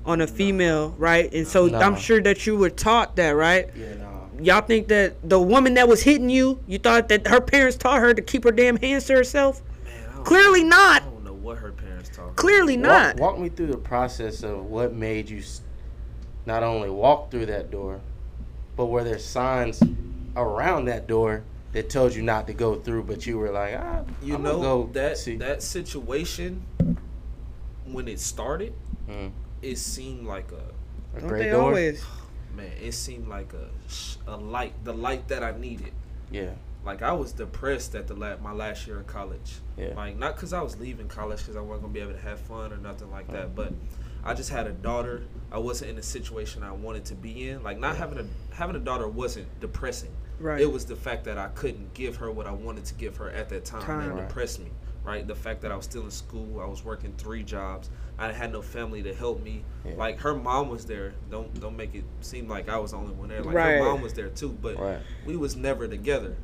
on 0.06 0.22
a 0.22 0.28
female, 0.28 0.90
right? 0.98 1.32
And 1.34 1.48
so 1.48 1.68
No. 1.68 1.80
I'm 1.80 1.96
sure 1.96 2.22
that 2.22 2.46
you 2.48 2.58
were 2.58 2.70
taught 2.70 3.16
that, 3.18 3.32
right? 3.32 3.70
Yeah, 3.76 3.96
nah. 3.96 4.08
Y'all 4.42 4.62
think 4.62 4.88
that 4.88 5.16
the 5.28 5.40
woman 5.40 5.76
that 5.76 5.88
was 5.88 6.02
hitting 6.02 6.30
you, 6.30 6.60
you 6.68 6.80
thought 6.80 7.10
that 7.10 7.28
her 7.28 7.40
parents 7.42 7.78
taught 7.78 8.00
her 8.00 8.14
to 8.14 8.22
keep 8.22 8.44
her 8.44 8.52
damn 8.52 8.78
hands 8.78 9.06
to 9.06 9.14
herself? 9.14 9.62
Man, 9.84 9.94
I 10.10 10.14
don't, 10.16 10.24
Clearly 10.26 10.62
I 10.62 10.64
not. 10.64 11.04
don't 11.04 11.24
know 11.24 11.34
what 11.34 11.58
her 11.60 11.72
parents 11.72 12.10
taught 12.10 12.28
her. 12.30 12.34
Clearly 12.34 12.78
not. 12.78 13.18
Walk, 13.20 13.34
walk 13.34 13.40
me 13.40 13.50
through 13.50 13.68
the 13.68 13.78
process 13.78 14.42
of 14.42 14.66
what 14.66 14.94
made 14.94 15.30
you 15.30 15.44
not 16.48 16.64
only 16.64 16.90
walk 16.90 17.30
through 17.30 17.46
that 17.48 17.70
door, 17.70 18.02
but 18.76 18.88
were 18.88 19.04
there 19.04 19.20
signs 19.20 19.84
around 20.36 20.86
that 20.86 21.06
door 21.08 21.44
that 21.74 21.90
told 21.92 22.16
you 22.16 22.24
not 22.24 22.48
to 22.48 22.54
go 22.54 22.76
through, 22.76 23.04
but 23.04 23.28
you 23.28 23.38
were 23.38 23.52
like, 23.52 23.76
ah, 23.78 24.02
You 24.24 24.36
I'ma 24.36 24.44
know 24.54 24.60
go 24.62 24.90
that 24.94 25.20
see. 25.20 25.36
that 25.38 25.62
situation 25.62 26.66
when 27.86 28.08
it 28.08 28.20
started, 28.20 28.74
Mm. 29.08 29.32
It 29.62 29.78
seemed 29.78 30.26
like 30.28 30.52
a 30.52 31.18
a 31.18 31.20
Don't 31.20 31.30
great 31.30 31.44
they 31.44 31.50
door. 31.52 31.62
always? 31.64 32.04
man. 32.56 32.72
It 32.82 32.94
seemed 32.94 33.28
like 33.28 33.52
a 33.54 33.70
a 34.32 34.38
light, 34.38 34.74
the 34.84 34.94
light 34.94 35.28
that 35.30 35.44
I 35.44 35.58
needed. 35.58 35.92
Yeah, 36.32 36.52
Like 36.86 37.02
I 37.02 37.12
was 37.12 37.34
depressed 37.34 37.94
at 37.96 38.08
the 38.08 38.14
la- 38.16 38.38
my 38.38 38.54
last 38.54 38.88
year 38.88 38.98
in 39.00 39.04
college. 39.06 39.56
Yeah. 39.78 39.94
Like 39.96 40.18
not 40.18 40.36
because 40.36 40.54
I 40.54 40.62
was 40.62 40.78
leaving 40.80 41.08
college 41.10 41.40
because 41.40 41.56
I 41.58 41.60
wasn't 41.62 41.82
gonna 41.84 41.94
be 41.94 42.00
able 42.00 42.14
to 42.14 42.20
have 42.22 42.40
fun 42.40 42.72
or 42.72 42.78
nothing 42.78 43.12
like 43.12 43.28
that, 43.28 43.38
uh-huh. 43.46 43.48
but 43.56 43.74
I 44.24 44.34
just 44.34 44.50
had 44.50 44.68
a 44.68 44.72
daughter. 44.72 45.24
I 45.52 45.58
wasn't 45.58 45.90
in 45.90 45.96
the 45.98 46.04
situation 46.04 46.64
I 46.64 46.72
wanted 46.72 47.04
to 47.06 47.16
be 47.16 47.50
in. 47.50 47.64
Like 47.64 47.78
not 47.80 47.98
having 47.98 48.20
a 48.20 48.26
having 48.56 48.76
a 48.78 48.80
daughter 48.80 49.08
wasn't 49.10 49.48
depressing. 49.60 50.12
Right. 50.40 50.62
It 50.62 50.72
was 50.72 50.86
the 50.86 50.96
fact 50.96 51.26
that 51.26 51.38
I 51.38 51.50
couldn't 51.50 51.94
give 51.94 52.16
her 52.18 52.32
what 52.32 52.48
I 52.48 52.52
wanted 52.52 52.86
to 52.86 52.94
give 52.96 53.18
her 53.18 53.30
at 53.30 53.50
that 53.50 53.66
time, 53.66 53.82
Time. 53.84 54.08
that 54.08 54.16
Right. 54.16 54.28
depressed 54.28 54.60
me. 54.60 54.72
Right. 55.04 55.28
The 55.28 55.34
fact 55.36 55.62
that 55.62 55.72
I 55.72 55.76
was 55.76 55.86
still 55.86 56.04
in 56.04 56.12
school, 56.12 56.60
I 56.62 56.66
was 56.66 56.84
working 56.86 57.14
three 57.18 57.42
jobs. 57.44 57.90
I 58.20 58.32
had 58.32 58.52
no 58.52 58.62
family 58.62 59.02
to 59.02 59.14
help 59.16 59.42
me. 59.42 59.64
Yeah. 59.84 59.94
Like 59.96 60.20
her 60.20 60.36
mom 60.36 60.70
was 60.70 60.86
there. 60.86 61.16
Don't 61.32 61.60
don't 61.60 61.76
make 61.76 61.96
it 61.96 62.04
seem 62.22 62.48
like 62.48 62.70
I 62.70 62.78
was 62.78 62.92
the 62.92 62.98
only 62.98 63.14
one 63.16 63.30
there. 63.30 63.42
Like 63.42 63.56
Right. 63.56 63.72
her 63.78 63.84
mom 63.84 64.02
was 64.02 64.14
there 64.14 64.30
too, 64.30 64.50
but 64.62 64.78
Right. 64.78 65.00
we 65.26 65.36
was 65.36 65.56
never 65.56 65.88
together. 65.88 66.36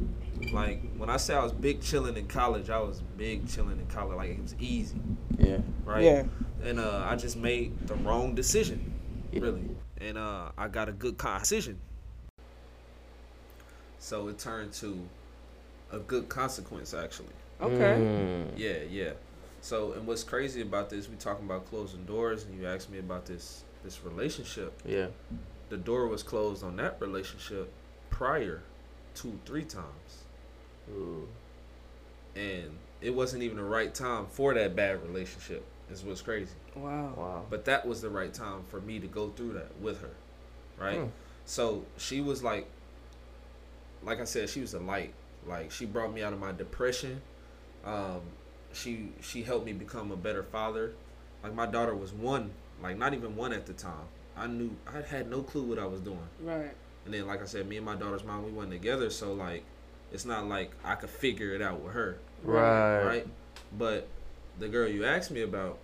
Like 0.51 0.81
when 0.97 1.07
I 1.09 1.17
say 1.17 1.35
I 1.35 1.43
was 1.43 1.51
big 1.51 1.81
chilling 1.81 2.17
in 2.17 2.25
college, 2.27 2.71
I 2.71 2.79
was 2.79 3.01
big 3.15 3.47
chilling 3.47 3.79
in 3.79 3.85
college. 3.87 4.17
Like 4.17 4.31
it 4.31 4.41
was 4.41 4.55
easy, 4.59 4.99
yeah, 5.37 5.59
right? 5.85 6.03
Yeah. 6.03 6.23
And 6.63 6.79
uh, 6.79 7.05
I 7.07 7.15
just 7.15 7.37
made 7.37 7.87
the 7.87 7.93
wrong 7.95 8.33
decision, 8.33 8.91
Yeah. 9.31 9.41
really. 9.41 9.69
And 10.01 10.17
uh, 10.17 10.49
I 10.57 10.67
got 10.67 10.89
a 10.89 10.93
good 10.93 11.17
con- 11.19 11.39
decision. 11.39 11.79
So 13.99 14.27
it 14.29 14.39
turned 14.39 14.73
to 14.73 14.97
a 15.91 15.99
good 15.99 16.27
consequence, 16.29 16.93
actually. 16.95 17.33
Okay. 17.61 17.75
Mm. 17.99 18.45
Yeah, 18.57 18.77
yeah. 18.89 19.11
So 19.61 19.93
and 19.93 20.05
what's 20.05 20.23
crazy 20.23 20.61
about 20.61 20.89
this? 20.89 21.09
We 21.09 21.15
talking 21.15 21.45
about 21.45 21.65
closing 21.69 22.05
doors, 22.05 22.45
and 22.45 22.59
you 22.59 22.67
asked 22.67 22.89
me 22.89 22.99
about 22.99 23.25
this 23.25 23.63
this 23.83 24.03
relationship. 24.03 24.73
yeah. 24.85 25.07
The 25.69 25.77
door 25.77 26.07
was 26.07 26.23
closed 26.23 26.63
on 26.63 26.75
that 26.77 26.97
relationship 27.01 27.69
prior 28.09 28.61
two, 29.15 29.37
three 29.45 29.63
times. 29.65 30.23
Ooh. 30.89 31.27
and 32.35 32.77
it 33.01 33.13
wasn't 33.13 33.43
even 33.43 33.57
the 33.57 33.63
right 33.63 33.93
time 33.93 34.25
for 34.31 34.53
that 34.53 34.73
bad 34.75 35.03
relationship 35.03 35.65
is 35.91 36.01
what's 36.03 36.21
crazy 36.21 36.53
Wow. 36.75 37.13
Wow. 37.17 37.45
but 37.49 37.65
that 37.65 37.85
was 37.85 38.01
the 38.01 38.09
right 38.09 38.33
time 38.33 38.63
for 38.69 38.79
me 38.79 38.99
to 38.99 39.07
go 39.07 39.29
through 39.29 39.53
that 39.53 39.75
with 39.81 39.99
her 40.01 40.11
right 40.79 40.99
Hmm. 40.99 41.07
so 41.45 41.83
she 41.97 42.21
was 42.21 42.41
like 42.41 42.67
like 44.03 44.21
i 44.21 44.23
said 44.23 44.49
she 44.49 44.61
was 44.61 44.73
a 44.73 44.79
light 44.79 45.13
like 45.45 45.71
she 45.71 45.85
brought 45.85 46.13
me 46.13 46.23
out 46.23 46.31
of 46.31 46.39
my 46.39 46.53
depression 46.53 47.21
um 47.87 48.21
she 48.73 49.09
she 49.21 49.41
helped 49.43 49.65
me 49.65 49.73
become 49.73 50.11
a 50.11 50.15
better 50.17 50.43
father 50.43 50.93
like 51.41 51.53
my 51.55 51.65
daughter 51.65 51.95
was 51.95 52.11
one 52.13 52.51
like 52.83 52.97
not 52.97 53.13
even 53.13 53.35
one 53.35 53.53
at 53.53 53.65
the 53.65 53.73
time 53.73 54.05
i 54.35 54.45
knew 54.45 54.75
i 54.93 54.99
had 55.01 55.29
no 55.29 55.41
clue 55.41 55.63
what 55.63 55.79
i 55.79 55.85
was 55.85 56.01
doing 56.01 56.19
Right. 56.43 56.73
and 57.05 57.13
then, 57.13 57.25
like 57.25 57.41
I 57.41 57.45
said, 57.45 57.67
me 57.67 57.77
and 57.77 57.85
my 57.85 57.95
daughter's 57.95 58.23
mom, 58.25 58.43
we 58.45 58.51
went 58.51 58.69
together. 58.69 59.09
So 59.09 59.33
like, 59.33 59.63
it's 60.11 60.25
not 60.25 60.45
like 60.47 60.71
I 60.83 60.95
could 60.95 61.09
figure 61.09 61.53
it 61.53 61.61
out 61.61 61.79
with 61.81 61.93
her, 61.93 62.17
Right. 62.43 63.03
right? 63.05 63.27
But 63.77 64.07
the 64.59 64.67
girl 64.67 64.87
you 64.89 65.05
asked 65.05 65.31
me 65.31 65.41
about, 65.41 65.77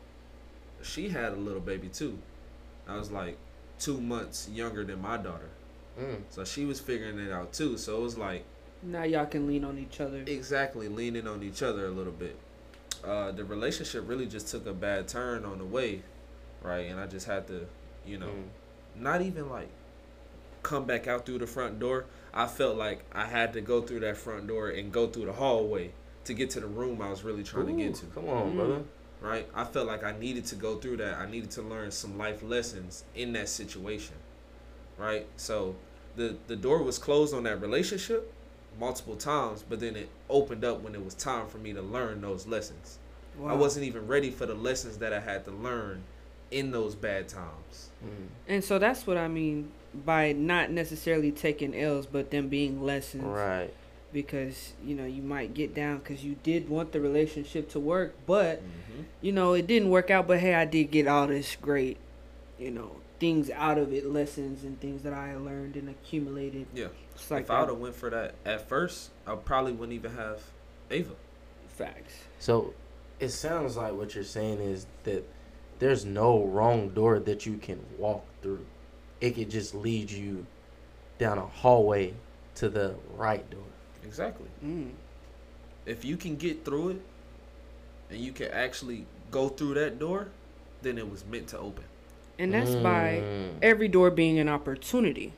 she 0.82 1.08
had 1.10 1.32
a 1.32 1.38
little 1.38 1.62
baby 1.62 1.88
too. 1.88 2.20
I 2.88 2.97
was 2.97 3.10
like 3.10 3.38
two 3.80 4.01
months 4.01 4.49
younger 4.49 4.84
than 4.84 5.01
my 5.01 5.16
daughter, 5.18 5.49
Mm. 5.99 6.24
so 6.30 6.43
she 6.43 6.66
was 6.66 6.80
figuring 6.82 7.18
it 7.20 7.32
out 7.32 7.54
too. 7.54 7.78
So 7.78 7.97
it 7.97 8.01
was 8.01 8.18
like 8.18 8.43
Now 8.84 9.04
y'all 9.04 9.26
can 9.26 9.48
lean 9.48 9.64
on 9.64 9.78
each 9.78 10.00
other. 10.02 10.24
exactly 10.26 10.88
leaning 10.88 11.28
on 11.28 11.42
each 11.44 11.62
other 11.64 11.86
a 11.88 11.92
little 11.92 12.12
bit. 12.12 12.38
Uh, 13.04 13.32
the 13.32 13.44
relationship 13.44 14.08
really 14.08 14.26
just 14.26 14.48
took 14.48 14.66
a 14.66 14.74
bad 14.74 15.08
turn 15.08 15.46
on 15.46 15.58
the 15.58 15.66
way, 15.66 16.02
right? 16.62 16.88
And 16.90 17.00
I 17.00 17.08
just 17.08 17.26
had 17.28 17.48
to, 17.48 17.66
you 18.06 18.18
know, 18.18 18.28
Mm. 18.28 19.02
not 19.02 19.22
even 19.22 19.50
like 19.50 19.70
come 20.64 20.86
back 20.86 21.08
out 21.08 21.26
through 21.26 21.40
the 21.40 21.48
front 21.48 21.80
door. 21.80 22.06
I 22.34 22.48
felt 22.48 22.78
like 22.78 23.04
I 23.12 23.26
had 23.26 23.54
to 23.54 23.62
go 23.62 23.82
through 23.82 24.00
that 24.02 24.18
front 24.18 24.48
door 24.48 24.70
and 24.70 24.92
go 24.92 25.08
through 25.08 25.26
the 25.26 25.34
hallway 25.34 25.92
to 26.26 26.34
get 26.34 26.50
to 26.52 26.60
the 26.62 26.68
room 26.68 27.02
I 27.02 27.10
was 27.10 27.24
really 27.24 27.44
trying 27.44 27.68
to 27.68 27.74
get 27.74 27.96
to. 27.96 28.06
Come 28.08 28.28
on, 28.30 28.52
Mm. 28.54 28.56
brother. 28.56 28.84
Right? 29.22 29.48
I 29.56 29.64
felt 29.64 29.88
like 29.88 30.04
I 30.04 30.18
needed 30.18 30.46
to 30.48 30.56
go 30.56 30.78
through 30.78 30.98
that. 30.98 31.16
I 31.18 31.30
needed 31.30 31.52
to 31.52 31.62
learn 31.62 31.92
some 31.92 32.18
life 32.18 32.44
lessons 32.44 33.04
in 33.16 33.32
that 33.34 33.48
situation. 33.50 34.16
Right? 34.98 35.28
So 35.38 35.76
the 36.16 36.36
the 36.48 36.56
door 36.56 36.82
was 36.84 36.98
closed 36.98 37.34
on 37.34 37.44
that 37.44 37.60
relationship 37.62 38.32
multiple 38.80 39.15
times, 39.15 39.63
but 39.67 39.80
then 39.80 39.95
it 39.95 40.09
opened 40.30 40.63
up 40.65 40.82
when 40.82 40.95
it 40.95 41.03
was 41.03 41.13
time 41.13 41.47
for 41.47 41.57
me 41.57 41.74
to 41.74 41.82
learn 41.82 42.21
those 42.21 42.47
lessons. 42.47 42.99
I 43.45 43.53
wasn't 43.53 43.86
even 43.86 44.05
ready 44.05 44.30
for 44.30 44.45
the 44.45 44.53
lessons 44.53 44.97
that 44.99 45.11
I 45.11 45.19
had 45.19 45.43
to 45.45 45.51
learn 45.51 46.03
in 46.51 46.69
those 46.71 46.93
bad 46.93 47.28
times. 47.28 47.89
Mm. 48.05 48.28
And 48.47 48.63
so 48.63 48.78
that's 48.78 49.07
what 49.07 49.17
I 49.17 49.28
mean 49.28 49.71
by 50.05 50.34
not 50.34 50.69
necessarily 50.69 51.32
taking 51.32 51.76
L's, 51.76 52.05
but 52.05 52.30
them 52.30 52.47
being 52.47 52.84
lessons. 52.84 53.24
Right. 53.24 53.74
Because 54.11 54.74
you 54.86 54.93
know 54.93 55.05
you 55.05 55.24
might 55.24 55.55
get 55.55 55.74
down 55.74 55.97
because 55.97 56.24
you 56.24 56.36
did 56.43 56.69
want 56.69 56.91
the 56.91 56.99
relationship 57.01 57.69
to 57.71 57.80
work, 57.80 58.13
but 58.28 58.61
Mm-hmm. 58.61 59.01
you 59.21 59.32
know 59.32 59.53
it 59.53 59.65
didn't 59.65 59.89
work 59.89 60.11
out. 60.11 60.28
But 60.28 60.39
hey, 60.39 60.53
I 60.53 60.65
did 60.65 60.91
get 60.91 61.07
all 61.07 61.26
this 61.26 61.57
great, 61.59 61.97
you 62.59 62.69
know, 62.69 62.97
things 63.19 63.49
out 63.49 63.80
of 63.80 63.91
it, 63.91 64.05
lessons 64.05 64.63
and 64.63 64.80
things 64.80 65.01
that 65.01 65.13
I 65.13 65.36
learned 65.36 65.76
and 65.76 65.89
accumulated. 65.89 66.67
Yeah. 66.76 66.89
It's 67.16 67.30
like 67.32 67.43
if 67.43 67.51
I 67.51 67.59
would 67.61 67.70
have 67.70 67.78
went 67.80 67.95
for 67.95 68.09
that 68.09 68.36
at 68.45 68.68
first, 68.68 69.09
I 69.28 69.36
probably 69.36 69.72
wouldn't 69.74 69.93
even 69.93 70.16
have 70.16 70.41
Ava. 70.91 71.14
facts. 71.70 72.14
So 72.39 72.74
it 73.20 73.30
sounds 73.30 73.78
like 73.78 73.93
what 73.93 74.16
you're 74.16 74.24
saying 74.24 74.59
is 74.59 74.86
that 75.03 75.24
there's 75.80 76.05
no 76.05 76.43
wrong 76.43 76.89
door 76.89 77.20
that 77.20 77.45
you 77.45 77.57
can 77.57 77.80
walk 77.97 78.24
through. 78.41 78.66
It 79.22 79.32
could 79.36 79.49
just 79.49 79.74
lead 79.74 80.11
you 80.11 80.45
down 81.18 81.38
a 81.38 81.45
hallway 81.45 82.14
to 82.55 82.70
the 82.70 82.95
right 83.16 83.47
door. 83.49 83.64
Exactly. 84.03 84.47
Mm. 84.64 84.91
If 85.86 86.03
you 86.05 86.18
can 86.18 86.36
get 86.36 86.64
through 86.66 86.89
it, 86.89 87.01
and 88.09 88.20
you 88.20 88.32
can 88.32 88.51
actually 88.51 89.05
go 89.32 89.49
through 89.49 89.74
that 89.76 89.97
door, 89.99 90.28
then 90.82 90.97
it 90.97 91.09
was 91.09 91.26
meant 91.26 91.47
to 91.47 91.57
open. 91.59 91.84
And 92.38 92.53
that's 92.53 92.76
by 92.76 93.22
Mm. 93.24 93.49
every 93.61 93.88
door 93.88 94.11
being 94.11 94.38
an 94.39 94.49
opportunity 94.49 95.34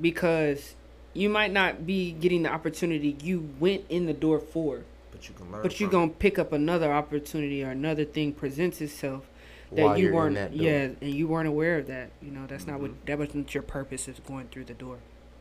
because 0.00 0.74
you 1.14 1.28
might 1.28 1.52
not 1.52 1.86
be 1.86 2.12
getting 2.12 2.42
the 2.42 2.50
opportunity 2.52 3.16
you 3.22 3.48
went 3.60 3.84
in 3.88 4.06
the 4.06 4.12
door 4.12 4.38
for 4.40 4.82
But 5.12 5.28
you 5.28 5.34
can 5.34 5.50
learn. 5.52 5.62
but 5.62 5.80
you're 5.80 5.90
gonna 5.90 6.10
pick 6.10 6.38
up 6.38 6.52
another 6.52 6.92
opportunity 6.92 7.62
or 7.64 7.70
another 7.70 8.04
thing 8.04 8.32
presents 8.32 8.80
itself 8.80 9.24
that 9.72 9.82
While 9.84 9.96
you 9.98 10.04
you're 10.06 10.14
weren't 10.14 10.34
that 10.34 10.54
yeah 10.54 10.88
and 11.00 11.02
you 11.02 11.26
weren't 11.26 11.48
aware 11.48 11.78
of 11.78 11.86
that 11.86 12.10
you 12.22 12.30
know 12.30 12.46
that's 12.46 12.66
not 12.66 12.80
what 12.80 12.90
Mhm. 12.90 13.06
that 13.06 13.18
wasn't 13.18 13.54
your 13.54 13.62
purpose 13.62 14.06
of 14.08 14.24
going 14.26 14.48
through 14.48 14.64
the 14.64 14.74
door 14.74 14.98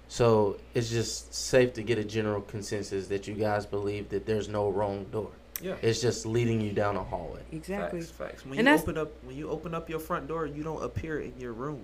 So 0.08 0.58
it's 0.76 0.90
just 0.90 1.34
safe 1.34 1.74
to 1.74 1.82
get 1.84 1.98
a 1.98 2.04
general 2.04 2.42
consensus 2.42 3.08
that 3.08 3.28
you 3.28 3.34
guys 3.34 3.66
believe 3.66 4.10
that 4.10 4.26
there's 4.28 4.48
no 4.48 4.70
wrong 4.70 5.06
door. 5.12 5.32
Yeah. 5.62 5.76
It's 5.82 6.02
just 6.02 6.26
leading 6.26 6.62
you 6.62 6.72
down 6.72 6.98
a 6.98 7.04
hallway. 7.04 7.42
exactly 7.52 8.02
Facts, 8.02 8.12
facts. 8.12 8.46
When 8.46 8.60
And 8.60 8.68
you 8.68 8.74
open 8.76 8.98
up, 8.98 9.12
when 9.24 9.36
you 9.36 9.50
open 9.50 9.74
up 9.74 9.90
your 9.90 10.00
front 10.00 10.28
door, 10.28 10.46
you 10.46 10.62
don't 10.62 10.84
appear 10.84 11.20
in 11.22 11.34
your 11.40 11.54
room. 11.54 11.82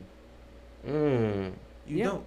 Mm. 0.88 1.54
You 1.88 1.98
Yeah. 1.98 2.06
don't. 2.06 2.26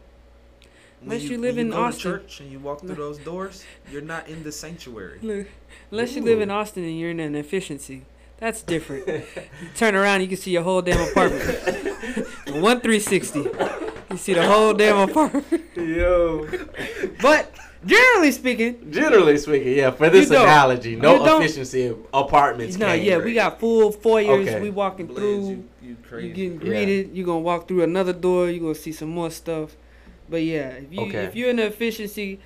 When 1.05 1.16
Unless 1.16 1.30
you 1.30 1.38
live 1.38 1.57
when 1.57 1.66
in 1.66 1.70
go 1.72 1.76
to 1.78 1.82
Austin. 1.82 2.00
church 2.03 2.40
and 2.40 2.53
you 2.53 2.61
walk 2.61 2.80
through 2.80 2.94
those 2.94 3.18
doors, 3.18 3.64
you're 3.90 4.03
not 4.03 4.28
in 4.28 4.42
the 4.44 4.53
sanctuary. 4.53 5.18
Look, 5.20 5.46
unless 5.90 6.14
you 6.14 6.22
live 6.22 6.40
in 6.40 6.50
austin 6.50 6.84
and 6.84 6.98
you're 6.98 7.11
in 7.11 7.18
an 7.20 7.34
efficiency 7.34 8.03
that's 8.38 8.62
different 8.62 9.07
you 9.07 9.22
turn 9.76 9.94
around 9.94 10.20
you 10.20 10.26
can 10.28 10.36
see 10.36 10.50
your 10.53 10.62
whole 10.62 10.82
damn 10.82 11.00
apartment 11.09 11.44
one 12.62 12.80
360 12.80 13.38
you 14.11 14.16
see 14.16 14.34
the 14.34 14.46
whole 14.46 14.72
damn 14.74 15.09
apartment 15.09 15.46
Yo. 15.76 16.46
But 17.20 17.53
Generally 17.84 18.30
speaking, 18.32 18.92
Generally 18.92 19.38
speaking, 19.38 19.76
yeah. 19.76 19.90
For 19.90 20.09
this 20.09 20.30
analogy, 20.30 20.94
no 20.94 21.24
efficiency 21.38 21.86
of 21.86 21.98
apartments. 22.14 22.76
no, 22.76 22.92
yeah, 22.92 23.16
great. 23.16 23.24
we 23.24 23.34
got 23.34 23.59
full 23.59 23.90
foyers. 23.90 24.46
Okay. 24.48 24.61
We 24.61 24.70
walking 24.70 25.07
Blaze, 25.07 25.18
through. 25.18 25.48
you, 25.48 25.68
you 25.82 25.96
crazy. 26.09 26.28
You 26.28 26.34
getting 26.34 26.53
Yeah. 26.53 26.59
greeted. 26.84 27.16
You 27.16 27.24
gonna 27.24 27.40
walk 27.40 27.66
through 27.66 27.82
another 27.82 28.12
door. 28.12 28.48
You 28.48 28.61
gonna 28.61 28.76
see 28.76 28.92
some 28.92 29.09
more 29.09 29.30
stuff. 29.32 29.74
But 30.32 30.42
yeah, 30.42 30.70
if 30.70 30.92
you 30.92 31.00
Okay. 31.02 31.24
if 31.24 31.36
you're 31.36 31.50
in 31.50 31.56
the 31.56 31.66
efficiency, 31.66 32.40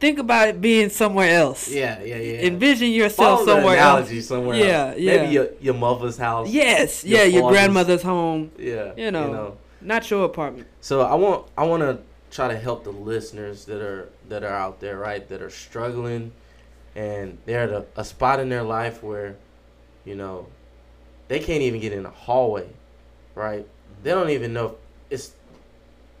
think 0.00 0.18
about 0.18 0.48
it 0.48 0.60
being 0.60 0.88
somewhere 0.88 1.30
else. 1.30 1.68
Yeah, 1.70 2.02
yeah, 2.02 2.16
yeah. 2.16 2.46
Envision 2.48 2.90
yourself 2.90 3.40
Follow 3.40 3.46
somewhere 3.56 3.76
else. 3.76 3.98
analogy 4.08 4.20
somewhere 4.22 4.56
Yeah, 4.56 4.86
else. 4.88 4.98
yeah. 4.98 5.16
Maybe 5.16 5.32
your, 5.34 5.48
your 5.60 5.74
mother's 5.74 6.16
house. 6.16 6.48
Yes, 6.50 7.04
Your 7.04 7.18
yeah, 7.18 7.24
your 7.26 7.50
grandmother's 7.50 8.02
home, 8.02 8.50
Yeah. 8.58 8.92
You 8.96 9.10
know. 9.10 9.58
not 9.82 10.10
your 10.10 10.24
apartment. 10.24 10.66
So 10.80 11.02
I 11.02 11.14
want 11.14 11.46
I 11.58 11.64
want 11.64 11.82
to 11.82 11.98
try 12.30 12.48
to 12.48 12.56
help 12.58 12.84
the 12.84 12.90
listeners 12.92 13.66
that 13.66 13.82
are 13.82 14.08
that 14.30 14.42
are 14.42 14.54
out 14.64 14.80
there, 14.80 14.96
right? 14.98 15.28
That 15.28 15.42
are 15.42 15.50
struggling, 15.50 16.32
and 16.96 17.36
they're 17.44 17.64
at 17.64 17.70
a, 17.70 17.84
a 17.96 18.04
spot 18.04 18.40
in 18.40 18.48
their 18.48 18.62
life 18.62 19.02
where, 19.02 19.36
you 20.06 20.14
know, 20.14 20.46
they 21.28 21.38
can't 21.40 21.62
even 21.62 21.80
get 21.80 21.92
in 21.92 22.06
a 22.06 22.10
hallway, 22.10 22.68
right? 23.34 23.66
They 24.02 24.10
don't 24.12 24.30
even 24.30 24.52
know 24.54 24.66
if 24.66 24.72
it's 25.10 25.34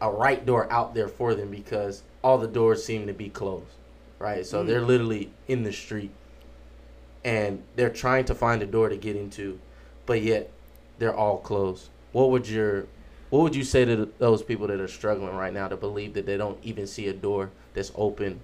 a 0.00 0.10
right 0.10 0.44
door 0.44 0.70
out 0.72 0.94
there 0.94 1.08
for 1.08 1.34
them 1.34 1.50
because 1.50 2.02
all 2.22 2.38
the 2.38 2.48
doors 2.48 2.84
seem 2.84 3.06
to 3.06 3.12
be 3.12 3.28
closed, 3.28 3.66
right? 4.18 4.44
So 4.46 4.62
Mm. 4.62 4.66
they're 4.66 4.80
literally 4.80 5.30
in 5.48 5.62
the 5.62 5.72
street, 5.72 6.10
and 7.24 7.62
they're 7.76 7.90
trying 7.90 8.24
to 8.26 8.34
find 8.34 8.62
a 8.62 8.66
door 8.66 8.88
to 8.88 8.96
get 8.96 9.16
into, 9.16 9.58
but 10.06 10.22
yet 10.22 10.50
they're 10.98 11.14
all 11.14 11.38
closed. 11.38 11.88
What 12.12 12.30
would 12.30 12.48
your 12.48 12.86
what 13.30 13.42
would 13.42 13.54
you 13.54 13.62
say 13.62 13.84
to 13.84 14.10
those 14.18 14.42
people 14.42 14.66
that 14.66 14.80
are 14.80 14.88
struggling 14.88 15.36
right 15.36 15.52
now 15.54 15.68
to 15.68 15.76
believe 15.76 16.14
that 16.14 16.26
they 16.26 16.36
don't 16.36 16.58
even 16.64 16.84
see 16.88 17.06
a 17.06 17.12
door 17.12 17.50
that's 17.74 17.92
open 17.94 18.40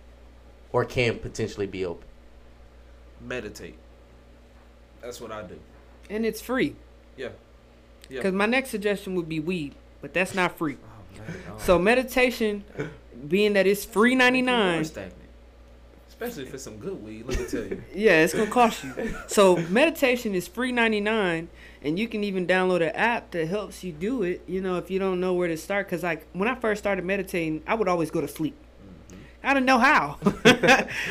or 0.72 0.84
can 0.84 1.18
potentially 1.18 1.66
be 1.66 1.84
open? 1.84 2.06
Meditate. 3.20 3.76
That's 5.00 5.20
what 5.20 5.32
I 5.32 5.42
do. 5.42 5.58
And 6.08 6.24
it's 6.24 6.40
free. 6.40 6.76
Yeah. 7.16 7.30
Yeah. 8.08 8.20
Because 8.20 8.32
my 8.34 8.46
next 8.46 8.70
suggestion 8.70 9.16
would 9.16 9.28
be 9.28 9.40
weed, 9.40 9.74
but 10.00 10.14
that's 10.14 10.36
not 10.36 10.56
free. 10.56 10.76
So 11.58 11.78
meditation, 11.78 12.64
being 13.28 13.54
that 13.54 13.66
it's 13.66 13.84
free 13.84 14.14
ninety 14.14 14.42
Make 14.42 14.52
you 14.52 14.56
more 14.56 14.66
nine. 14.66 15.12
Especially 16.08 16.44
if 16.44 16.54
it's 16.54 16.62
some 16.62 16.78
good 16.78 17.02
weed. 17.04 17.26
Let 17.26 17.38
me 17.38 17.46
tell 17.46 17.64
you. 17.64 17.82
yeah, 17.94 18.22
it's 18.22 18.32
gonna 18.32 18.50
cost 18.50 18.82
you. 18.82 19.14
So 19.26 19.58
meditation 19.68 20.34
is 20.34 20.48
free 20.48 20.72
ninety 20.72 20.98
nine, 20.98 21.48
and 21.82 21.98
you 21.98 22.08
can 22.08 22.24
even 22.24 22.46
download 22.46 22.76
an 22.76 22.94
app 22.94 23.32
that 23.32 23.46
helps 23.48 23.84
you 23.84 23.92
do 23.92 24.22
it. 24.22 24.42
You 24.46 24.62
know, 24.62 24.78
if 24.78 24.90
you 24.90 24.98
don't 24.98 25.20
know 25.20 25.34
where 25.34 25.48
to 25.48 25.58
start, 25.58 25.86
because 25.86 26.02
like 26.02 26.26
when 26.32 26.48
I 26.48 26.54
first 26.54 26.82
started 26.82 27.04
meditating, 27.04 27.62
I 27.66 27.74
would 27.74 27.86
always 27.86 28.10
go 28.10 28.22
to 28.22 28.28
sleep. 28.28 28.56
Mm-hmm. 28.80 29.20
I 29.42 29.52
don't 29.52 29.66
know 29.66 29.78
how. 29.78 30.18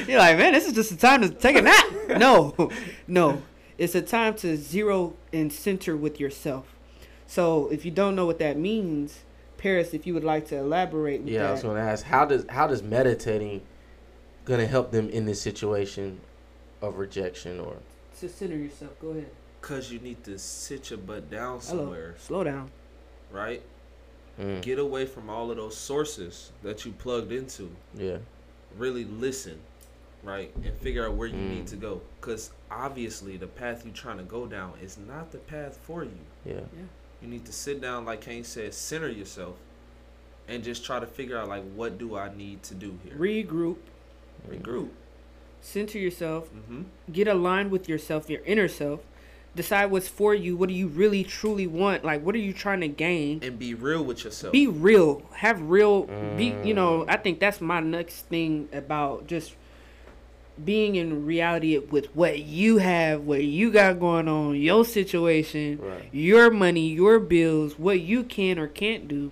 You're 0.08 0.18
like, 0.18 0.40
man, 0.40 0.54
this 0.54 0.66
is 0.66 0.74
just 0.74 0.92
a 0.92 0.98
time 0.98 1.22
to 1.22 1.30
take 1.30 1.56
a 1.56 1.62
nap. 1.62 1.86
No, 2.18 2.72
no, 3.08 3.44
it's 3.78 3.94
a 3.94 4.02
time 4.02 4.34
to 4.38 4.58
zero 4.58 5.16
and 5.32 5.54
center 5.54 5.96
with 5.96 6.20
yourself. 6.20 6.76
So 7.28 7.68
if 7.70 7.86
you 7.86 7.92
don't 7.92 8.16
know 8.16 8.26
what 8.26 8.40
that 8.40 8.58
means, 8.58 9.20
Paris, 9.58 9.94
if 9.94 10.06
you 10.06 10.14
would 10.14 10.24
like 10.24 10.48
to 10.50 10.58
elaborate 10.58 11.22
with 11.22 11.34
Yeah, 11.34 11.50
I 11.50 11.52
was 11.52 11.64
going 11.64 11.76
to 11.78 11.82
ask 11.82 12.06
how 12.06 12.26
does 12.26 12.46
how 12.50 12.68
does 12.68 12.84
meditating 12.84 13.62
going 14.46 14.60
to 14.60 14.68
help 14.68 14.92
them 14.92 15.10
in 15.10 15.26
this 15.26 15.42
situation 15.42 16.20
of 16.82 16.98
rejection 16.98 17.60
or 17.60 17.78
to 18.20 18.30
center 18.30 18.56
yourself. 18.56 18.92
Go 19.02 19.10
ahead. 19.10 19.30
Cause 19.62 19.92
you 19.92 20.00
need 20.00 20.24
to 20.26 20.38
sit 20.38 20.92
your 20.92 21.00
butt 21.00 21.30
down 21.32 21.60
somewhere. 21.60 21.86
Hello. 21.86 21.86
somewhere, 21.86 22.16
Slow 22.20 22.44
down. 22.44 22.70
right? 23.32 23.62
mm, 24.40 24.62
Get 24.62 24.78
away 24.78 25.06
from 25.08 25.30
all 25.30 25.50
of 25.50 25.58
those 25.58 25.76
sources 25.76 26.52
that 26.62 26.86
you 26.86 26.92
plugged 26.92 27.32
into. 27.32 27.72
yeah. 27.96 28.18
Really 28.78 29.06
listen, 29.06 29.58
right, 30.24 30.52
and 30.64 30.74
figure 30.78 31.06
out 31.08 31.14
where 31.14 31.28
you 31.30 31.36
Mm. 31.36 31.50
need 31.50 31.68
to 31.68 31.76
go. 31.78 32.02
Cause 32.22 32.52
obviously 32.70 33.38
the 33.38 33.48
path 33.48 33.84
you're 33.86 33.94
trying 33.94 34.18
to 34.18 34.24
go 34.24 34.46
down 34.46 34.74
is 34.84 34.98
not 34.98 35.32
the 35.32 35.38
path 35.40 35.78
for 35.82 36.04
you. 36.04 36.12
Yeah. 36.46 36.54
Yeah. 36.56 36.84
You 37.26 37.32
need 37.32 37.46
to 37.46 37.52
sit 37.52 37.82
down, 37.82 38.06
like 38.06 38.22
Kane 38.22 38.44
said, 38.44 38.72
center 38.76 39.10
yourself, 39.10 39.56
and 40.48 40.64
just 40.64 40.86
try 40.86 41.00
to 41.00 41.08
figure 41.08 41.40
out 41.40 41.48
like 41.48 41.64
what 41.74 41.98
do 41.98 42.16
I 42.16 42.32
need 42.36 42.62
to 42.64 42.76
do 42.76 43.00
here. 43.04 43.16
Regroup. 43.16 43.78
Regroup. 44.48 44.90
Center 45.60 45.98
yourself. 45.98 46.54
Mm-hmm. 46.54 46.84
Get 47.12 47.28
aligned 47.28 47.72
with 47.72 47.90
yourself, 47.90 48.30
your 48.30 48.42
inner 48.46 48.68
self. 48.68 49.00
Decide 49.56 49.86
what's 49.88 50.08
for 50.08 50.36
you. 50.36 50.56
What 50.56 50.70
do 50.70 50.76
you 50.76 50.86
really 50.88 51.24
truly 51.24 51.66
want? 51.66 52.06
Like, 52.06 52.22
what 52.24 52.36
are 52.36 52.40
you 52.40 52.54
trying 52.54 52.82
to 52.82 52.88
gain? 52.90 53.40
And 53.42 53.58
be 53.58 53.74
real 53.74 54.04
with 54.04 54.24
yourself. 54.24 54.52
Be 54.52 54.68
real. 54.68 55.24
Have 55.38 55.60
real. 55.64 56.04
Be. 56.38 56.48
You 56.64 56.74
Mm. 56.74 56.76
know. 56.76 57.06
I 57.08 57.18
think 57.18 57.40
that's 57.40 57.60
my 57.60 57.80
next 57.80 58.28
thing 58.28 58.70
about 58.72 59.26
just 59.26 59.56
being 60.64 60.96
in 60.96 61.26
reality 61.26 61.78
with 61.78 62.06
what 62.16 62.40
you 62.40 62.78
have, 62.78 63.22
what 63.22 63.44
you 63.44 63.72
got 63.72 64.00
going 64.00 64.28
on, 64.28 64.56
your 64.56 64.86
situation, 64.86 65.80
Right. 65.82 66.10
your 66.12 66.50
money, 66.50 66.88
your 66.88 67.20
bills, 67.20 67.78
what 67.78 68.00
you 68.00 68.24
can 68.24 68.58
or 68.58 68.68
can't 68.68 69.08
do. 69.08 69.32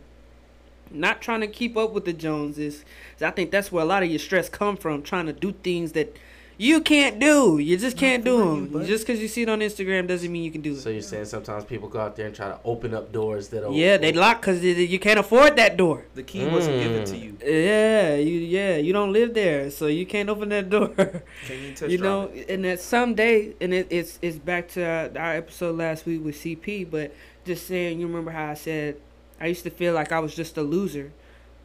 Not 0.92 1.22
trying 1.22 1.42
to 1.42 1.48
keep 1.48 1.76
up 1.78 1.94
with 1.94 2.06
the 2.06 2.14
Joneses. 2.14 2.84
I 3.22 3.32
think 3.32 3.52
that's 3.52 3.72
where 3.72 3.84
a 3.84 3.88
lot 3.88 4.04
of 4.04 4.10
your 4.10 4.20
stress 4.20 4.50
come 4.50 4.76
from, 4.78 5.02
trying 5.02 5.26
to 5.28 5.34
do 5.34 5.54
things 5.64 5.94
that 5.94 6.16
you 6.64 6.82
can't 6.82 7.20
do. 7.20 7.58
You 7.60 7.76
just 7.78 7.98
can't 7.98 8.24
do 8.24 8.38
for 8.38 8.56
you, 8.62 8.68
them. 8.68 8.86
Just 8.86 9.06
because 9.06 9.20
you 9.22 9.28
see 9.28 9.42
it 9.46 9.50
on 9.50 9.60
Instagram 9.60 10.08
doesn't 10.08 10.32
mean 10.32 10.44
you 10.44 10.52
can 10.52 10.62
do 10.62 10.72
it. 10.74 10.78
So 10.86 10.90
you're 10.90 11.02
saying 11.02 11.26
sometimes 11.26 11.64
people 11.66 11.90
go 11.90 12.00
out 12.00 12.16
there 12.16 12.28
and 12.28 12.36
try 12.36 12.48
to 12.50 12.60
open 12.64 12.94
up 12.94 13.12
doors 13.12 13.50
that 13.50 13.66
are 13.66 13.72
Yeah, 13.72 13.98
they 13.98 14.14
lock 14.14 14.42
because 14.42 14.64
you 14.64 15.00
can't 15.00 15.20
afford 15.20 15.56
that 15.58 15.78
door. 15.78 16.06
the 16.16 16.24
key 16.24 16.46
wasn't 16.46 16.80
given 16.84 17.04
to 17.06 17.16
Mm. 17.16 17.24
you. 17.24 17.32
Yeah, 17.46 18.16
you 18.16 18.40
yeah 18.58 18.76
you 18.78 18.94
don't 18.94 19.12
live 19.20 19.34
there, 19.34 19.70
so 19.72 19.88
you 19.88 20.06
can't 20.06 20.30
open 20.30 20.50
that 20.50 20.70
door. 20.70 20.88
Can 20.90 21.22
you 21.64 21.72
test 21.74 21.92
you 21.92 21.98
know, 21.98 22.30
it? 22.34 22.50
and 22.50 22.64
that 22.66 22.80
someday, 22.80 23.54
and 23.60 23.74
it, 23.74 23.88
it's 23.90 24.18
it's 24.22 24.38
back 24.38 24.68
to 24.76 24.82
our, 24.84 25.10
our 25.26 25.34
episode 25.36 25.76
last 25.78 26.06
week 26.06 26.24
with 26.24 26.36
CP, 26.36 26.90
but 26.90 27.14
just 27.46 27.68
saying, 27.68 28.00
you 28.00 28.08
remember 28.08 28.32
how 28.32 28.52
I 28.52 28.54
said 28.54 28.96
I 29.42 29.48
used 29.48 29.64
to 29.64 29.70
feel 29.70 29.94
like 29.94 30.12
I 30.14 30.20
was 30.20 30.34
just 30.34 30.58
a 30.58 30.62
loser 30.62 31.12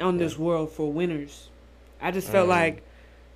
on 0.00 0.18
this 0.18 0.36
world 0.38 0.72
for 0.72 0.92
winners. 0.92 1.48
I 2.00 2.10
just 2.10 2.28
felt 2.28 2.46
Mm. 2.46 2.58
like 2.60 2.82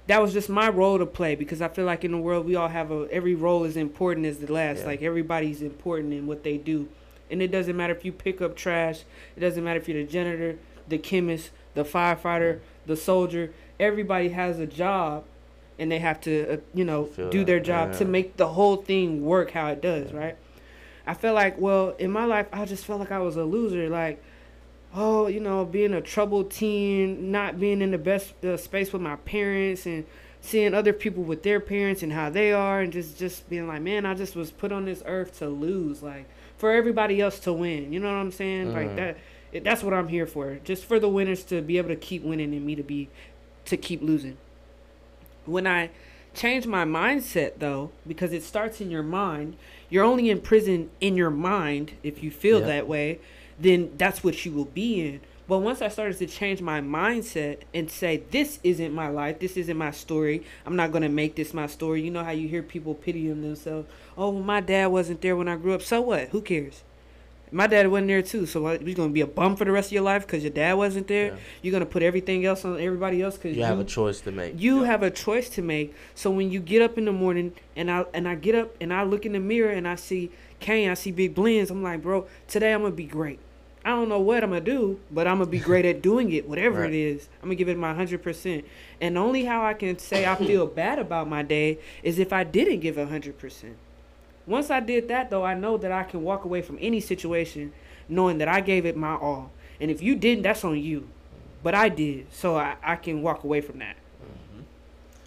that 0.07 0.21
was 0.21 0.33
just 0.33 0.49
my 0.49 0.69
role 0.69 0.99
to 0.99 1.07
play 1.07 1.35
because 1.35 1.63
I 1.63 1.69
feel 1.69 1.85
like 1.85 2.05
in 2.05 2.13
the 2.13 2.19
world 2.19 2.47
we 2.47 2.57
all 2.57 2.69
have 2.69 2.91
a 2.91 3.07
every 3.11 3.35
role 3.35 3.65
is 3.65 3.77
important 3.77 4.27
as 4.27 4.39
the 4.39 4.53
last. 4.53 4.81
Yeah. 4.81 4.87
Like 4.87 5.03
everybody's 5.03 5.63
important 5.63 6.13
in 6.13 6.27
what 6.27 6.43
they 6.43 6.57
do, 6.59 6.89
and 7.31 7.41
it 7.41 7.51
doesn't 7.51 7.77
matter 7.77 7.95
if 7.95 8.05
you 8.05 8.13
pick 8.13 8.41
up 8.41 8.57
trash. 8.57 9.05
It 9.37 9.41
doesn't 9.41 9.63
matter 9.63 9.79
if 9.79 9.89
you're 9.89 10.05
the 10.05 10.11
janitor, 10.11 10.59
the 10.89 10.99
chemist, 10.99 11.51
the 11.75 11.85
firefighter, 11.85 12.61
the 12.87 12.97
soldier. 12.97 13.53
Everybody 13.79 14.31
has 14.31 14.59
a 14.59 14.67
job, 14.67 15.25
and 15.79 15.91
they 15.91 15.99
have 15.99 16.21
to, 16.23 16.55
uh, 16.55 16.57
you 16.75 16.85
know, 16.85 17.07
Feel 17.07 17.31
do 17.31 17.39
that, 17.41 17.47
their 17.47 17.61
job 17.61 17.95
to 17.95 18.05
make 18.05 18.37
the 18.37 18.49
whole 18.49 18.77
thing 18.77 19.25
work 19.25 19.53
how 19.53 19.69
it 19.69 19.81
does, 19.81 20.13
right? 20.13 20.37
I 21.07 21.15
felt 21.15 21.35
like, 21.35 21.59
well, 21.59 21.97
in 21.99 22.13
my 22.13 22.25
life, 22.25 22.47
I 22.53 22.65
just 22.65 22.85
felt 22.85 23.01
like 23.01 23.11
I 23.11 23.19
was 23.19 23.37
a 23.37 23.45
loser. 23.45 23.89
Like, 23.89 24.23
oh, 24.95 25.27
you 25.27 25.41
know, 25.41 25.65
being 25.65 25.95
a 25.95 26.01
troubled 26.01 26.51
teen, 26.51 27.31
not 27.31 27.59
being 27.59 27.81
in 27.83 27.91
the 27.91 27.99
best 27.99 28.45
uh, 28.45 28.57
space 28.57 28.93
with 28.93 29.03
my 29.03 29.17
parents, 29.17 29.87
and 29.87 30.05
seeing 30.41 30.75
other 30.75 30.93
people 30.93 31.23
with 31.23 31.43
their 31.45 31.61
parents 31.61 32.03
and 32.03 32.13
how 32.13 32.29
they 32.29 32.53
are, 32.53 32.81
and 32.81 32.93
just 32.93 33.19
just 33.19 33.49
being 33.49 33.67
like, 33.69 33.83
man, 33.83 34.05
I 34.05 34.15
just 34.15 34.35
was 34.37 34.51
put 34.51 34.73
on 34.73 34.85
this 34.85 35.03
earth 35.07 35.39
to 35.39 35.49
lose, 35.49 36.03
like 36.03 36.27
for 36.57 36.71
everybody 36.73 37.21
else 37.21 37.39
to 37.41 37.53
win. 37.53 37.93
You 37.93 38.01
know 38.01 38.09
what 38.09 38.19
I'm 38.21 38.33
saying? 38.33 38.73
Like 38.73 38.91
Mhm. 38.91 38.97
that. 38.97 39.17
It, 39.53 39.65
that's 39.65 39.83
what 39.83 39.93
I'm 39.93 40.09
here 40.09 40.27
for. 40.27 40.59
Just 40.65 40.87
for 40.87 40.99
the 40.99 41.11
winners 41.11 41.45
to 41.45 41.61
be 41.61 41.77
able 41.77 41.89
to 41.91 41.97
keep 41.97 42.23
winning 42.23 42.55
and 42.55 42.65
me 42.65 42.75
to 42.75 42.83
be 42.83 43.09
to 43.67 43.77
keep 43.77 44.01
losing. 44.03 44.39
When 45.45 45.67
I 45.67 45.91
change 46.35 46.67
my 46.67 46.85
mindset 46.85 47.59
though, 47.59 47.91
because 48.07 48.33
it 48.33 48.43
starts 48.43 48.81
in 48.81 48.91
your 48.91 49.03
mind, 49.03 49.57
you're 49.91 50.05
only 50.05 50.31
in 50.31 50.41
prison 50.41 50.91
in 51.01 51.17
your 51.17 51.31
mind 51.31 51.93
if 52.03 52.23
you 52.23 52.31
feel 52.31 52.61
Yeah. 52.61 52.67
that 52.69 52.89
way, 52.89 53.19
then 53.59 53.93
that's 53.97 54.23
what 54.25 54.45
you 54.45 54.53
will 54.53 54.65
be 54.67 55.01
in. 55.01 55.21
But 55.49 55.59
once 55.59 55.83
I 55.83 55.89
started 55.89 56.17
to 56.19 56.27
change 56.27 56.63
my 56.63 56.81
mindset 56.81 57.59
and 57.75 57.91
say, 57.91 58.23
this 58.31 58.59
isn't 58.63 58.95
my 58.95 59.09
life, 59.09 59.41
this 59.41 59.57
isn't 59.57 59.77
my 59.77 59.91
story, 59.91 60.45
I'm 60.65 60.77
not 60.77 60.93
going 60.93 61.03
to 61.03 61.09
make 61.09 61.35
this 61.35 61.53
my 61.53 61.67
story. 61.67 62.01
You 62.03 62.11
know 62.11 62.25
how 62.25 62.31
you 62.31 62.49
hear 62.49 62.63
people 62.63 62.95
pitying 62.95 63.43
themselves? 63.43 63.89
Oh, 64.17 64.31
well, 64.31 64.43
my 64.43 64.61
dad 64.61 64.87
wasn't 64.87 65.21
there 65.21 65.37
when 65.37 65.49
I 65.49 65.57
grew 65.57 65.75
up. 65.75 65.83
So 65.83 66.01
what? 66.01 66.29
Who 66.29 66.41
cares? 66.41 66.83
My 67.55 67.67
dad 67.67 67.89
wasn't 67.89 68.09
there 68.09 68.23
too. 68.23 68.47
So 68.47 68.61
you're 68.71 68.95
going 68.95 69.11
to 69.11 69.13
be 69.13 69.21
a 69.21 69.27
bum 69.27 69.57
for 69.57 69.67
the 69.67 69.73
rest 69.73 69.89
of 69.89 69.93
your 69.93 70.05
life 70.05 70.23
because 70.27 70.43
your 70.43 70.53
dad 70.53 70.73
wasn't 70.75 71.07
there? 71.09 71.27
Yeah. 71.27 71.37
You're 71.61 71.73
going 71.73 71.85
to 71.85 71.91
put 71.91 72.03
everything 72.03 72.47
else 72.47 72.65
on 72.65 72.81
everybody 72.81 73.21
else 73.21 73.37
because 73.37 73.55
You 73.55 73.65
have 73.65 73.79
a 73.81 73.85
choice 73.85 74.21
to 74.23 74.33
make. 74.33 74.59
you 74.59 74.81
Yeah. 74.81 74.87
have 74.87 75.03
a 75.03 75.11
choice 75.11 75.51
to 75.51 75.61
make. 75.63 75.95
So 76.15 76.31
when 76.31 76.51
you 76.51 76.61
get 76.61 76.81
up 76.81 76.97
in 76.97 77.05
the 77.05 77.13
morning 77.13 77.53
and 77.77 77.91
I 77.91 78.07
and 78.15 78.27
I 78.27 78.37
get 78.37 78.55
up 78.55 78.75
and 78.81 78.91
I 78.91 79.03
look 79.03 79.27
in 79.27 79.33
the 79.33 79.41
mirror 79.41 79.71
and 79.71 79.87
I 79.87 79.97
see 79.97 80.31
Kane, 80.63 80.89
I 80.89 80.95
see 80.95 81.11
Big 81.11 81.35
Blends, 81.35 81.71
I'm 81.71 81.83
like, 81.83 82.01
bro, 82.03 82.27
today 82.49 82.73
I'm 82.73 82.83
gonna 82.83 82.95
be 82.95 83.05
great. 83.05 83.39
I 83.85 83.91
don't 83.91 84.09
know 84.09 84.21
what 84.21 84.45
I'm 84.45 84.51
gonna 84.51 84.61
do, 84.61 85.01
but 85.11 85.27
I'm 85.27 85.39
gonna 85.39 85.51
be 85.51 85.59
great 85.59 85.85
at 85.85 86.01
doing 86.03 86.31
it, 86.33 86.49
whatever 86.49 86.83
Right. 86.83 86.93
it 86.93 86.97
is. 86.97 87.29
I'm 87.43 87.49
gonna 87.49 87.57
give 87.57 87.69
it 87.69 87.77
my 87.77 87.93
hundred 87.93 88.23
percent. 88.23 88.65
And 89.01 89.19
only 89.19 89.45
how 89.45 89.65
I 89.65 89.75
can 89.75 89.99
say 89.99 90.25
I 90.25 90.37
feel 90.37 90.67
bad 90.67 90.99
about 90.99 91.29
my 91.29 91.43
day 91.43 91.79
is 92.03 92.19
if 92.19 92.33
I 92.33 92.45
didn't 92.45 92.81
give 92.81 92.97
a 92.97 93.07
hundred 93.07 93.39
percent. 93.39 93.77
Once 94.47 94.71
I 94.71 94.81
did 94.81 95.09
that 95.09 95.31
though, 95.31 95.45
I 95.45 95.55
know 95.55 95.77
that 95.79 95.91
I 95.93 96.05
can 96.05 96.23
walk 96.23 96.45
away 96.45 96.63
from 96.63 96.79
any 96.81 97.01
situation 97.01 97.73
knowing 98.09 98.39
that 98.39 98.49
I 98.49 98.61
gave 98.61 98.87
it 98.87 98.97
my 98.97 99.15
all. 99.15 99.51
And 99.81 99.91
if 99.91 100.01
you 100.01 100.15
didn't, 100.15 100.43
that's 100.43 100.65
on 100.65 100.79
you. 100.79 101.09
But 101.63 101.75
I 101.75 101.89
did. 101.89 102.27
So 102.33 102.57
I, 102.57 102.77
I 102.83 102.97
can 102.97 103.23
walk 103.23 103.43
away 103.45 103.61
from 103.61 103.79
that. 103.81 103.97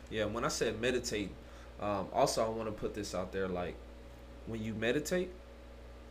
Yeah, 0.09 0.25
when 0.25 0.45
I 0.45 0.49
said 0.49 0.79
meditate, 0.79 1.29
um, 1.81 2.07
also 2.13 2.45
I 2.45 2.49
want 2.49 2.67
to 2.67 2.71
put 2.71 2.93
this 2.93 3.13
out 3.15 3.31
there. 3.33 3.47
Like, 3.47 3.75
when 4.47 4.63
you 4.63 4.73
meditate, 4.73 5.29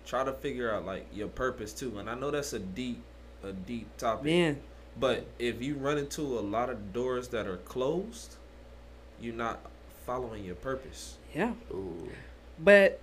try 0.07 0.25
to 0.25 0.33
figure 0.33 0.73
out 0.73 0.85
like 0.85 1.07
your 1.13 1.29
purpose 1.29 1.73
too. 1.73 1.99
And 1.99 2.09
I 2.11 2.15
know 2.15 2.31
that's 2.31 2.53
a 2.53 2.59
deep, 2.59 3.03
a 3.43 3.53
deep 3.53 3.97
topic. 3.97 4.25
Man, 4.25 4.61
But 4.99 5.27
if 5.39 5.63
you 5.63 5.75
run 5.77 5.99
into 5.99 6.23
a 6.23 6.41
lot 6.41 6.71
of 6.71 6.93
doors 6.93 7.29
that 7.29 7.47
are 7.47 7.57
closed, 7.59 8.37
you're 9.21 9.35
not 9.35 9.61
following 10.07 10.45
your 10.45 10.57
purpose. 10.57 11.17
yeah. 11.35 11.53
Ooh. 11.73 12.11
But 12.59 13.01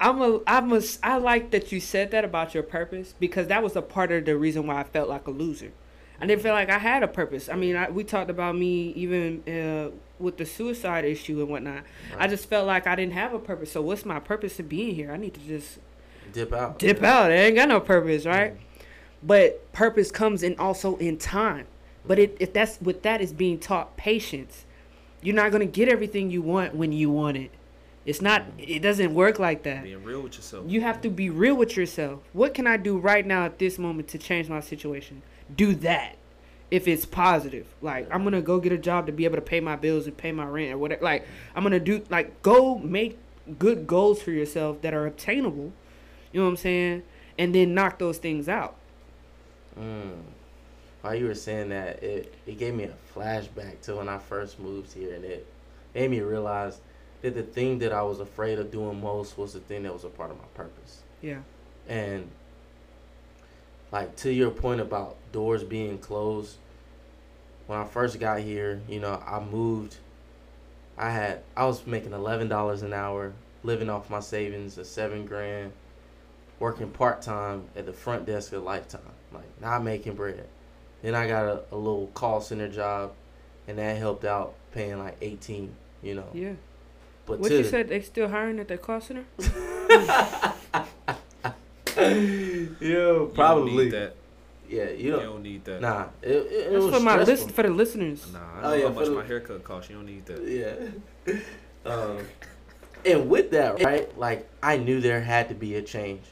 I'm 0.00 0.20
a 0.22 0.40
I'm 0.46 0.72
a 0.72 0.80
I 1.02 1.18
like 1.18 1.50
that 1.52 1.70
you 1.72 1.80
said 1.80 2.10
that 2.12 2.24
about 2.24 2.54
your 2.54 2.62
purpose 2.62 3.14
because 3.18 3.46
that 3.48 3.62
was 3.62 3.76
a 3.76 3.82
part 3.82 4.10
of 4.12 4.24
the 4.24 4.36
reason 4.36 4.66
why 4.66 4.80
I 4.80 4.84
felt 4.84 5.08
like 5.08 5.26
a 5.26 5.30
loser. 5.30 5.72
I 6.20 6.26
didn't 6.26 6.42
feel 6.42 6.52
like 6.54 6.70
I 6.70 6.78
had 6.78 7.02
a 7.02 7.08
purpose. 7.08 7.48
I 7.48 7.56
mean, 7.56 7.76
I, 7.76 7.90
we 7.90 8.04
talked 8.04 8.30
about 8.30 8.56
me 8.56 8.92
even 8.92 9.42
uh, 9.48 9.90
with 10.24 10.38
the 10.38 10.46
suicide 10.46 11.04
issue 11.04 11.40
and 11.40 11.48
whatnot. 11.48 11.84
I 12.18 12.26
just 12.26 12.48
felt 12.48 12.66
like 12.66 12.86
I 12.86 12.96
didn't 12.96 13.12
have 13.12 13.32
a 13.32 13.38
purpose. 13.38 13.70
So 13.72 13.82
what's 13.82 14.04
my 14.04 14.18
purpose 14.18 14.58
of 14.58 14.68
being 14.68 14.94
here? 14.94 15.12
I 15.12 15.16
need 15.16 15.34
to 15.34 15.40
just 15.40 15.78
Dip 16.32 16.52
out. 16.52 16.78
dip 16.78 17.02
out. 17.02 17.30
I 17.30 17.34
ain't 17.34 17.56
got 17.56 17.68
no 17.68 17.80
purpose, 17.80 18.26
right? 18.26 18.54
Mm. 18.54 18.58
But 19.22 19.72
purpose 19.72 20.10
comes 20.10 20.42
in 20.42 20.56
also 20.58 20.96
in 20.96 21.18
time. 21.18 21.66
But 22.06 22.18
it, 22.18 22.36
if 22.40 22.52
that's 22.52 22.80
with 22.80 23.02
that 23.02 23.20
is 23.20 23.32
being 23.32 23.58
taught 23.58 23.96
patience. 23.96 24.64
You're 25.22 25.34
not 25.36 25.52
gonna 25.52 25.64
get 25.66 25.88
everything 25.88 26.30
you 26.30 26.42
want 26.42 26.74
when 26.74 26.92
you 26.92 27.10
want 27.10 27.36
it. 27.36 27.50
It's 28.04 28.20
not. 28.20 28.42
Mm. 28.42 28.76
It 28.76 28.80
doesn't 28.80 29.14
work 29.14 29.38
like 29.38 29.62
that. 29.62 29.84
Being 29.84 30.02
real 30.04 30.20
with 30.22 30.36
yourself. 30.36 30.64
You 30.68 30.80
have 30.82 31.00
to 31.02 31.08
be 31.10 31.30
real 31.30 31.54
with 31.54 31.76
yourself. 31.76 32.20
What 32.32 32.52
can 32.52 32.66
I 32.66 32.76
do 32.76 32.98
right 32.98 33.24
now 33.26 33.44
at 33.44 33.58
this 33.58 33.78
moment 33.78 34.08
to 34.08 34.18
change 34.18 34.48
my 34.48 34.60
situation? 34.60 35.22
Do 35.54 35.74
that. 35.76 36.16
If 36.74 36.88
it's 36.88 37.04
positive, 37.04 37.66
like 37.80 38.08
I'm 38.12 38.24
gonna 38.24 38.42
go 38.42 38.58
get 38.58 38.72
a 38.72 38.78
job 38.78 39.06
to 39.06 39.12
be 39.12 39.24
able 39.26 39.36
to 39.36 39.42
pay 39.42 39.60
my 39.60 39.76
bills 39.76 40.08
and 40.08 40.16
pay 40.16 40.32
my 40.32 40.44
rent 40.44 40.72
or 40.72 40.78
whatever. 40.78 41.04
Like 41.04 41.24
I'm 41.54 41.62
gonna 41.62 41.78
do 41.78 42.04
like 42.10 42.42
go 42.42 42.78
make 42.78 43.16
good 43.60 43.86
goals 43.86 44.20
for 44.20 44.32
yourself 44.32 44.82
that 44.82 44.92
are 44.92 45.06
obtainable. 45.06 45.72
You 46.32 46.40
know 46.40 46.46
what 46.46 46.50
I'm 46.50 46.56
saying? 46.56 47.04
And 47.38 47.54
then 47.54 47.74
knock 47.74 48.00
those 48.00 48.18
things 48.18 48.48
out. 48.48 48.74
Mm. 49.78 50.22
While 51.00 51.14
you 51.14 51.26
were 51.26 51.34
saying 51.36 51.68
that, 51.68 52.02
it, 52.02 52.34
it 52.44 52.58
gave 52.58 52.74
me 52.74 52.84
a 52.84 52.94
flashback 53.14 53.80
to 53.82 53.96
when 53.96 54.08
I 54.08 54.18
first 54.18 54.58
moved 54.58 54.92
here, 54.92 55.14
and 55.14 55.24
it 55.24 55.46
made 55.94 56.10
me 56.10 56.22
realize 56.22 56.80
that 57.22 57.34
the 57.34 57.42
thing 57.44 57.78
that 57.78 57.92
I 57.92 58.02
was 58.02 58.18
afraid 58.18 58.58
of 58.58 58.72
doing 58.72 59.00
most 59.00 59.38
was 59.38 59.52
the 59.52 59.60
thing 59.60 59.84
that 59.84 59.92
was 59.92 60.02
a 60.02 60.08
part 60.08 60.32
of 60.32 60.38
my 60.38 60.48
purpose. 60.54 61.02
Yeah. 61.22 61.38
And 61.88 62.30
like 63.92 64.16
to 64.16 64.32
your 64.32 64.50
point 64.50 64.80
about 64.80 65.16
doors 65.30 65.62
being 65.62 65.98
closed, 65.98 66.56
when 67.66 67.78
I 67.78 67.84
first 67.84 68.18
got 68.20 68.40
here, 68.40 68.80
you 68.88 69.00
know, 69.00 69.22
I 69.26 69.40
moved. 69.40 69.96
I 70.96 71.10
had 71.10 71.40
I 71.56 71.64
was 71.66 71.86
making 71.86 72.12
eleven 72.12 72.48
dollars 72.48 72.82
an 72.82 72.92
hour, 72.92 73.32
living 73.62 73.90
off 73.90 74.10
my 74.10 74.20
savings 74.20 74.78
of 74.78 74.86
seven 74.86 75.26
grand, 75.26 75.72
working 76.60 76.90
part 76.90 77.22
time 77.22 77.64
at 77.76 77.86
the 77.86 77.92
front 77.92 78.26
desk 78.26 78.52
of 78.52 78.62
Lifetime, 78.62 79.00
like 79.32 79.44
not 79.60 79.82
making 79.82 80.14
bread. 80.14 80.46
Then 81.02 81.14
I 81.14 81.26
got 81.26 81.44
a, 81.46 81.62
a 81.72 81.76
little 81.76 82.06
call 82.14 82.40
center 82.40 82.68
job, 82.68 83.12
and 83.66 83.78
that 83.78 83.98
helped 83.98 84.24
out, 84.24 84.54
paying 84.72 84.98
like 84.98 85.16
eighteen. 85.20 85.74
You 86.02 86.14
know, 86.16 86.26
Yeah. 86.34 86.52
but 87.26 87.40
What 87.40 87.48
to 87.48 87.58
you 87.58 87.64
said? 87.64 87.88
They 87.88 88.00
still 88.02 88.28
hiring 88.28 88.58
at 88.60 88.68
the 88.68 88.76
call 88.76 89.00
center? 89.00 89.24
Yo, 91.96 92.66
You 92.80 92.80
don't 92.80 93.34
probably. 93.34 93.90
Need 94.68 94.76
that. 94.76 94.76
Yeah, 94.76 94.90
you 94.90 95.04
You 95.04 95.10
don't. 95.12 95.22
don't 95.24 95.42
need 95.42 95.64
that. 95.64 95.80
Nah, 95.80 96.06
it, 96.22 96.28
it, 96.30 96.32
it 96.32 96.72
That's 96.72 96.84
was 96.84 96.94
for 96.94 97.00
my 97.00 97.12
stressful. 97.12 97.34
listen 97.34 97.48
for 97.50 97.62
the 97.62 97.70
listeners. 97.70 98.32
Nah, 98.32 98.38
I 98.38 98.62
Oh, 98.74 98.78
know 98.78 98.88
how 98.88 98.94
much 98.94 99.04
the- 99.06 99.10
my 99.12 99.24
haircut 99.24 99.64
costs. 99.64 99.90
You 99.90 99.96
don't 99.96 100.06
need 100.06 100.26
that. 100.26 100.42
Yeah. 101.26 101.34
Um, 101.86 102.16
and 103.04 103.28
with 103.28 103.50
that, 103.50 103.82
right, 103.82 104.16
like 104.18 104.48
I 104.62 104.78
knew 104.78 105.02
there 105.02 105.20
had 105.20 105.50
to 105.50 105.54
be 105.54 105.74
a 105.74 105.82
change, 105.82 106.22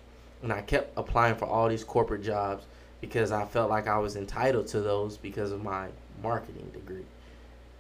and 0.43 0.51
I 0.51 0.63
kept 0.63 0.97
applying 0.97 1.35
for 1.35 1.45
all 1.45 1.69
these 1.69 1.85
corporate 1.85 2.23
jobs 2.23 2.65
because 3.03 3.33
I 3.33 3.45
felt 3.45 3.69
like 3.69 3.87
I 3.87 3.99
was 3.99 4.17
entitled 4.17 4.69
to 4.69 4.81
those 4.81 5.19
because 5.19 5.53
of 5.53 5.63
my 5.63 5.89
marketing 6.23 6.71
degree. 6.73 7.05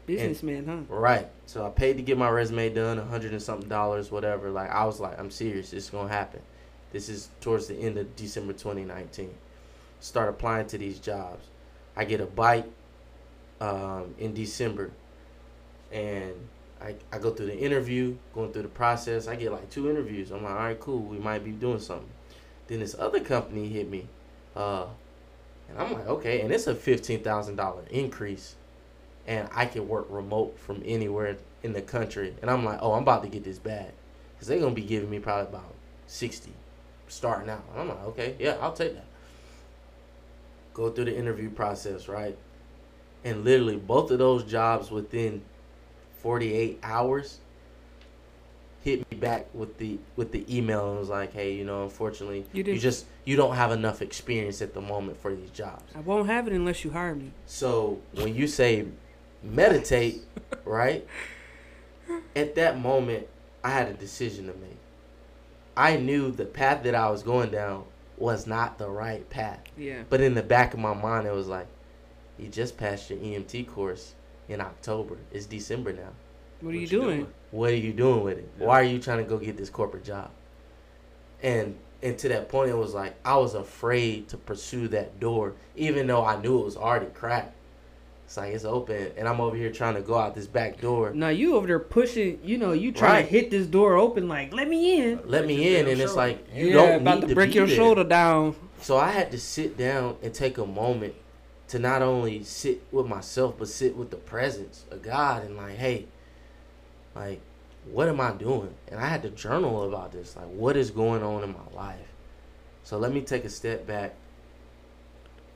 Businessman, 0.05 0.66
huh? 0.66 0.94
Right. 0.94 1.28
So 1.46 1.64
I 1.64 1.70
paid 1.70 1.96
to 1.96 2.03
get 2.03 2.18
my 2.18 2.28
resume 2.28 2.68
done, 2.74 2.98
a 2.98 3.05
hundred 3.05 3.32
and 3.32 3.40
something 3.40 3.70
dollars, 3.70 4.11
whatever. 4.11 4.50
Like 4.50 4.68
I 4.70 4.84
was 4.84 5.00
like, 5.00 5.18
I'm 5.18 5.30
serious. 5.30 5.72
It's 5.72 5.88
gonna 5.88 6.11
happen. 6.11 6.40
This 6.92 7.09
is 7.09 7.30
towards 7.40 7.68
the 7.68 7.76
end 7.76 7.96
of 7.96 8.14
December 8.16 8.53
2019. 8.53 9.32
Start 10.03 10.28
applying 10.28 10.66
to 10.66 10.78
these 10.78 10.98
jobs. 10.98 11.46
I 11.96 12.05
get 12.05 12.20
a 12.20 12.26
bite 12.26 12.70
um, 13.61 14.14
in 14.18 14.34
December, 14.34 14.90
and 15.90 16.34
I, 16.80 16.96
I 17.11 17.18
go 17.18 17.30
through 17.30 17.46
the 17.46 17.59
interview, 17.59 18.16
going 18.34 18.53
through 18.53 18.62
the 18.62 18.68
process. 18.68 19.28
I 19.28 19.36
get 19.36 19.53
like 19.53 19.70
two 19.70 19.88
interviews. 19.88 20.30
I'm 20.30 20.42
like, 20.42 20.53
all 20.53 20.59
right, 20.59 20.80
cool. 20.80 21.00
We 21.00 21.18
might 21.18 21.44
be 21.44 21.53
doing 21.53 21.80
something. 21.80 22.11
Then 22.66 22.80
this 22.80 22.94
other 22.98 23.20
company 23.20 23.68
hit 23.68 23.88
me, 23.88 24.09
uh, 24.55 24.86
and 25.70 25.78
I'm 25.78 25.92
like, 25.92 26.07
okay. 26.07 26.42
And 26.42 26.53
it's 26.53 26.66
a 26.66 26.74
fifteen 26.74 27.22
thousand 27.22 27.57
dollar 27.57 27.84
increase 27.90 28.57
and 29.26 29.48
I 29.55 29.66
can 29.66 29.88
work 29.88 30.07
remote 30.11 30.59
from 30.59 30.82
anywhere 30.84 31.36
in 31.62 31.72
the 31.72 31.82
country. 31.82 32.34
And 32.42 32.50
I'm 32.50 32.64
like, 32.64 32.78
oh, 32.82 32.92
I'm 32.92 33.03
about 33.03 33.22
to 33.22 33.28
get 33.28 33.44
this 33.44 33.59
bag. 33.59 33.92
Because 34.34 34.48
they're 34.48 34.59
going 34.59 34.74
to 34.74 34.80
be 34.80 34.86
giving 34.86 35.11
me 35.11 35.18
probably 35.18 35.48
about 35.48 35.74
60 36.07 36.53
starting 37.09 37.50
out. 37.50 37.64
And 37.72 37.82
I'm 37.82 37.88
like, 37.88 38.05
okay, 38.07 38.36
yeah, 38.38 38.57
I'll 38.61 38.72
take 38.72 38.94
that. 38.94 39.07
Go 40.74 40.90
through 40.90 41.06
the 41.06 41.16
interview 41.16 41.50
process, 41.50 42.08
right? 42.08 42.36
And 43.24 43.44
literally 43.44 43.76
both 43.76 44.10
of 44.10 44.18
those 44.18 44.44
jobs 44.44 44.90
within 44.90 45.42
48 46.20 46.80
hours 46.82 47.38
hit 48.82 49.08
me 49.10 49.16
back 49.16 49.46
with 49.54 49.78
the 49.78 49.98
with 50.16 50.32
the 50.32 50.44
email 50.54 50.90
and 50.90 50.98
was 50.98 51.08
like, 51.08 51.32
hey, 51.32 51.54
you 51.54 51.64
know, 51.64 51.84
unfortunately, 51.84 52.44
You 52.52 52.64
you, 52.64 52.78
just 52.78 53.06
you 53.24 53.36
don't 53.36 53.54
have 53.54 53.72
enough 53.72 54.02
experience 54.02 54.60
at 54.60 54.74
the 54.74 54.80
moment 54.80 55.20
for 55.20 55.34
these 55.34 55.50
jobs. 55.50 55.92
I 55.94 56.00
won't 56.00 56.26
have 56.26 56.46
it 56.46 56.52
unless 56.52 56.84
you 56.84 56.90
hire 56.90 57.14
me. 57.14 57.32
So 57.46 58.00
when 58.14 58.34
you 58.34 58.46
say 58.46 58.86
meditate, 59.42 60.22
right? 60.64 61.06
At 62.34 62.54
that 62.56 62.80
moment, 62.80 63.28
I 63.62 63.70
had 63.70 63.88
a 63.88 63.94
decision 63.94 64.46
to 64.46 64.52
make. 64.54 64.78
I 65.76 65.96
knew 65.96 66.30
the 66.30 66.44
path 66.44 66.82
that 66.82 66.94
I 66.94 67.08
was 67.10 67.22
going 67.22 67.50
down 67.50 67.84
was 68.22 68.46
not 68.46 68.78
the 68.78 68.88
right 68.88 69.28
path. 69.30 69.60
Yeah. 69.76 70.04
But 70.08 70.20
in 70.20 70.34
the 70.34 70.44
back 70.44 70.74
of 70.74 70.80
my 70.80 70.94
mind, 70.94 71.26
it 71.26 71.34
was 71.34 71.48
like, 71.48 71.66
you 72.38 72.48
just 72.48 72.76
passed 72.76 73.10
your 73.10 73.18
EMT 73.18 73.66
course 73.66 74.14
in 74.48 74.60
October. 74.60 75.18
It's 75.32 75.44
December 75.46 75.92
now. 75.92 76.10
What 76.60 76.72
are 76.72 76.78
you 76.78 76.86
doing? 76.86 77.26
What 77.50 77.72
are 77.72 77.76
you 77.76 77.92
doing 77.92 78.22
with 78.22 78.38
it? 78.38 78.48
Yeah. 78.60 78.66
Why 78.66 78.80
are 78.80 78.84
you 78.84 79.00
trying 79.00 79.18
to 79.18 79.24
go 79.24 79.38
get 79.38 79.56
this 79.56 79.68
corporate 79.68 80.04
job? 80.04 80.30
And 81.42 81.76
and 82.00 82.16
to 82.18 82.28
that 82.28 82.48
point, 82.48 82.70
it 82.70 82.76
was 82.76 82.94
like 82.94 83.16
I 83.24 83.36
was 83.36 83.54
afraid 83.54 84.28
to 84.28 84.36
pursue 84.36 84.86
that 84.88 85.18
door, 85.18 85.54
even 85.74 86.06
though 86.06 86.24
I 86.24 86.40
knew 86.40 86.60
it 86.60 86.64
was 86.64 86.76
already 86.76 87.06
cracked. 87.06 87.54
It's 88.26 88.36
like 88.36 88.54
it's 88.54 88.64
open, 88.64 89.12
and 89.18 89.28
I'm 89.28 89.40
over 89.40 89.54
here 89.56 89.70
trying 89.70 89.94
to 89.94 90.00
go 90.00 90.16
out 90.16 90.34
this 90.34 90.46
back 90.46 90.80
door. 90.80 91.12
Now 91.12 91.28
you 91.28 91.54
over 91.56 91.66
there 91.66 91.78
pushing. 91.78 92.38
You 92.42 92.56
know, 92.56 92.72
you 92.72 92.90
trying 92.92 93.12
Right. 93.12 93.22
to 93.24 93.30
hit 93.30 93.50
this 93.50 93.66
door 93.66 93.96
open. 93.96 94.26
Like, 94.28 94.54
let 94.54 94.68
me 94.68 94.98
in. 95.02 95.20
Let 95.26 95.46
me 95.46 95.76
in, 95.76 95.86
and 95.86 96.00
it's 96.00 96.16
like 96.16 96.46
you 96.54 96.68
yeah, 96.68 96.72
don't 96.74 97.00
about 97.02 97.14
need 97.16 97.20
to 97.22 97.26
to 97.28 97.34
break 97.34 97.50
be 97.50 97.56
your 97.56 97.66
there. 97.66 97.76
shoulder 97.76 98.04
down. 98.04 98.54
So 98.80 98.96
I 98.96 99.10
had 99.10 99.30
to 99.32 99.38
sit 99.38 99.76
down 99.76 100.16
and 100.22 100.32
take 100.32 100.56
a 100.56 100.64
moment 100.66 101.14
to 101.68 101.78
not 101.78 102.00
only 102.02 102.42
sit 102.42 102.82
with 102.90 103.06
myself, 103.06 103.54
but 103.58 103.68
sit 103.68 103.96
with 103.96 104.10
the 104.10 104.16
presence 104.16 104.84
of 104.90 105.02
God 105.02 105.44
and 105.44 105.56
like, 105.56 105.76
hey, 105.76 106.06
like, 107.14 107.40
what 107.90 108.08
am 108.08 108.20
I 108.20 108.30
doing? 108.32 108.74
And 108.88 108.98
I 108.98 109.06
had 109.06 109.22
to 109.22 109.30
journal 109.30 109.82
about 109.86 110.12
this. 110.12 110.36
Like, 110.36 110.46
what 110.46 110.76
is 110.76 110.90
going 110.90 111.22
on 111.22 111.42
in 111.44 111.52
my 111.52 111.76
life? 111.76 111.98
So 112.82 112.96
let 112.98 113.12
me 113.12 113.20
take 113.20 113.44
a 113.44 113.48
step 113.50 113.86
back 113.86 114.14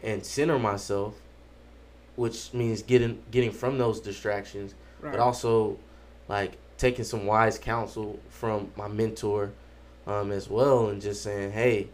and 0.03 0.25
center 0.25 0.59
myself, 0.59 1.15
which 2.17 2.53
means 2.53 2.83
getting 2.83 3.23
getting 3.31 3.51
from 3.53 3.79
those 3.79 4.01
distractions, 4.01 4.75
Right. 5.01 5.13
but 5.13 5.21
also 5.21 5.79
like 6.29 6.57
taking 6.79 7.05
some 7.05 7.27
wise 7.27 7.59
counsel 7.59 8.19
from 8.29 8.71
my 8.77 8.89
mentor 8.89 9.53
um, 10.07 10.31
as 10.33 10.49
well, 10.49 10.89
and 10.89 11.01
just 11.01 11.23
saying, 11.23 11.53
hey, 11.53 11.89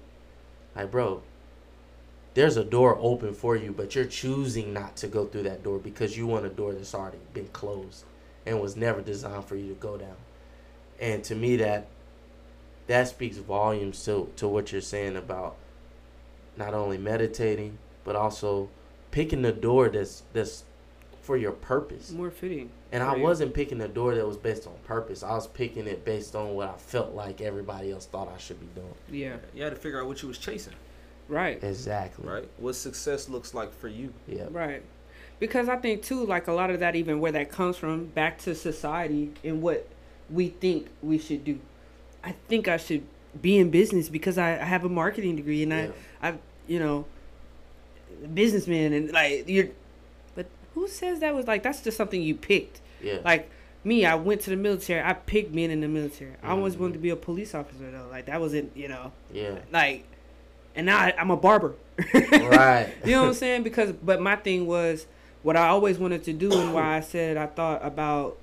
like, 0.74 0.90
bro, 0.90 1.22
there's 2.34 2.56
a 2.56 2.64
door 2.64 2.96
open 3.00 3.34
for 3.34 3.56
you, 3.56 3.72
but 3.72 3.94
you're 3.94 4.04
choosing 4.06 4.72
not 4.72 4.96
to 4.96 5.06
go 5.06 5.26
through 5.26 5.42
that 5.44 5.62
door 5.62 5.78
because 5.78 6.16
you 6.16 6.26
want 6.26 6.46
a 6.46 6.48
door 6.48 6.72
that's 6.72 6.94
already 6.94 7.18
been 7.34 7.48
closed 7.48 8.04
and 8.46 8.60
was 8.60 8.76
never 8.76 9.00
designed 9.00 9.44
for 9.44 9.56
you 9.56 9.68
to 9.68 9.74
go 9.74 9.96
down. 9.96 10.16
And 11.00 11.22
to 11.24 11.34
me, 11.34 11.56
that 11.56 11.86
that 12.86 13.08
speaks 13.08 13.36
volumes 13.36 14.04
to 14.04 14.30
to 14.36 14.48
what 14.48 14.72
you're 14.72 14.80
saying 14.80 15.16
about 15.16 15.56
not 16.56 16.74
only 16.74 16.98
meditating 16.98 17.78
but 18.04 18.16
also 18.16 18.68
picking 19.12 19.42
the 19.42 19.52
door 19.52 19.88
that's 19.88 20.24
that's 20.32 20.64
for 21.22 21.36
your 21.36 21.52
purpose. 21.52 22.10
More 22.10 22.32
fitting. 22.32 22.70
And 22.90 23.00
I 23.02 23.14
you. 23.14 23.22
wasn't 23.22 23.54
picking 23.54 23.78
the 23.78 23.86
door 23.88 24.14
that 24.16 24.26
was 24.26 24.36
based 24.36 24.66
on 24.66 24.72
purpose. 24.84 25.22
I 25.22 25.30
was 25.34 25.46
picking 25.46 25.86
it 25.86 26.04
based 26.04 26.34
on 26.34 26.54
what 26.54 26.68
I 26.68 26.76
felt 26.76 27.14
like 27.14 27.40
everybody 27.40 27.92
else 27.92 28.06
thought 28.06 28.28
I 28.34 28.38
should 28.38 28.58
be 28.58 28.66
doing. 28.74 28.92
Yeah. 29.08 29.36
You 29.54 29.62
had 29.62 29.70
to 29.70 29.76
figure 29.76 30.00
out 30.00 30.08
what 30.08 30.20
you 30.20 30.26
was 30.28 30.38
chasing, 30.38 30.72
Right. 31.28 31.62
Exactly. 31.62 32.28
right? 32.28 32.48
What 32.58 32.74
success 32.74 33.28
looks 33.28 33.54
like 33.54 33.72
for 33.72 33.86
you. 33.86 34.12
Yeah. 34.26 34.48
Right. 34.50 34.82
because 35.38 35.68
I 35.68 35.76
think 35.76 36.02
too, 36.02 36.26
like 36.26 36.48
a 36.48 36.52
lot 36.52 36.70
of 36.70 36.80
that, 36.80 36.96
even 36.96 37.20
where 37.20 37.32
that 37.32 37.50
comes 37.50 37.76
from, 37.76 38.06
back 38.06 38.38
to 38.40 38.54
society 38.56 39.32
and 39.44 39.62
what 39.62 39.86
we 40.28 40.48
think 40.48 40.88
we 41.02 41.18
should 41.18 41.44
do. 41.44 41.60
I 42.24 42.32
think 42.48 42.66
I 42.68 42.76
should 42.78 43.04
be 43.40 43.58
in 43.58 43.70
business 43.70 44.08
because 44.08 44.38
I, 44.38 44.52
I 44.60 44.64
have 44.64 44.84
a 44.84 44.88
marketing 44.88 45.36
degree 45.36 45.62
and 45.62 45.70
Yeah. 45.72 45.90
I, 46.20 46.28
I, 46.30 46.34
you 46.66 46.78
know, 46.80 47.04
businessman 48.34 48.92
and 48.92 49.12
like 49.12 49.48
you're, 49.48 49.68
but 50.34 50.46
who 50.74 50.88
says 50.88 51.20
that 51.20 51.34
was 51.34 51.46
like 51.46 51.62
that's 51.62 51.82
just 51.82 51.96
something 51.96 52.22
you 52.22 52.34
picked? 52.34 52.80
Yeah. 53.02 53.18
Like 53.24 53.50
me, 53.84 54.06
I 54.06 54.14
went 54.14 54.42
to 54.42 54.50
the 54.50 54.56
military. 54.56 55.02
I 55.02 55.12
picked 55.14 55.52
being 55.52 55.70
in 55.70 55.80
the 55.80 55.88
military. 55.88 56.34
I 56.42 56.50
always 56.50 56.74
mm-hmm. 56.74 56.82
wanted 56.82 56.94
to 56.94 56.98
be 57.00 57.10
a 57.10 57.16
police 57.16 57.54
officer 57.54 57.90
though. 57.90 58.08
Like 58.10 58.26
that 58.26 58.40
wasn't, 58.40 58.76
you 58.76 58.88
know, 58.88 59.12
yeah. 59.32 59.58
like, 59.72 60.04
and 60.74 60.86
now 60.86 60.98
I, 60.98 61.14
I'm 61.18 61.30
a 61.30 61.36
barber. 61.36 61.74
Right. 62.14 62.92
You 63.04 63.12
know 63.12 63.22
what 63.22 63.28
I'm 63.28 63.34
saying? 63.34 63.62
Because, 63.62 63.92
but 63.92 64.20
my 64.20 64.36
thing 64.36 64.66
was 64.66 65.06
what 65.42 65.56
I 65.56 65.68
always 65.68 65.98
wanted 65.98 66.24
to 66.24 66.32
do, 66.32 66.52
and 66.52 66.72
why 66.72 66.96
I 66.96 67.00
said 67.00 67.36
I 67.36 67.46
thought 67.46 67.84
about 67.84 68.38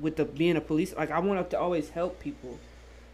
with 0.00 0.16
the 0.16 0.24
being 0.24 0.56
a 0.56 0.60
police. 0.60 0.94
Like 0.94 1.10
I 1.10 1.18
wanted 1.18 1.50
to 1.50 1.58
always 1.58 1.90
help 1.90 2.20
people. 2.20 2.58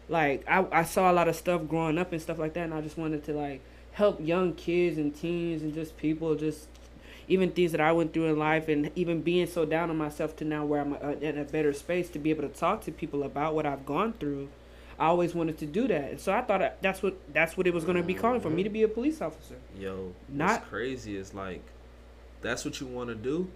Like 0.08 0.44
I, 0.48 0.66
I 0.72 0.84
saw 0.84 1.10
a 1.10 1.14
lot 1.14 1.28
of 1.28 1.36
stuff 1.36 1.62
growing 1.68 1.98
up 1.98 2.12
and 2.12 2.20
stuff 2.20 2.38
like 2.38 2.54
that, 2.54 2.64
and 2.64 2.74
I 2.74 2.80
just 2.80 2.98
wanted 2.98 3.24
to 3.24 3.32
like 3.32 3.60
help 4.00 4.18
young 4.26 4.54
kids 4.54 4.96
and 4.96 5.14
teens 5.14 5.60
and 5.62 5.74
just 5.74 5.94
people 5.98 6.34
just 6.34 6.68
even 7.28 7.50
things 7.52 7.70
that 7.72 7.80
I 7.82 7.92
went 7.92 8.12
through 8.14 8.24
in 8.24 8.38
life 8.38 8.66
and 8.68 8.90
even 8.96 9.20
being 9.20 9.46
so 9.46 9.64
down 9.66 9.90
on 9.90 9.96
myself 9.98 10.34
to 10.36 10.44
now 10.44 10.64
where 10.64 10.80
I'm 10.80 10.94
uh, 10.94 11.10
in 11.20 11.38
a 11.38 11.44
better 11.44 11.72
space 11.74 12.08
to 12.10 12.18
be 12.18 12.30
able 12.30 12.42
to 12.42 12.48
talk 12.48 12.80
to 12.86 12.90
people 12.92 13.22
about 13.22 13.54
what 13.54 13.66
I've 13.66 13.84
gone 13.84 14.14
through. 14.14 14.48
I 14.98 15.06
always 15.06 15.34
wanted 15.34 15.56
to 15.58 15.66
do 15.66 15.86
that, 15.88 16.10
and 16.10 16.20
so 16.20 16.32
I 16.32 16.42
thought 16.42 16.82
that's 16.82 17.02
what 17.02 17.14
that's 17.32 17.56
what 17.56 17.66
it 17.66 17.72
was 17.72 17.84
going 17.84 17.96
to 17.96 18.02
be 18.02 18.14
calling 18.14 18.40
for 18.40 18.50
me 18.50 18.62
to 18.64 18.68
be 18.68 18.82
a 18.82 18.88
police 18.88 19.20
officer. 19.22 19.56
Yo, 19.78 20.12
Not- 20.28 20.60
what's 20.60 20.68
crazy 20.68 21.16
is 21.16 21.32
like, 21.32 21.62
that's 22.42 22.64
what 22.64 22.80
you 22.80 22.86
want 22.86 23.08
to 23.10 23.14
do. 23.14 23.48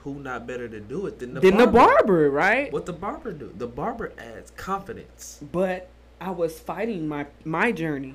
Who 0.00 0.14
not 0.20 0.46
better 0.46 0.68
to 0.68 0.78
do 0.78 1.06
it 1.06 1.18
than 1.18 1.34
the 1.34 1.40
Then 1.40 1.56
barber? 1.56 1.66
the 1.66 1.72
barber, 1.72 2.30
right? 2.30 2.72
What 2.72 2.86
the 2.86 2.92
barber 2.92 3.32
do? 3.32 3.52
The 3.56 3.66
barber 3.66 4.12
adds 4.18 4.52
confidence. 4.52 5.40
But 5.52 5.88
I 6.20 6.30
was 6.30 6.58
fighting 6.58 7.06
my 7.08 7.26
my 7.44 7.72
journey 7.72 8.14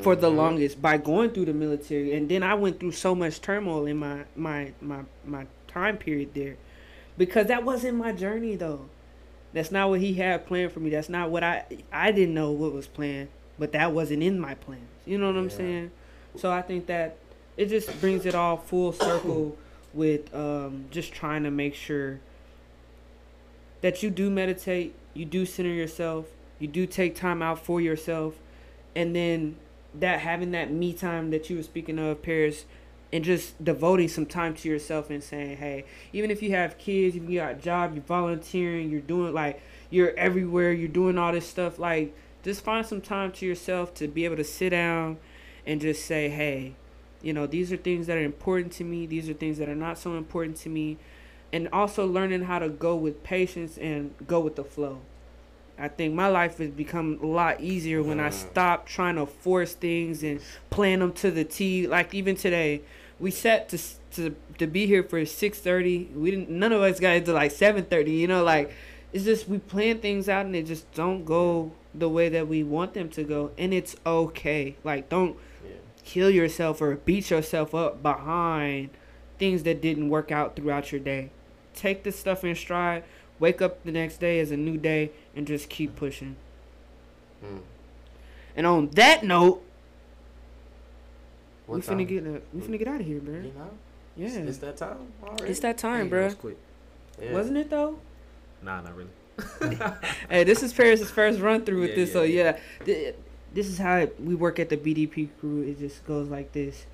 for 0.00 0.16
the 0.16 0.30
Mhm. 0.30 0.36
longest 0.36 0.82
by 0.82 0.96
going 0.96 1.30
through 1.30 1.44
the 1.46 1.52
military, 1.52 2.12
and 2.14 2.28
then 2.28 2.42
I 2.42 2.54
went 2.54 2.80
through 2.80 2.92
so 2.92 3.14
much 3.14 3.40
turmoil 3.40 3.86
in 3.86 3.98
my 3.98 4.24
my 4.34 4.72
my 4.80 5.00
my 5.24 5.46
time 5.68 5.96
period 5.98 6.34
there, 6.34 6.56
because 7.18 7.46
that 7.48 7.64
wasn't 7.64 7.98
my 7.98 8.12
journey 8.12 8.56
though. 8.56 8.86
That's 9.52 9.70
not 9.70 9.90
what 9.90 10.00
he 10.00 10.14
had 10.14 10.46
planned 10.46 10.72
for 10.72 10.80
me. 10.80 10.90
That's 10.90 11.08
not 11.10 11.30
what 11.30 11.42
I 11.44 11.64
I 11.92 12.10
didn't 12.12 12.34
know 12.34 12.50
what 12.52 12.72
was 12.72 12.86
planned, 12.86 13.28
but 13.58 13.72
that 13.72 13.92
wasn't 13.92 14.22
in 14.22 14.40
my 14.40 14.54
plans. 14.54 14.88
You 15.04 15.18
know 15.18 15.26
what 15.26 15.36
I'm 15.36 15.50
Yeah. 15.50 15.56
saying? 15.56 15.90
So 16.36 16.50
I 16.50 16.62
think 16.62 16.86
that 16.86 17.16
it 17.58 17.66
just 17.66 18.00
brings 18.00 18.24
it 18.24 18.34
all 18.34 18.56
full 18.56 18.92
circle 18.92 19.58
with 19.92 20.34
um, 20.34 20.86
just 20.90 21.12
trying 21.12 21.42
to 21.42 21.50
make 21.50 21.74
sure 21.74 22.18
that 23.82 24.02
you 24.02 24.08
do 24.10 24.30
meditate, 24.30 24.94
you 25.12 25.24
do 25.26 25.44
center 25.44 25.68
yourself, 25.70 26.26
you 26.62 26.68
do 26.68 26.86
take 26.86 27.14
time 27.16 27.42
out 27.42 27.58
for 27.58 27.80
yourself, 27.80 28.36
and 28.94 29.14
then 29.14 29.56
that 29.94 30.20
having 30.20 30.52
that 30.52 30.72
me 30.72 30.92
time 30.92 31.30
that 31.30 31.50
you 31.50 31.56
were 31.56 31.62
speaking 31.62 31.98
of, 31.98 32.22
Paris, 32.22 32.64
and 33.12 33.24
just 33.24 33.62
devoting 33.62 34.08
some 34.08 34.24
time 34.24 34.54
to 34.54 34.68
yourself 34.68 35.10
and 35.10 35.22
saying, 35.22 35.58
hey, 35.58 35.84
even 36.12 36.30
if 36.30 36.42
you 36.42 36.52
have 36.52 36.78
kids, 36.78 37.14
if 37.14 37.28
you 37.28 37.40
got 37.40 37.52
a 37.52 37.56
job, 37.56 37.94
you're 37.94 38.04
volunteering, 38.04 38.90
you're 38.90 39.00
doing 39.00 39.34
like 39.34 39.60
you're 39.90 40.16
everywhere, 40.16 40.72
you're 40.72 40.88
doing 40.88 41.18
all 41.18 41.32
this 41.32 41.46
stuff, 41.46 41.78
like 41.78 42.16
just 42.42 42.64
find 42.64 42.86
some 42.86 43.00
time 43.00 43.30
to 43.32 43.44
yourself 43.44 43.92
to 43.94 44.08
be 44.08 44.24
able 44.24 44.36
to 44.36 44.44
sit 44.44 44.70
down 44.70 45.18
and 45.66 45.80
just 45.80 46.06
say, 46.06 46.30
hey, 46.30 46.74
you 47.20 47.32
know, 47.32 47.46
these 47.46 47.70
are 47.70 47.76
things 47.76 48.06
that 48.06 48.16
are 48.16 48.24
important 48.24 48.72
to 48.72 48.84
me, 48.84 49.04
these 49.04 49.28
are 49.28 49.34
things 49.34 49.58
that 49.58 49.68
are 49.68 49.74
not 49.74 49.98
so 49.98 50.16
important 50.16 50.56
to 50.56 50.68
me, 50.68 50.96
and 51.52 51.68
also 51.72 52.06
learning 52.06 52.44
how 52.44 52.58
to 52.58 52.68
go 52.68 52.96
with 52.96 53.22
patience 53.22 53.76
and 53.76 54.14
go 54.26 54.40
with 54.40 54.56
the 54.56 54.64
flow. 54.64 55.00
I 55.78 55.88
think 55.88 56.14
my 56.14 56.28
life 56.28 56.58
has 56.58 56.70
become 56.70 57.18
a 57.22 57.26
lot 57.26 57.60
easier 57.60 58.02
when 58.02 58.20
I 58.20 58.30
stopped 58.30 58.88
trying 58.88 59.16
to 59.16 59.26
force 59.26 59.74
things 59.74 60.22
and 60.22 60.40
plan 60.70 61.00
them 61.00 61.12
to 61.14 61.30
the 61.30 61.44
T. 61.44 61.86
Like 61.86 62.14
even 62.14 62.36
today, 62.36 62.82
we 63.18 63.30
set 63.30 63.68
to 63.70 63.78
to 64.12 64.36
to 64.58 64.66
be 64.66 64.86
here 64.86 65.02
for 65.02 65.24
six 65.26 65.58
thirty. 65.58 66.04
We 66.14 66.30
didn't. 66.30 66.50
None 66.50 66.72
of 66.72 66.82
us 66.82 67.00
got 67.00 67.16
into 67.16 67.32
like 67.32 67.50
seven 67.50 67.84
thirty. 67.84 68.12
You 68.12 68.28
know, 68.28 68.44
like 68.44 68.72
it's 69.12 69.24
just 69.24 69.48
we 69.48 69.58
plan 69.58 69.98
things 69.98 70.28
out 70.28 70.46
and 70.46 70.54
they 70.54 70.62
just 70.62 70.90
don't 70.92 71.24
go 71.24 71.72
the 71.94 72.08
way 72.08 72.28
that 72.30 72.48
we 72.48 72.62
want 72.62 72.94
them 72.94 73.08
to 73.10 73.22
go, 73.24 73.50
and 73.58 73.74
it's 73.74 73.96
okay. 74.06 74.76
Like 74.84 75.08
don't 75.08 75.36
Yeah. 75.64 75.72
kill 76.04 76.30
yourself 76.30 76.80
or 76.80 76.96
beat 76.96 77.30
yourself 77.30 77.74
up 77.74 78.02
behind 78.02 78.90
things 79.38 79.62
that 79.64 79.80
didn't 79.82 80.08
work 80.10 80.30
out 80.30 80.54
throughout 80.54 80.92
your 80.92 81.00
day. 81.00 81.30
Take 81.74 82.02
this 82.04 82.18
stuff 82.18 82.44
in 82.44 82.54
stride. 82.54 83.02
Wake 83.42 83.60
up 83.60 83.82
the 83.82 83.90
next 83.90 84.18
day 84.20 84.38
as 84.38 84.52
a 84.52 84.56
new 84.56 84.76
day 84.76 85.10
and 85.34 85.48
just 85.48 85.68
keep 85.68 85.96
pushing. 85.96 86.36
Mm. 87.44 87.58
And 88.56 88.66
on 88.68 88.86
that 88.90 89.24
note, 89.24 89.64
What 91.66 91.76
we 91.76 91.82
time? 91.82 91.98
finna 91.98 92.06
get 92.08 92.24
uh, 92.26 92.38
we 92.52 92.60
finna 92.60 92.78
get 92.78 92.86
out 92.86 93.00
of 93.00 93.06
here, 93.06 93.18
bro. 93.18 93.34
You 93.34 93.42
know? 93.58 93.70
Yeah, 94.16 94.26
It's, 94.28 94.36
it's 94.36 94.58
that 94.58 94.76
time 94.76 94.98
already. 95.24 95.50
it's 95.50 95.58
that 95.60 95.76
time, 95.76 96.04
Hey, 96.04 96.08
bro. 96.10 96.20
that 96.20 96.24
was 96.26 96.34
quick. 96.36 96.56
Yeah. 97.20 97.32
Wasn't 97.32 97.56
it 97.56 97.68
though? 97.68 97.98
Nah, 98.62 98.80
not 98.80 98.94
really. 98.96 99.10
Hey, 100.30 100.44
this 100.44 100.62
is 100.62 100.72
Paris's 100.72 101.10
first 101.10 101.40
run 101.40 101.64
through 101.64 101.80
with 101.80 101.90
Yeah, 101.90 101.96
this, 101.96 102.08
yeah, 102.10 102.12
so 102.12 102.22
yeah. 102.22 102.42
yeah, 102.78 102.84
th- 102.84 103.14
this 103.54 103.66
is 103.66 103.78
how 103.78 103.96
it, 103.96 104.20
we 104.22 104.36
work 104.36 104.60
at 104.60 104.68
the 104.68 104.76
BDP 104.76 105.30
crew. 105.40 105.62
It 105.62 105.80
just 105.80 106.06
goes 106.06 106.28
like 106.28 106.52
this, 106.52 106.86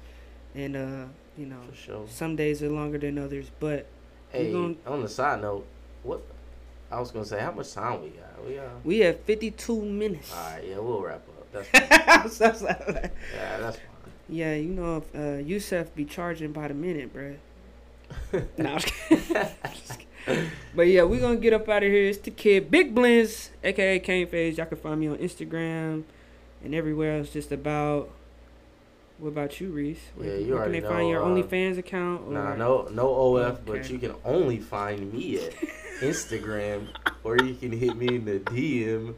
and 0.55 0.77
uh, 0.77 1.05
you 1.37 1.45
know, 1.45 1.61
For 1.69 1.77
sure. 1.77 2.07
some 2.09 2.37
days 2.37 2.63
are 2.63 2.71
longer 2.71 2.97
than 2.97 3.19
others, 3.19 3.51
but 3.61 3.87
Hey, 4.31 4.51
gon- 4.51 4.79
on 4.87 5.03
the 5.03 5.09
side 5.09 5.43
note, 5.43 5.67
what 6.03 6.23
I 6.91 6.99
was 7.01 7.11
gonna 7.11 7.25
say, 7.25 7.41
how 7.41 7.53
much 7.53 7.73
time 7.73 8.03
we 8.03 8.09
got? 8.11 8.47
We 8.47 8.59
uh, 8.59 8.63
we 8.85 8.99
have 9.01 9.21
52 9.21 9.83
minutes. 9.85 10.33
all 10.35 10.51
right, 10.53 10.65
yeah, 10.67 10.79
we'll 10.79 11.03
wrap 11.03 11.23
up. 11.29 11.65
That's 11.73 12.37
so- 12.37 12.67
yeah, 12.69 13.11
that's 13.59 13.77
fine. 13.77 14.13
yeah, 14.29 14.55
you 14.55 14.71
know, 14.71 14.99
if 14.99 15.15
uh, 15.15 15.43
Yusef 15.43 15.95
be 15.95 16.05
charging 16.05 16.53
by 16.53 16.69
the 16.69 16.75
minute, 16.75 17.13
bruh. 17.15 17.37
no, 18.59 18.73
I'm 18.73 18.79
just 18.79 18.95
kidding. 19.09 19.25
Just 19.75 19.99
kidding. 20.25 20.51
but 20.75 20.83
yeah, 20.89 21.03
we're 21.03 21.21
gonna 21.21 21.37
get 21.37 21.53
up 21.53 21.69
out 21.69 21.83
of 21.83 21.91
here. 21.91 22.09
It's 22.09 22.19
the 22.19 22.31
kid, 22.31 22.71
Big 22.71 22.95
Blends, 22.95 23.51
aka 23.63 23.99
Kane 23.99 24.27
Phase. 24.27 24.57
Y'all 24.57 24.67
can 24.67 24.79
find 24.79 24.99
me 25.01 25.09
on 25.09 25.17
Instagram 25.19 26.05
and 26.65 26.75
everywhere 26.75 27.19
else. 27.19 27.31
Just 27.31 27.53
about. 27.53 28.11
What 29.19 29.29
about 29.29 29.61
you, 29.61 29.71
Reese? 29.71 29.99
Where, 30.15 30.29
Yeah, 30.29 30.35
you 30.35 30.39
where 30.39 30.47
can 30.47 30.57
already 30.57 30.81
they 30.81 30.87
find 30.87 31.09
your 31.09 31.25
know, 31.25 31.37
uh, 31.37 31.43
OnlyFans 31.43 31.79
account? 31.79 32.23
Or 32.29 32.33
Nah, 32.33 32.55
no, 32.55 32.89
no 32.93 33.37
OF, 33.37 33.65
but 33.67 33.91
you 33.91 33.99
can 33.99 34.15
only 34.25 34.59
find 34.59 35.13
me 35.13 35.39
at 35.45 35.53
Instagram, 36.01 36.89
or 37.25 37.37
you 37.39 37.55
can 37.55 37.73
hit 37.73 37.97
me 37.97 38.07
in 38.17 38.25
the 38.25 38.39
DM 38.39 39.15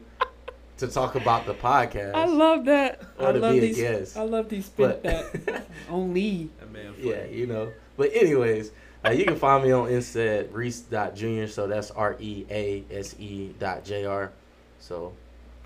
to 0.77 0.87
talk 0.87 1.13
about 1.15 1.45
the 1.45 1.53
podcast. 1.53 2.15
I 2.15 2.25
love 2.25 2.65
that. 2.65 3.01
Or 3.19 3.27
I 3.27 3.31
to 3.33 3.39
love 3.39 3.53
be 3.53 3.57
a 3.59 3.61
these. 3.61 3.77
guest. 3.77 4.17
I 4.17 4.23
love 4.23 4.49
these 4.49 4.65
spin 4.65 4.87
but 4.89 5.03
that 5.45 5.67
only. 5.89 6.49
Man 6.73 6.93
yeah, 6.99 7.25
you 7.25 7.45
know. 7.45 7.71
But 7.97 8.09
anyways, 8.15 8.71
uh, 9.05 9.11
you 9.11 9.25
can 9.25 9.35
find 9.35 9.63
me 9.63 9.71
on 9.71 9.87
Insta 9.89 10.39
at 10.39 10.53
Rease.junior. 10.53 11.47
So 11.47 11.67
that's 11.67 11.91
R 11.91 12.15
E 12.19 12.45
A 12.49 12.83
S 12.89 13.15
E 13.19 13.53
dot 13.59 13.85
J 13.85 14.05
R. 14.05 14.31
So 14.79 15.13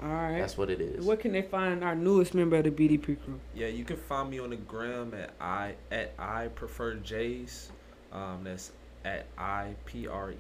All 0.06 0.12
right. 0.12 0.39
that's 0.39 0.58
what 0.58 0.70
it 0.70 0.80
is. 0.80 1.03
Where 1.06 1.18
can 1.18 1.32
they 1.32 1.41
find 1.41 1.84
our 1.84 1.95
newest 1.95 2.34
member 2.36 2.58
of 2.58 2.64
the 2.66 2.72
BDP 2.72 3.18
crew? 3.24 3.39
Yeah, 3.56 3.68
you 3.68 3.84
can 3.84 3.97
find 3.97 4.30
me 4.30 4.39
on 4.39 4.51
the 4.51 4.56
gram 4.58 5.14
at 5.16 5.32
I 5.41 5.74
at 5.91 6.14
I 6.20 6.47
prefer 6.49 6.93
J's. 6.95 7.72
Um, 8.14 8.41
that's 8.43 8.72
at 9.03 9.26
I 9.38 9.74
P 9.86 10.08
R 10.08 10.32
E 10.32 10.36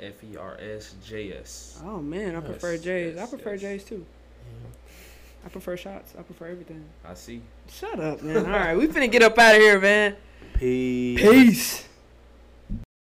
F 0.00 0.14
E 0.24 0.36
R 0.36 0.56
S 0.60 0.94
J 1.04 1.32
S. 1.34 1.80
Oh 1.84 2.00
man, 2.00 2.34
I 2.34 2.40
Yes, 2.40 2.46
prefer 2.48 2.76
J's. 2.76 3.18
I 3.18 3.26
prefer 3.26 3.52
yes. 3.52 3.60
J's 3.60 3.84
too. 3.84 4.04
I 5.44 5.48
prefer 5.48 5.76
shots. 5.76 6.14
I 6.18 6.22
prefer 6.22 6.46
everything. 6.46 6.84
I 7.04 7.14
see. 7.14 7.42
Shut 7.68 7.98
up, 7.98 8.22
man. 8.22 8.46
All 8.46 8.52
right, 8.52 8.76
we 8.76 8.86
finna 8.88 9.10
get 9.10 9.22
up 9.22 9.38
out 9.38 9.54
of 9.54 9.60
here, 9.60 9.80
man. 9.80 10.16
Peace. 10.54 11.20
Peace. 11.20 11.88